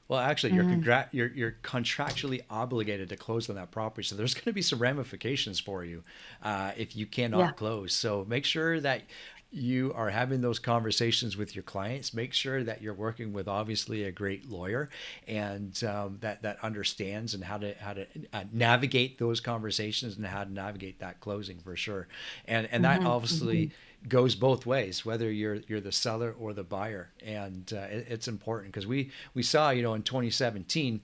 Well, 0.09 0.21
actually, 0.21 0.55
you're, 0.55 0.65
mm-hmm. 0.65 0.83
congra- 0.83 1.09
you're, 1.11 1.29
you're 1.29 1.57
contractually 1.63 2.43
obligated 2.49 3.09
to 3.09 3.17
close 3.17 3.51
on 3.51 3.57
that 3.57 3.71
property. 3.71 4.07
So 4.07 4.15
there's 4.15 4.35
going 4.35 4.45
to 4.45 4.53
be 4.53 4.63
some 4.63 4.79
ramifications 4.79 5.59
for 5.59 5.85
you 5.85 6.05
uh, 6.43 6.73
if 6.77 6.97
you 6.97 7.07
cannot 7.07 7.39
yeah. 7.39 7.53
close. 7.53 7.93
So 7.95 8.25
make 8.29 8.45
sure 8.45 8.81
that 8.81 9.03
you 9.51 9.93
are 9.95 10.11
having 10.11 10.41
those 10.41 10.59
conversations 10.59 11.37
with 11.37 11.55
your 11.55 11.63
clients, 11.63 12.13
make 12.13 12.33
sure 12.33 12.63
that 12.65 12.83
you're 12.83 12.95
working 12.95 13.33
with 13.33 13.49
obviously 13.49 14.05
a 14.05 14.13
great 14.13 14.51
lawyer 14.51 14.91
and 15.27 15.83
um, 15.85 16.19
that 16.21 16.43
that 16.43 16.59
understands 16.63 17.33
and 17.33 17.45
how 17.45 17.57
to 17.57 17.75
how 17.79 17.93
to 17.95 18.07
uh, 18.33 18.45
navigate 18.53 19.19
those 19.19 19.41
conversations 19.41 20.17
and 20.17 20.27
how 20.27 20.45
to 20.45 20.53
navigate 20.53 20.99
that 20.99 21.21
closing 21.21 21.59
for 21.59 21.77
sure. 21.77 22.09
And 22.47 22.69
and 22.71 22.85
that 22.85 23.01
mm-hmm. 23.01 23.09
obviously 23.09 23.67
mm-hmm. 23.67 23.77
Goes 24.09 24.35
both 24.35 24.67
ways, 24.67 25.05
whether 25.05 25.31
you're 25.31 25.57
you're 25.69 25.81
the 25.81 25.93
seller 25.93 26.35
or 26.39 26.53
the 26.53 26.65
buyer. 26.65 27.13
And 27.25 27.73
uh, 27.73 27.87
it, 27.91 28.07
it's 28.09 28.29
important 28.29 28.73
because 28.73 28.87
we 28.87 29.11
we 29.35 29.43
saw 29.43 29.71
you 29.71 29.83
know 29.83 29.95
in 29.95 30.03
2017 30.03 31.01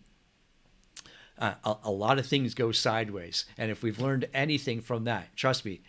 uh, 1.38 1.54
a, 1.64 1.76
a, 1.84 1.90
lot 1.90 2.18
of 2.18 2.26
things 2.26 2.54
go 2.54 2.70
sideways. 2.70 3.46
And 3.56 3.70
if 3.70 3.82
we've 3.82 3.98
learned 3.98 4.28
anything 4.34 4.80
from 4.80 5.04
that, 5.04 5.34
trust 5.34 5.64
me, 5.64 5.80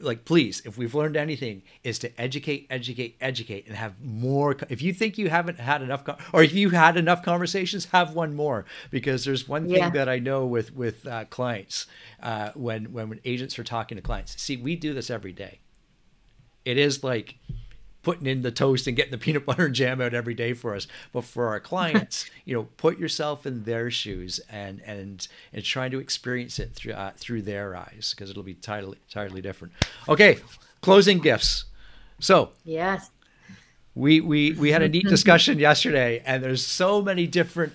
like 0.00 0.24
please, 0.24 0.60
if 0.66 0.76
we've 0.76 0.94
learned 0.94 1.16
anything, 1.16 1.62
is 1.84 1.98
to 2.00 2.20
educate, 2.20 2.66
educate, 2.68 3.16
educate, 3.20 3.66
and 3.66 3.76
have 3.76 4.02
more. 4.02 4.56
If 4.68 4.82
you 4.82 4.92
think 4.92 5.16
you 5.16 5.30
haven't 5.30 5.60
had 5.60 5.82
enough, 5.82 6.02
or 6.32 6.42
if 6.42 6.52
you 6.52 6.70
had 6.70 6.96
enough 6.96 7.22
conversations, 7.22 7.86
have 7.86 8.14
one 8.14 8.34
more. 8.34 8.66
Because 8.90 9.24
there's 9.24 9.48
one 9.48 9.68
thing 9.68 9.76
yeah. 9.76 9.90
that 9.90 10.08
I 10.08 10.18
know 10.18 10.44
with 10.44 10.74
with 10.74 11.06
uh, 11.06 11.24
clients 11.26 11.86
uh, 12.22 12.50
when 12.54 12.92
when 12.92 13.20
agents 13.24 13.58
are 13.58 13.64
talking 13.64 13.96
to 13.96 14.02
clients. 14.02 14.40
See, 14.40 14.56
we 14.56 14.76
do 14.76 14.92
this 14.92 15.10
every 15.10 15.32
day. 15.32 15.60
It 16.68 16.76
is 16.76 17.02
like 17.02 17.36
putting 18.02 18.26
in 18.26 18.42
the 18.42 18.50
toast 18.50 18.86
and 18.86 18.96
getting 18.96 19.10
the 19.10 19.18
peanut 19.26 19.46
butter 19.46 19.66
and 19.66 19.74
jam 19.74 20.00
out 20.00 20.14
every 20.14 20.34
day 20.34 20.52
for 20.52 20.74
us. 20.74 20.86
But 21.12 21.24
for 21.24 21.48
our 21.48 21.60
clients, 21.60 22.30
you 22.44 22.54
know, 22.54 22.68
put 22.76 22.98
yourself 22.98 23.46
in 23.46 23.64
their 23.64 23.90
shoes 23.90 24.38
and 24.50 24.82
and 24.84 25.26
and 25.52 25.64
trying 25.64 25.90
to 25.92 25.98
experience 25.98 26.58
it 26.58 26.74
through 26.74 26.92
uh, 26.92 27.12
through 27.16 27.42
their 27.42 27.74
eyes 27.74 28.14
because 28.14 28.30
it'll 28.30 28.42
be 28.42 28.52
entirely 28.52 28.98
entirely 29.08 29.40
different. 29.40 29.72
Okay, 30.08 30.38
closing 30.82 31.20
gifts. 31.20 31.64
So 32.20 32.50
yes, 32.64 33.10
we 33.94 34.20
we 34.20 34.52
we 34.52 34.70
had 34.70 34.82
a 34.82 34.88
neat 34.88 35.06
discussion 35.08 35.58
yesterday, 35.58 36.22
and 36.26 36.44
there's 36.44 36.64
so 36.64 37.00
many 37.00 37.26
different 37.26 37.72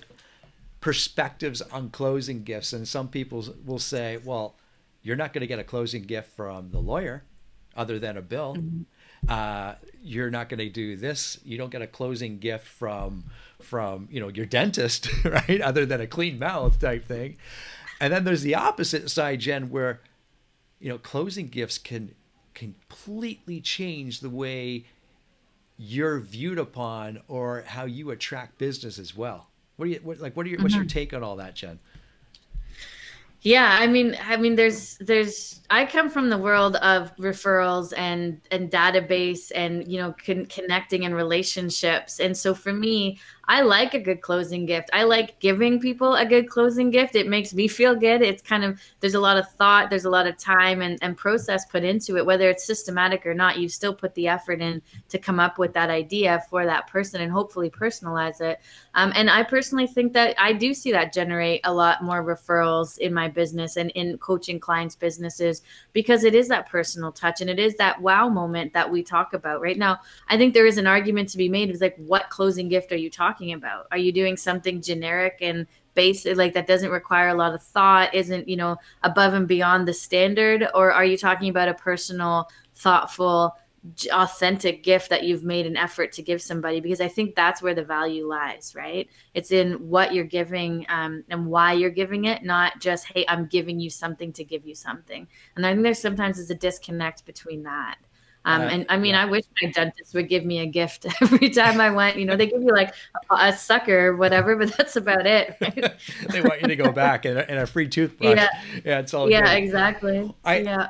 perspectives 0.82 1.62
on 1.62 1.90
closing 1.90 2.44
gifts, 2.44 2.74
and 2.74 2.88
some 2.88 3.08
people 3.08 3.46
will 3.66 3.80
say, 3.80 4.18
well. 4.24 4.56
You're 5.06 5.18
not 5.18 5.34
going 5.34 5.42
to 5.42 5.48
get 5.48 5.60
a 5.60 5.66
closing 5.66 6.04
gift 6.04 6.32
from 6.32 6.72
the 6.72 6.80
lawyer 6.80 7.26
other 7.76 8.00
than 8.00 8.18
a 8.18 8.22
bill. 8.22 8.56
Mm-hmm 8.56 8.84
uh, 9.28 9.76
you're 10.02 10.30
not 10.30 10.50
going 10.50 10.60
to 10.60 10.70
do 10.70 10.96
this. 10.98 11.40
You 11.46 11.58
don't 11.58 11.70
get 11.70 11.82
a 11.82 11.88
closing 11.88 12.40
gift 12.40 12.68
from 12.68 13.26
from 13.62 14.08
you 14.12 14.20
know 14.20 14.28
your 14.28 14.46
dentist, 14.46 15.10
right? 15.26 15.62
Other 15.62 15.86
than 15.86 16.02
a 16.02 16.08
clean 16.08 16.40
mouth 16.40 16.80
type 16.80 17.06
thing. 17.06 17.38
And 18.02 18.12
then 18.12 18.26
there's 18.26 18.42
the 18.42 18.56
opposite 18.56 19.10
side, 19.10 19.40
Jen, 19.40 19.70
where 19.70 20.02
you 20.80 20.90
know 20.90 20.98
closing 20.98 21.48
gifts 21.48 21.78
can 21.78 22.16
completely 22.54 23.62
change 23.62 24.20
the 24.20 24.30
way 24.30 24.86
you're 25.78 26.20
viewed 26.20 26.60
upon 26.60 27.22
or 27.28 27.64
how 27.66 27.86
you 27.86 28.12
attract 28.12 28.58
business 28.58 29.00
as 29.00 29.16
well. 29.16 29.50
What 29.78 29.86
do 29.86 29.92
you 29.92 30.00
what, 30.04 30.20
like? 30.20 30.36
What 30.36 30.46
are 30.46 30.50
your, 30.50 30.58
mm-hmm. 30.58 30.64
what's 30.64 30.76
your 30.76 30.84
mm-hmm. 30.84 30.90
take 30.90 31.14
on 31.14 31.24
all 31.24 31.38
that, 31.38 31.56
Jen? 31.56 31.80
Yeah, 33.42 33.78
I 33.78 33.88
mean, 33.88 34.18
I 34.24 34.38
mean, 34.38 34.56
there's, 34.56 34.98
there's. 35.00 35.60
I 35.74 35.88
come 35.88 36.08
from 36.08 36.30
the 36.30 36.38
world 36.38 36.76
of 36.76 37.16
referrals 37.18 37.94
and 37.98 38.40
and 38.52 38.70
database 38.70 39.52
and 39.56 39.88
you 39.92 39.98
know 40.00 40.14
con- 40.24 40.46
connecting 40.46 41.04
and 41.04 41.16
relationships, 41.16 42.20
and 42.20 42.38
so 42.38 42.54
for 42.54 42.72
me, 42.72 43.18
I 43.46 43.62
like 43.62 43.96
a 43.96 44.00
good 44.00 44.22
closing 44.22 44.68
gift. 44.68 44.92
I 44.94 45.04
like 45.04 45.40
giving 45.40 45.80
people 45.80 46.14
a 46.14 46.26
good 46.26 46.48
closing 46.48 46.92
gift. 46.92 47.16
It 47.16 47.28
makes 47.28 47.54
me 47.56 47.68
feel 47.68 47.94
good. 47.94 48.22
It's 48.22 48.42
kind 48.42 48.64
of 48.64 48.80
there's 49.00 49.16
a 49.16 49.20
lot 49.20 49.36
of 49.36 49.50
thought, 49.50 49.90
there's 49.90 50.06
a 50.06 50.12
lot 50.12 50.28
of 50.28 50.38
time 50.38 50.82
and, 50.82 50.98
and 51.02 51.18
process 51.18 51.66
put 51.66 51.84
into 51.84 52.18
it, 52.18 52.26
whether 52.26 52.50
it's 52.50 52.64
systematic 52.64 53.26
or 53.26 53.34
not. 53.34 53.58
You 53.58 53.68
still 53.68 53.96
put 53.96 54.14
the 54.14 54.28
effort 54.28 54.62
in 54.62 54.80
to 55.10 55.18
come 55.18 55.40
up 55.40 55.58
with 55.58 55.74
that 55.74 55.90
idea 55.90 56.42
for 56.52 56.66
that 56.66 56.88
person 56.88 57.20
and 57.20 57.32
hopefully 57.32 57.72
personalize 57.72 58.40
it. 58.42 58.60
Um, 58.94 59.12
and 59.16 59.28
I 59.28 59.42
personally 59.42 59.88
think 59.88 60.14
that 60.14 60.36
I 60.40 60.54
do 60.54 60.74
see 60.74 60.92
that 60.92 61.14
generate 61.14 61.62
a 61.64 61.74
lot 61.74 62.04
more 62.04 62.24
referrals 62.24 63.00
in 63.00 63.12
my 63.12 63.28
business 63.28 63.76
and 63.76 63.90
in 63.92 64.20
coaching 64.20 64.60
clients' 64.60 64.96
businesses 64.96 65.63
because 65.94 66.24
it 66.24 66.36
is 66.36 66.48
that 66.50 66.70
personal 66.70 67.12
touch 67.12 67.40
and 67.40 67.50
it 67.50 67.60
is 67.60 67.76
that 67.76 68.02
wow 68.02 68.28
moment 68.28 68.74
that 68.74 68.92
we 68.92 69.04
talk 69.04 69.34
about 69.34 69.62
right 69.62 69.78
now. 69.78 70.00
I 70.28 70.38
think 70.38 70.54
there 70.54 70.66
is 70.66 70.78
an 70.78 70.88
argument 70.88 71.30
to 71.30 71.38
be 71.38 71.50
made. 71.50 71.70
It's 71.70 71.82
like, 71.82 71.96
what 71.98 72.30
closing 72.30 72.68
gift 72.68 72.92
are 72.92 72.98
you 72.98 73.10
talking? 73.10 73.54
about? 73.54 73.88
Are 73.92 73.98
you 73.98 74.12
doing 74.12 74.38
something 74.38 74.82
generic 74.82 75.38
and 75.42 75.68
basic, 75.96 76.38
like 76.38 76.54
that 76.54 76.68
doesn't 76.68 76.90
require 76.90 77.30
a 77.30 77.34
lot 77.34 77.54
of 77.54 77.62
thought, 77.62 78.14
isn't, 78.14 78.48
you 78.48 78.56
know, 78.56 78.78
above 79.04 79.34
and 79.34 79.48
beyond 79.48 79.88
the 79.88 79.94
standard? 79.94 80.68
Or 80.74 80.92
are 80.92 81.06
you 81.06 81.18
talking 81.18 81.50
about 81.50 81.70
a 81.70 81.74
personal, 81.74 82.50
thoughtful, 82.76 83.56
authentic 84.14 84.82
gift 84.82 85.10
that 85.10 85.24
you've 85.24 85.44
made 85.44 85.66
an 85.66 85.76
effort 85.76 86.14
to 86.14 86.22
give 86.22 86.42
somebody 86.42 86.80
because 86.80 87.02
i 87.02 87.08
think 87.08 87.36
that's 87.36 87.62
where 87.62 87.76
the 87.76 87.84
value 87.84 88.26
lies 88.26 88.74
right 88.76 89.10
it's 89.34 89.52
in 89.52 89.74
what 89.90 90.14
you're 90.14 90.24
giving 90.24 90.86
um, 90.88 91.24
and 91.30 91.46
why 91.46 91.74
you're 91.74 91.90
giving 91.90 92.26
it 92.26 92.44
not 92.44 92.80
just 92.80 93.06
hey 93.06 93.26
i'm 93.28 93.46
giving 93.46 93.82
you 93.82 93.90
something 93.90 94.32
to 94.32 94.44
give 94.44 94.66
you 94.66 94.74
something 94.74 95.28
and 95.56 95.66
i 95.66 95.72
think 95.72 95.84
there's 95.84 96.00
sometimes 96.00 96.38
there's 96.38 96.50
a 96.50 96.56
disconnect 96.56 97.26
between 97.26 97.64
that 97.64 97.98
um, 98.46 98.62
uh, 98.62 98.66
and 98.66 98.86
I 98.90 98.98
mean, 98.98 99.14
yeah. 99.14 99.22
I 99.22 99.26
wish 99.26 99.46
my 99.62 99.72
dentist 99.72 100.14
would 100.14 100.28
give 100.28 100.44
me 100.44 100.60
a 100.60 100.66
gift 100.66 101.06
every 101.22 101.50
time 101.50 101.80
I 101.80 101.90
went. 101.90 102.18
You 102.18 102.26
know, 102.26 102.36
they 102.36 102.48
give 102.48 102.62
you 102.62 102.74
like 102.74 102.94
a, 103.30 103.36
a 103.36 103.54
sucker 103.54 104.08
or 104.08 104.18
whatever, 104.18 104.56
but 104.56 104.74
that's 104.78 104.96
about 104.96 105.26
it. 105.26 105.56
Right? 105.64 105.94
they 106.30 106.42
want 106.42 106.62
you 106.62 106.68
to 106.68 106.76
go 106.76 106.92
back 106.92 107.26
and 107.26 107.38
a, 107.38 107.50
and 107.50 107.60
a 107.60 107.66
free 107.66 107.88
toothbrush. 107.88 108.36
Yeah, 108.36 108.50
yeah, 108.84 109.00
it's 109.00 109.14
all. 109.14 109.30
Yeah, 109.30 109.42
good. 109.42 109.64
exactly. 109.64 110.36
I, 110.44 110.58
yeah, 110.58 110.90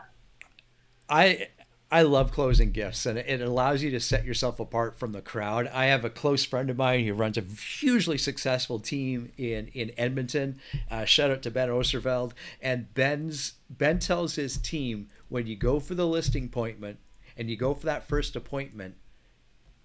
I. 1.08 1.50
I 1.94 2.02
love 2.02 2.32
closing 2.32 2.72
gifts 2.72 3.06
and 3.06 3.20
it 3.20 3.40
allows 3.40 3.84
you 3.84 3.92
to 3.92 4.00
set 4.00 4.26
yourself 4.26 4.60
apart 4.60 4.98
from 4.98 5.12
the 5.12 5.22
crowd. 5.22 5.68
I 5.68 5.86
have 5.86 6.04
a 6.04 6.10
close 6.10 6.44
friend 6.44 6.72
of 6.72 6.78
mine 6.78 7.06
who 7.06 7.14
runs 7.14 7.38
a 7.38 7.42
hugely 7.42 8.18
successful 8.18 8.80
team 8.80 9.32
in, 9.38 9.68
in 9.76 9.92
Edmonton. 9.96 10.60
Uh, 10.90 11.06
shout 11.06 11.30
out 11.30 11.44
to 11.44 11.52
Ben 11.52 11.70
Osterveld. 11.70 12.32
And 12.60 12.92
Ben's 12.96 13.54
Ben 13.70 14.00
tells 14.00 14.34
his 14.34 14.58
team 14.58 15.08
when 15.30 15.46
you 15.46 15.56
go 15.56 15.80
for 15.80 15.94
the 15.94 16.08
listing 16.08 16.46
appointment, 16.46 16.98
and 17.38 17.48
you 17.48 17.56
go 17.56 17.76
for 17.76 17.86
that 17.86 18.08
first 18.08 18.36
appointment, 18.36 18.96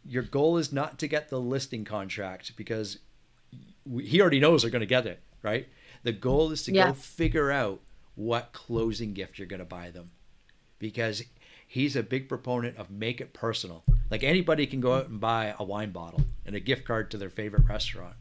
your 0.02 0.22
goal 0.22 0.56
is 0.56 0.72
not 0.72 0.98
to 1.00 1.08
get 1.08 1.28
the 1.28 1.38
listing 1.38 1.84
contract 1.84 2.56
because 2.56 3.00
he 4.00 4.22
already 4.22 4.40
knows 4.40 4.62
they're 4.62 4.70
going 4.70 4.80
to 4.80 4.86
get 4.86 5.06
it, 5.06 5.20
right? 5.42 5.68
The 6.04 6.12
goal 6.12 6.52
is 6.52 6.62
to 6.62 6.72
yeah. 6.72 6.86
go 6.86 6.92
figure 6.94 7.50
out 7.50 7.80
what 8.14 8.54
closing 8.54 9.12
gift 9.12 9.38
you're 9.38 9.46
going 9.46 9.58
to 9.60 9.66
buy 9.66 9.90
them 9.90 10.12
because 10.78 11.22
he's 11.68 11.94
a 11.94 12.02
big 12.02 12.28
proponent 12.28 12.76
of 12.78 12.90
make 12.90 13.20
it 13.20 13.32
personal. 13.32 13.84
Like 14.10 14.24
anybody 14.24 14.66
can 14.66 14.80
go 14.80 14.94
out 14.94 15.08
and 15.08 15.20
buy 15.20 15.54
a 15.58 15.62
wine 15.62 15.92
bottle 15.92 16.22
and 16.44 16.56
a 16.56 16.60
gift 16.60 16.84
card 16.84 17.12
to 17.12 17.18
their 17.18 17.30
favorite 17.30 17.68
restaurant. 17.68 18.14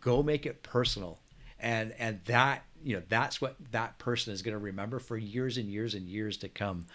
Go 0.00 0.22
make 0.22 0.44
it 0.44 0.62
personal. 0.62 1.20
And 1.58 1.94
and 1.98 2.20
that 2.26 2.64
you 2.82 2.96
know 2.96 3.02
that's 3.08 3.40
what 3.40 3.56
that 3.70 3.98
person 3.98 4.32
is 4.32 4.42
going 4.42 4.54
to 4.54 4.58
remember 4.58 4.98
for 4.98 5.16
years 5.16 5.56
and 5.56 5.68
years 5.68 5.94
and 5.94 6.08
years 6.08 6.38
to 6.38 6.48
come 6.48 6.86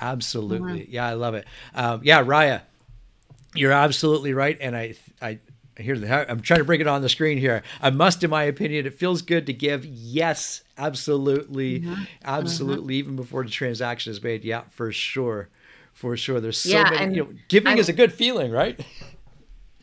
absolutely 0.00 0.80
mm-hmm. 0.80 0.92
yeah 0.92 1.06
i 1.06 1.12
love 1.12 1.34
it 1.34 1.46
um, 1.74 2.00
yeah 2.02 2.24
raya 2.24 2.62
you're 3.54 3.70
absolutely 3.70 4.32
right 4.32 4.56
and 4.62 4.74
i 4.74 4.94
i 5.20 5.38
hear 5.82 5.98
the 5.98 6.30
i'm 6.30 6.40
trying 6.40 6.60
to 6.60 6.64
bring 6.64 6.80
it 6.80 6.86
on 6.86 7.02
the 7.02 7.08
screen 7.08 7.36
here 7.36 7.62
i 7.82 7.90
must 7.90 8.22
in 8.22 8.30
my 8.30 8.44
opinion 8.44 8.86
it 8.86 8.94
feels 8.94 9.22
good 9.22 9.46
to 9.46 9.52
give 9.52 9.84
yes 9.84 10.62
absolutely 10.78 11.80
mm-hmm. 11.80 12.04
absolutely 12.24 12.94
mm-hmm. 12.94 13.08
even 13.08 13.16
before 13.16 13.42
the 13.42 13.50
transaction 13.50 14.10
is 14.10 14.22
made 14.22 14.44
yeah 14.44 14.62
for 14.70 14.92
sure 14.92 15.48
for 15.94 16.16
sure. 16.16 16.40
There's 16.40 16.58
so 16.58 16.68
Yeah, 16.68 16.90
many. 16.90 17.14
You 17.14 17.24
know, 17.24 17.30
giving 17.48 17.68
I'm- 17.68 17.78
is 17.78 17.88
a 17.88 17.92
good 17.92 18.12
feeling, 18.12 18.50
right? 18.50 18.78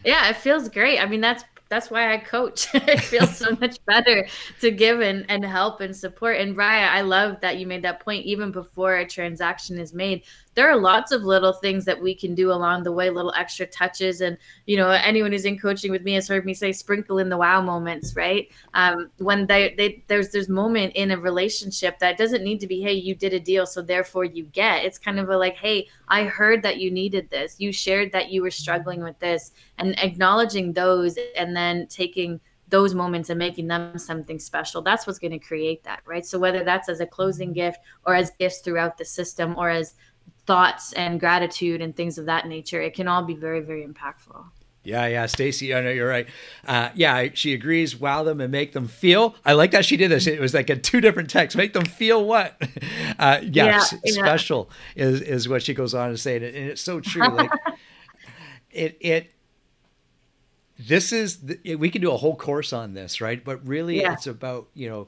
Yeah, 0.03 0.29
it 0.29 0.37
feels 0.37 0.67
great. 0.67 0.97
I 0.97 1.05
mean, 1.05 1.21
that's 1.21 1.43
that's 1.69 1.91
why 1.91 2.11
I 2.11 2.17
coach. 2.17 2.67
it 2.73 3.01
feels 3.01 3.37
so 3.37 3.55
much 3.61 3.77
better 3.85 4.27
to 4.59 4.71
give 4.71 4.99
and, 4.99 5.27
and 5.29 5.45
help 5.45 5.79
and 5.79 5.95
support. 5.95 6.37
And 6.37 6.57
Raya, 6.57 6.89
I 6.89 7.01
love 7.01 7.39
that 7.41 7.59
you 7.59 7.67
made 7.67 7.83
that 7.83 7.99
point 7.99 8.25
even 8.25 8.51
before 8.51 8.95
a 8.95 9.07
transaction 9.07 9.77
is 9.77 9.93
made. 9.93 10.23
There 10.53 10.69
are 10.69 10.77
lots 10.77 11.11
of 11.11 11.23
little 11.23 11.53
things 11.53 11.85
that 11.85 12.01
we 12.01 12.13
can 12.13 12.35
do 12.35 12.51
along 12.51 12.83
the 12.83 12.91
way, 12.91 13.09
little 13.09 13.33
extra 13.33 13.65
touches. 13.65 14.21
And, 14.21 14.37
you 14.65 14.77
know, 14.77 14.89
anyone 14.89 15.31
who's 15.31 15.45
in 15.45 15.57
coaching 15.57 15.91
with 15.91 16.03
me 16.03 16.13
has 16.13 16.27
heard 16.27 16.45
me 16.45 16.53
say 16.53 16.71
sprinkle 16.71 17.19
in 17.19 17.29
the 17.29 17.37
wow 17.37 17.61
moments, 17.61 18.15
right? 18.15 18.51
Um, 18.73 19.09
when 19.17 19.47
they, 19.47 19.73
they 19.75 20.03
there's 20.07 20.29
there's 20.29 20.49
moment 20.49 20.93
in 20.95 21.11
a 21.11 21.17
relationship 21.17 21.99
that 21.99 22.17
doesn't 22.17 22.43
need 22.43 22.59
to 22.59 22.67
be, 22.67 22.81
hey, 22.81 22.93
you 22.93 23.15
did 23.15 23.33
a 23.33 23.39
deal, 23.39 23.65
so 23.65 23.81
therefore 23.81 24.25
you 24.25 24.43
get. 24.45 24.83
It's 24.83 24.97
kind 24.97 25.19
of 25.19 25.29
a 25.29 25.37
like, 25.37 25.55
hey, 25.55 25.87
I 26.07 26.25
heard 26.25 26.63
that 26.63 26.77
you 26.77 26.91
needed 26.91 27.29
this. 27.29 27.55
You 27.59 27.71
shared 27.71 28.11
that 28.11 28.31
you 28.31 28.41
were 28.41 28.51
struggling 28.51 29.03
with 29.03 29.19
this 29.19 29.51
and 29.77 29.97
acknowledging 29.99 30.73
those 30.73 31.17
and 31.35 31.55
then 31.55 31.87
taking 31.87 32.41
those 32.71 32.95
moments 32.95 33.29
and 33.29 33.37
making 33.37 33.67
them 33.67 33.97
something 33.97 34.39
special 34.39 34.81
that's 34.81 35.05
what's 35.05 35.19
going 35.19 35.31
to 35.31 35.37
create 35.37 35.83
that 35.83 35.99
right 36.05 36.25
so 36.25 36.39
whether 36.39 36.63
that's 36.63 36.89
as 36.89 37.01
a 37.01 37.05
closing 37.05 37.53
gift 37.53 37.79
or 38.07 38.15
as 38.15 38.31
gifts 38.39 38.59
throughout 38.59 38.97
the 38.97 39.05
system 39.05 39.53
or 39.57 39.69
as 39.69 39.93
thoughts 40.45 40.93
and 40.93 41.19
gratitude 41.19 41.81
and 41.81 41.95
things 41.95 42.17
of 42.17 42.25
that 42.25 42.47
nature 42.47 42.81
it 42.81 42.93
can 42.93 43.07
all 43.07 43.23
be 43.23 43.35
very 43.35 43.59
very 43.61 43.85
impactful 43.85 44.43
Yeah, 44.83 45.05
yeah, 45.05 45.27
Stacy. 45.27 45.75
I 45.75 45.81
know 45.81 45.91
you're 45.91 46.09
right. 46.09 46.25
Uh, 46.65 46.89
yeah, 46.95 47.27
she 47.35 47.53
agrees. 47.53 47.95
Wow 47.99 48.23
them 48.23 48.41
and 48.41 48.51
make 48.51 48.73
them 48.73 48.87
feel. 48.87 49.35
I 49.45 49.53
like 49.53 49.69
that 49.71 49.85
she 49.85 49.95
did 49.95 50.09
this. 50.09 50.25
It 50.25 50.39
was 50.39 50.55
like 50.55 50.71
a 50.71 50.75
two 50.75 50.99
different 51.01 51.29
texts. 51.29 51.55
Make 51.55 51.73
them 51.73 51.85
feel 51.85 52.25
what? 52.25 52.59
Uh, 53.19 53.37
yeah, 53.43 53.65
Yeah, 53.65 53.75
s- 53.77 53.93
yeah. 54.03 54.13
special 54.13 54.71
is 54.95 55.21
is 55.21 55.47
what 55.47 55.61
she 55.61 55.75
goes 55.75 55.93
on 55.93 56.09
to 56.09 56.17
say, 56.17 56.37
and 56.37 56.45
it- 56.45 56.55
and 56.55 56.65
it's 56.71 56.81
so 56.81 56.99
true. 56.99 57.27
Like 57.29 57.51
it 58.71 58.97
it. 58.99 59.31
This 60.79 61.13
is 61.13 61.37
the, 61.45 61.75
we 61.75 61.89
can 61.91 62.01
do 62.01 62.11
a 62.11 62.17
whole 62.17 62.35
course 62.35 62.73
on 62.73 62.95
this, 62.95 63.21
right? 63.21 63.43
But 63.43 63.65
really, 63.67 64.01
Yeah. 64.01 64.13
it's 64.13 64.25
about 64.25 64.67
you 64.73 64.89
know 64.89 65.07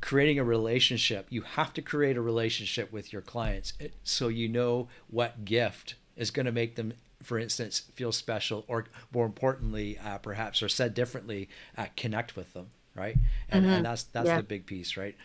creating 0.00 0.38
a 0.38 0.44
relationship. 0.44 1.26
You 1.30 1.42
have 1.42 1.72
to 1.74 1.82
create 1.82 2.16
a 2.16 2.20
relationship 2.22 2.92
with 2.92 3.12
your 3.12 3.22
clients 3.22 3.72
eh, 3.80 3.88
so 4.04 4.28
you 4.28 4.48
know 4.48 4.88
what 5.08 5.44
gift 5.44 5.94
is 6.16 6.30
going 6.30 6.46
to 6.46 6.52
make 6.52 6.76
them, 6.76 6.92
for 7.22 7.38
instance, 7.38 7.80
feel 7.94 8.12
special, 8.12 8.64
or 8.68 8.86
more 9.12 9.26
importantly, 9.26 9.98
uh, 9.98 10.18
perhaps, 10.18 10.62
or 10.62 10.68
said 10.68 10.94
differently, 10.94 11.48
uh, 11.76 11.86
connect 11.96 12.36
with 12.36 12.52
them, 12.54 12.70
right? 12.94 13.18
And, 13.48 13.66
and 13.66 13.84
that's 13.84 14.04
that's 14.04 14.30
Yeah. 14.30 14.34
the 14.34 14.42
big 14.42 14.66
piece, 14.66 14.96
right? 14.96 15.16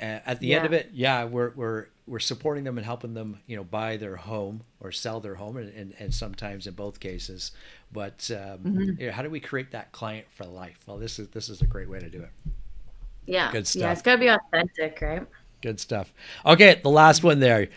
Uh, 0.00 0.20
at 0.26 0.40
the 0.40 0.54
end 0.54 0.64
of 0.64 0.72
it, 0.72 0.90
yeah, 0.92 1.24
we're 1.24 1.50
we're 1.54 1.86
we're 2.06 2.18
supporting 2.20 2.64
them 2.64 2.78
and 2.78 2.84
helping 2.84 3.14
them, 3.14 3.40
you 3.46 3.56
know, 3.56 3.64
buy 3.64 3.96
their 3.96 4.16
home 4.16 4.62
or 4.80 4.90
sell 4.92 5.20
their 5.20 5.34
home, 5.36 5.56
and, 5.56 5.72
and, 5.74 5.94
and 5.98 6.14
sometimes 6.14 6.66
in 6.66 6.74
both 6.74 7.00
cases. 7.00 7.52
But 7.92 8.30
um, 8.30 8.70
you 8.96 9.06
know, 9.06 9.12
how 9.12 9.22
do 9.22 9.30
we 9.30 9.40
create 9.40 9.72
that 9.72 9.92
client 9.92 10.26
for 10.30 10.44
life? 10.46 10.78
Well, 10.86 10.98
this 10.98 11.18
is 11.18 11.28
this 11.28 11.48
is 11.48 11.62
a 11.62 11.66
great 11.66 11.88
way 11.88 12.00
to 12.00 12.08
do 12.10 12.22
it. 12.22 12.30
Yeah 13.30 13.52
Good 13.52 13.74
yeah 13.74 13.92
it's 13.92 14.02
got 14.02 14.12
to 14.12 14.18
be 14.18 14.28
authentic 14.28 14.98
right 15.00 15.26
Good 15.60 15.78
stuff. 15.78 16.12
Okay, 16.46 16.80
the 16.82 16.88
last 16.88 17.22
one 17.22 17.40
there. 17.40 17.68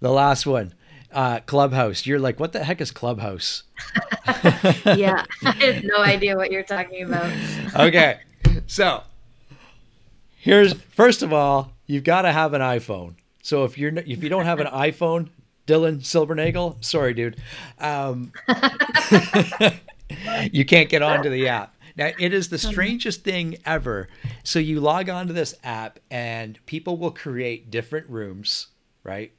The 0.00 0.10
last 0.10 0.46
one. 0.46 0.74
Uh, 1.12 1.38
Clubhouse. 1.40 2.04
You're 2.04 2.18
like, 2.18 2.40
what 2.40 2.52
the 2.52 2.64
heck 2.64 2.80
is 2.80 2.90
Clubhouse? 2.90 3.62
yeah 4.84 5.24
i 5.44 5.52
have 5.52 5.84
no 5.84 5.98
idea 5.98 6.36
what 6.36 6.50
you're 6.50 6.64
talking 6.64 7.04
about 7.04 7.32
Okay. 7.76 8.18
So 8.66 9.04
here's 10.36 10.72
first 10.72 11.22
of 11.22 11.32
all, 11.32 11.72
you've 11.86 12.04
got 12.04 12.22
to 12.22 12.32
have 12.32 12.54
an 12.54 12.60
iPhone. 12.60 13.14
So 13.42 13.64
if 13.64 13.78
you're 13.78 13.96
if 13.96 14.22
you 14.22 14.28
don't 14.28 14.44
have 14.44 14.60
an 14.60 14.66
iPhone, 14.72 15.28
Dylan 15.66 16.00
Silbernagel, 16.00 16.82
sorry, 16.84 17.14
dude, 17.14 17.36
um, 17.78 18.32
you 20.50 20.64
can't 20.64 20.88
get 20.88 21.02
onto 21.02 21.30
the 21.30 21.48
app. 21.48 21.74
Now 21.98 22.12
it 22.18 22.32
is 22.32 22.48
the 22.48 22.56
um, 22.64 22.72
strangest 22.72 23.24
thing 23.24 23.58
ever. 23.66 24.08
So 24.44 24.58
you 24.58 24.80
log 24.80 25.08
on 25.08 25.26
to 25.26 25.32
this 25.32 25.54
app, 25.64 25.98
and 26.10 26.64
people 26.64 26.96
will 26.96 27.10
create 27.10 27.70
different 27.70 28.08
rooms, 28.08 28.68
right? 29.02 29.32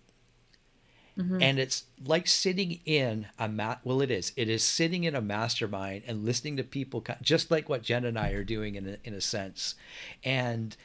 Mm-hmm. 1.17 1.41
And 1.41 1.59
it's 1.59 1.85
like 2.05 2.27
sitting 2.27 2.79
in 2.85 3.27
a 3.37 3.49
mat. 3.49 3.81
well, 3.83 4.01
it 4.01 4.11
is. 4.11 4.31
It 4.37 4.49
is 4.49 4.63
sitting 4.63 5.03
in 5.03 5.15
a 5.15 5.21
mastermind 5.21 6.03
and 6.07 6.25
listening 6.25 6.55
to 6.57 6.63
people, 6.63 7.03
just 7.21 7.51
like 7.51 7.67
what 7.67 7.81
Jen 7.81 8.05
and 8.05 8.17
I 8.17 8.31
are 8.31 8.43
doing 8.43 8.75
in 8.75 8.87
a, 8.87 8.97
in 9.03 9.13
a 9.13 9.21
sense. 9.21 9.75
And 10.23 10.77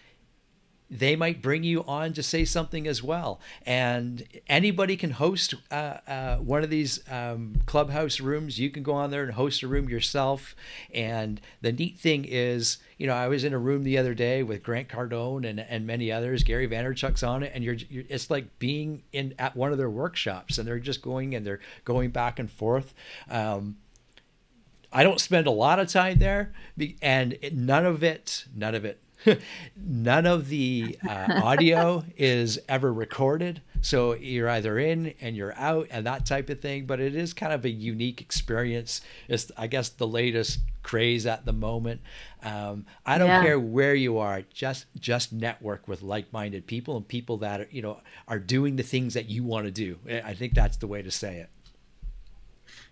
they 0.94 1.16
might 1.16 1.42
bring 1.42 1.64
you 1.64 1.82
on 1.84 2.12
to 2.12 2.22
say 2.22 2.44
something 2.44 2.86
as 2.86 3.02
well. 3.02 3.40
And 3.66 4.22
anybody 4.46 4.96
can 4.96 5.10
host 5.10 5.54
uh, 5.68 5.98
uh, 6.06 6.36
one 6.36 6.62
of 6.62 6.70
these 6.70 7.00
um, 7.10 7.56
clubhouse 7.66 8.20
rooms. 8.20 8.60
You 8.60 8.70
can 8.70 8.84
go 8.84 8.92
on 8.92 9.10
there 9.10 9.24
and 9.24 9.32
host 9.32 9.64
a 9.64 9.66
room 9.66 9.88
yourself. 9.88 10.54
And 10.92 11.40
the 11.60 11.72
neat 11.72 11.98
thing 11.98 12.24
is, 12.24 12.78
you 12.96 13.08
know, 13.08 13.14
I 13.14 13.26
was 13.26 13.42
in 13.42 13.52
a 13.52 13.58
room 13.58 13.82
the 13.82 13.98
other 13.98 14.14
day 14.14 14.44
with 14.44 14.62
Grant 14.62 14.88
Cardone 14.88 15.44
and, 15.44 15.58
and 15.58 15.84
many 15.84 16.12
others. 16.12 16.44
Gary 16.44 16.68
Vaynerchuk's 16.68 17.24
on 17.24 17.42
it, 17.42 17.50
and 17.52 17.64
you're, 17.64 17.74
you're 17.74 18.04
it's 18.08 18.30
like 18.30 18.60
being 18.60 19.02
in 19.12 19.34
at 19.36 19.56
one 19.56 19.72
of 19.72 19.78
their 19.78 19.90
workshops, 19.90 20.58
and 20.58 20.68
they're 20.68 20.78
just 20.78 21.02
going 21.02 21.34
and 21.34 21.44
they're 21.44 21.60
going 21.84 22.10
back 22.10 22.38
and 22.38 22.48
forth. 22.48 22.94
Um, 23.28 23.78
I 24.92 25.02
don't 25.02 25.20
spend 25.20 25.48
a 25.48 25.50
lot 25.50 25.80
of 25.80 25.88
time 25.88 26.18
there, 26.20 26.52
and 27.02 27.36
none 27.52 27.84
of 27.84 28.04
it, 28.04 28.44
none 28.54 28.76
of 28.76 28.84
it, 28.84 29.00
none 29.76 30.26
of 30.26 30.48
the 30.48 30.98
uh, 31.08 31.40
audio 31.42 32.04
is 32.16 32.58
ever 32.68 32.92
recorded. 32.92 33.60
So 33.80 34.14
you're 34.14 34.48
either 34.48 34.78
in 34.78 35.14
and 35.20 35.36
you're 35.36 35.54
out 35.58 35.88
and 35.90 36.06
that 36.06 36.24
type 36.24 36.48
of 36.48 36.60
thing. 36.60 36.86
But 36.86 37.00
it 37.00 37.14
is 37.14 37.34
kind 37.34 37.52
of 37.52 37.64
a 37.64 37.70
unique 37.70 38.20
experience. 38.20 39.00
It's, 39.28 39.50
I 39.56 39.66
guess, 39.66 39.88
the 39.90 40.06
latest 40.06 40.60
craze 40.82 41.26
at 41.26 41.44
the 41.44 41.52
moment. 41.52 42.00
Um, 42.42 42.86
I 43.06 43.18
don't 43.18 43.28
Yeah. 43.28 43.42
care 43.42 43.60
where 43.60 43.94
you 43.94 44.18
are. 44.18 44.42
Just 44.52 44.86
just 44.98 45.32
network 45.32 45.86
with 45.88 46.02
like-minded 46.02 46.66
people 46.66 46.96
and 46.96 47.06
people 47.08 47.38
that 47.38 47.60
are, 47.62 47.68
you 47.70 47.82
know 47.82 48.00
are 48.28 48.38
doing 48.38 48.76
the 48.76 48.82
things 48.82 49.14
that 49.14 49.28
you 49.28 49.42
want 49.44 49.64
to 49.66 49.70
do. 49.70 49.98
I 50.24 50.34
think 50.34 50.54
that's 50.54 50.76
the 50.76 50.86
way 50.86 51.00
to 51.02 51.10
say 51.10 51.36
it. 51.38 51.48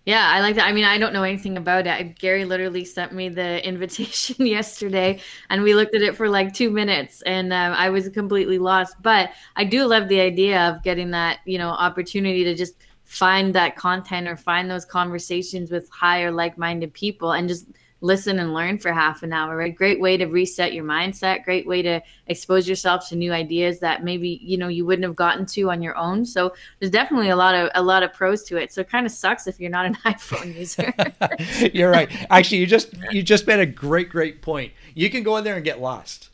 Yeah, 0.04 0.28
I 0.28 0.40
like 0.40 0.56
that. 0.56 0.66
I 0.66 0.72
mean, 0.72 0.84
I 0.84 0.98
don't 0.98 1.12
know 1.12 1.22
anything 1.22 1.56
about 1.56 1.86
it. 1.86 2.18
Gary 2.18 2.44
literally 2.44 2.84
sent 2.84 3.12
me 3.12 3.28
the 3.28 3.64
invitation 3.68 4.46
yesterday, 4.46 5.20
and 5.48 5.62
we 5.62 5.74
looked 5.74 5.94
at 5.94 6.02
it 6.02 6.16
for 6.16 6.28
like 6.28 6.52
two 6.52 6.70
minutes, 6.70 7.22
and 7.22 7.52
uh, 7.52 7.74
I 7.76 7.88
was 7.90 8.08
completely 8.08 8.58
lost. 8.58 8.96
But 9.00 9.30
I 9.54 9.64
do 9.64 9.86
love 9.86 10.08
the 10.08 10.20
idea 10.20 10.60
of 10.68 10.82
getting 10.82 11.10
that, 11.12 11.38
you 11.44 11.58
know, 11.58 11.68
opportunity 11.68 12.42
to 12.44 12.54
just 12.54 12.74
find 13.04 13.54
that 13.54 13.76
content 13.76 14.26
or 14.26 14.36
find 14.36 14.70
those 14.70 14.84
conversations 14.84 15.70
with 15.70 15.88
higher 15.90 16.32
like-minded 16.32 16.94
people 16.94 17.32
and 17.32 17.46
just 17.46 17.66
listen 18.02 18.38
and 18.38 18.52
learn 18.52 18.78
for 18.78 18.92
half 18.92 19.22
an 19.22 19.32
hour 19.32 19.56
right 19.56 19.74
great 19.74 19.98
way 19.98 20.16
to 20.16 20.26
reset 20.26 20.74
your 20.74 20.84
mindset 20.84 21.44
great 21.44 21.66
way 21.66 21.80
to 21.80 22.00
expose 22.26 22.68
yourself 22.68 23.08
to 23.08 23.16
new 23.16 23.32
ideas 23.32 23.78
that 23.80 24.04
maybe 24.04 24.38
you 24.42 24.58
know 24.58 24.68
you 24.68 24.84
wouldn't 24.84 25.04
have 25.04 25.16
gotten 25.16 25.46
to 25.46 25.70
on 25.70 25.80
your 25.80 25.96
own 25.96 26.24
so 26.24 26.52
there's 26.78 26.90
definitely 26.90 27.30
a 27.30 27.36
lot 27.36 27.54
of 27.54 27.70
a 27.74 27.82
lot 27.82 28.02
of 28.02 28.12
pros 28.12 28.42
to 28.42 28.56
it 28.56 28.72
so 28.72 28.82
it 28.82 28.90
kind 28.90 29.06
of 29.06 29.12
sucks 29.12 29.46
if 29.46 29.58
you're 29.58 29.70
not 29.70 29.86
an 29.86 29.94
iphone 30.04 30.54
user 30.54 30.92
You're 31.72 31.90
right. 31.90 32.10
Actually, 32.30 32.58
you 32.58 32.66
just 32.66 32.94
you 33.10 33.22
just 33.22 33.46
made 33.46 33.60
a 33.60 33.66
great 33.66 34.08
great 34.08 34.42
point. 34.42 34.72
You 34.94 35.10
can 35.10 35.22
go 35.22 35.36
in 35.36 35.44
there 35.44 35.56
and 35.56 35.64
get 35.64 35.80
lost. 35.80 36.30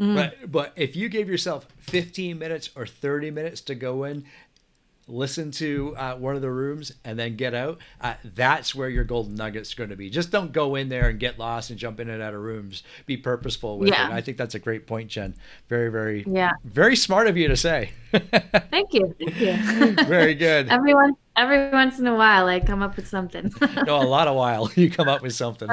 Mm-hmm. 0.00 0.14
But 0.14 0.50
but 0.50 0.72
if 0.76 0.96
you 0.96 1.08
give 1.08 1.28
yourself 1.28 1.66
15 1.78 2.38
minutes 2.38 2.70
or 2.74 2.86
30 2.86 3.30
minutes 3.30 3.60
to 3.62 3.74
go 3.74 4.04
in, 4.04 4.24
listen 5.10 5.50
to 5.52 5.94
uh, 5.96 6.14
one 6.16 6.36
of 6.36 6.42
the 6.42 6.50
rooms 6.50 6.92
and 7.04 7.18
then 7.18 7.36
get 7.36 7.54
out, 7.54 7.78
uh, 8.00 8.14
that's 8.24 8.74
where 8.74 8.88
your 8.88 9.04
golden 9.04 9.36
nugget's 9.36 9.72
are 9.74 9.76
going 9.76 9.90
to 9.90 9.96
be. 9.96 10.10
Just 10.10 10.30
don't 10.30 10.52
go 10.52 10.74
in 10.76 10.88
there 10.88 11.08
and 11.08 11.18
get 11.18 11.38
lost 11.38 11.70
and 11.70 11.78
jump 11.78 12.00
in 12.00 12.08
and 12.08 12.22
out 12.22 12.34
of 12.34 12.40
rooms. 12.40 12.82
Be 13.06 13.16
purposeful 13.16 13.78
with 13.78 13.88
Yeah. 13.90 14.08
it. 14.08 14.12
I 14.12 14.20
think 14.20 14.36
that's 14.36 14.54
a 14.54 14.58
great 14.58 14.86
point, 14.86 15.08
Jen. 15.10 15.34
Very 15.68 15.90
very 15.90 16.24
yeah 16.26 16.52
very 16.64 16.96
smart 16.96 17.26
of 17.26 17.36
you 17.36 17.48
to 17.48 17.56
say. 17.56 17.90
thank 18.12 18.92
you 18.92 19.14
thank 19.18 19.38
you 20.00 20.04
very 20.06 20.34
good. 20.34 20.68
everyone 20.70 21.14
every 21.40 21.70
once 21.70 21.98
in 21.98 22.06
a 22.06 22.14
while 22.14 22.46
i 22.46 22.60
come 22.60 22.82
up 22.82 22.96
with 22.96 23.08
something 23.08 23.52
no, 23.86 24.00
a 24.00 24.04
lot 24.04 24.28
of 24.28 24.36
while 24.36 24.70
you 24.76 24.90
come 24.90 25.08
up 25.08 25.22
with 25.22 25.34
something. 25.34 25.68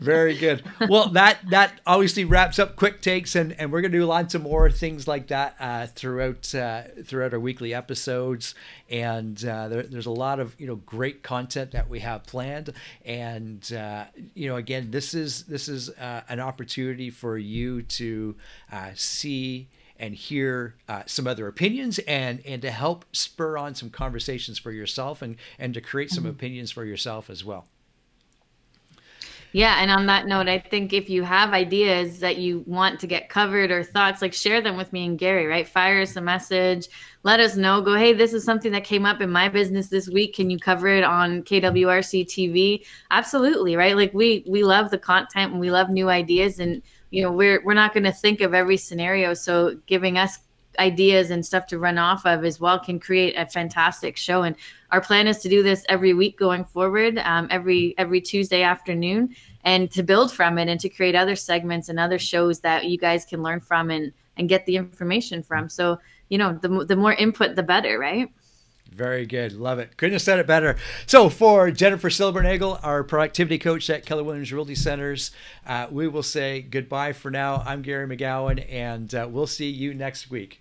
Very 0.00 0.36
good. 0.36 0.62
Well, 0.88 1.08
that 1.10 1.38
that 1.50 1.80
obviously 1.86 2.24
wraps 2.24 2.58
up 2.58 2.76
quick 2.76 3.00
takes, 3.00 3.34
and, 3.34 3.52
and 3.52 3.72
we're 3.72 3.80
gonna 3.80 3.92
do 3.92 4.04
lots 4.04 4.34
of 4.34 4.42
more 4.42 4.70
things 4.70 5.06
like 5.06 5.28
that 5.28 5.56
uh, 5.60 5.86
throughout 5.86 6.54
uh, 6.54 6.82
throughout 7.04 7.32
our 7.32 7.40
weekly 7.40 7.74
episodes. 7.74 8.54
And 8.88 9.42
uh, 9.44 9.68
there, 9.68 9.82
there's 9.82 10.06
a 10.06 10.12
lot 10.12 10.40
of 10.40 10.54
you 10.58 10.66
know 10.66 10.76
great 10.76 11.22
content 11.22 11.72
that 11.72 11.88
we 11.88 12.00
have 12.00 12.24
planned. 12.24 12.72
And 13.04 13.70
uh, 13.72 14.06
you 14.34 14.48
know, 14.48 14.56
again, 14.56 14.90
this 14.90 15.14
is 15.14 15.44
this 15.44 15.68
is 15.68 15.90
uh, 15.90 16.22
an 16.28 16.40
opportunity 16.40 17.10
for 17.10 17.36
you 17.36 17.82
to 17.82 18.36
uh, 18.72 18.90
see 18.94 19.68
and 20.00 20.14
hear 20.14 20.74
uh, 20.88 21.02
some 21.06 21.26
other 21.26 21.46
opinions 21.46 21.98
and 22.00 22.40
and 22.44 22.62
to 22.62 22.70
help 22.70 23.04
spur 23.12 23.56
on 23.56 23.74
some 23.74 23.90
conversations 23.90 24.58
for 24.58 24.72
yourself 24.72 25.22
and 25.22 25.36
and 25.58 25.74
to 25.74 25.80
create 25.80 26.10
some 26.10 26.26
opinions 26.26 26.72
for 26.72 26.84
yourself 26.84 27.30
as 27.30 27.44
well 27.44 27.66
Yeah, 29.52 29.82
and 29.82 29.90
on 29.90 30.06
that 30.06 30.26
note, 30.28 30.48
I 30.48 30.60
think 30.60 30.92
if 30.92 31.10
you 31.10 31.24
have 31.24 31.52
ideas 31.52 32.20
that 32.20 32.38
you 32.38 32.62
want 32.66 33.00
to 33.00 33.08
get 33.08 33.28
covered 33.28 33.72
or 33.72 33.82
thoughts, 33.82 34.22
like 34.22 34.32
share 34.32 34.60
them 34.60 34.76
with 34.76 34.92
me 34.92 35.06
and 35.06 35.18
Gary, 35.18 35.46
right? 35.46 35.66
Fire 35.66 36.02
us 36.02 36.14
a 36.14 36.20
message, 36.20 36.86
let 37.24 37.40
us 37.40 37.56
know. 37.56 37.80
Go, 37.82 37.96
hey, 37.96 38.12
this 38.12 38.32
is 38.32 38.44
something 38.44 38.70
that 38.72 38.84
came 38.84 39.04
up 39.04 39.20
in 39.20 39.28
my 39.30 39.48
business 39.48 39.88
this 39.88 40.08
week. 40.08 40.36
Can 40.36 40.50
you 40.50 40.58
cover 40.58 40.86
it 40.86 41.02
on 41.02 41.42
KWRC 41.42 42.26
TV? 42.26 42.84
Absolutely, 43.10 43.74
right? 43.74 43.96
Like 43.96 44.14
we 44.14 44.44
we 44.46 44.62
love 44.62 44.90
the 44.90 44.98
content 44.98 45.50
and 45.50 45.60
we 45.60 45.70
love 45.72 45.90
new 45.90 46.08
ideas, 46.08 46.60
and 46.60 46.80
you 47.10 47.22
know 47.22 47.32
we're 47.32 47.62
we're 47.64 47.74
not 47.74 47.92
going 47.92 48.04
to 48.04 48.12
think 48.12 48.40
of 48.40 48.54
every 48.54 48.76
scenario. 48.76 49.34
So 49.34 49.76
giving 49.86 50.18
us 50.18 50.38
ideas 50.78 51.30
and 51.30 51.44
stuff 51.44 51.66
to 51.66 51.78
run 51.78 51.98
off 51.98 52.24
of 52.24 52.44
as 52.44 52.60
well 52.60 52.78
can 52.78 53.00
create 53.00 53.34
a 53.36 53.44
fantastic 53.46 54.16
show. 54.16 54.42
And 54.42 54.56
our 54.90 55.00
plan 55.00 55.26
is 55.26 55.38
to 55.38 55.48
do 55.48 55.62
this 55.62 55.84
every 55.88 56.14
week 56.14 56.38
going 56.38 56.64
forward 56.64 57.18
um, 57.18 57.48
every 57.50 57.94
every 57.98 58.20
tuesday 58.20 58.62
afternoon 58.62 59.34
and 59.64 59.90
to 59.90 60.02
build 60.02 60.32
from 60.32 60.58
it 60.58 60.68
and 60.68 60.80
to 60.80 60.88
create 60.88 61.14
other 61.14 61.36
segments 61.36 61.88
and 61.88 61.98
other 61.98 62.18
shows 62.18 62.60
that 62.60 62.86
you 62.86 62.98
guys 62.98 63.24
can 63.24 63.42
learn 63.42 63.60
from 63.60 63.90
and 63.90 64.12
and 64.36 64.48
get 64.48 64.64
the 64.66 64.76
information 64.76 65.42
from. 65.42 65.68
So 65.68 65.98
you 66.28 66.38
know 66.38 66.58
the, 66.62 66.84
the 66.84 66.96
more 66.96 67.14
input 67.14 67.56
the 67.56 67.62
better 67.62 67.98
right 67.98 68.28
very 68.90 69.24
good. 69.24 69.52
Love 69.52 69.78
it. 69.78 69.96
Couldn't 69.96 70.14
have 70.14 70.22
said 70.22 70.38
it 70.40 70.46
better. 70.46 70.76
So, 71.06 71.28
for 71.28 71.70
Jennifer 71.70 72.10
Silbernagel, 72.10 72.80
our 72.82 73.04
productivity 73.04 73.58
coach 73.58 73.88
at 73.88 74.04
Keller 74.04 74.24
Williams 74.24 74.52
Realty 74.52 74.74
Centers, 74.74 75.30
uh, 75.66 75.86
we 75.90 76.08
will 76.08 76.24
say 76.24 76.60
goodbye 76.60 77.12
for 77.12 77.30
now. 77.30 77.62
I'm 77.64 77.82
Gary 77.82 78.06
McGowan, 78.06 78.66
and 78.70 79.14
uh, 79.14 79.28
we'll 79.30 79.46
see 79.46 79.70
you 79.70 79.94
next 79.94 80.30
week. 80.30 80.60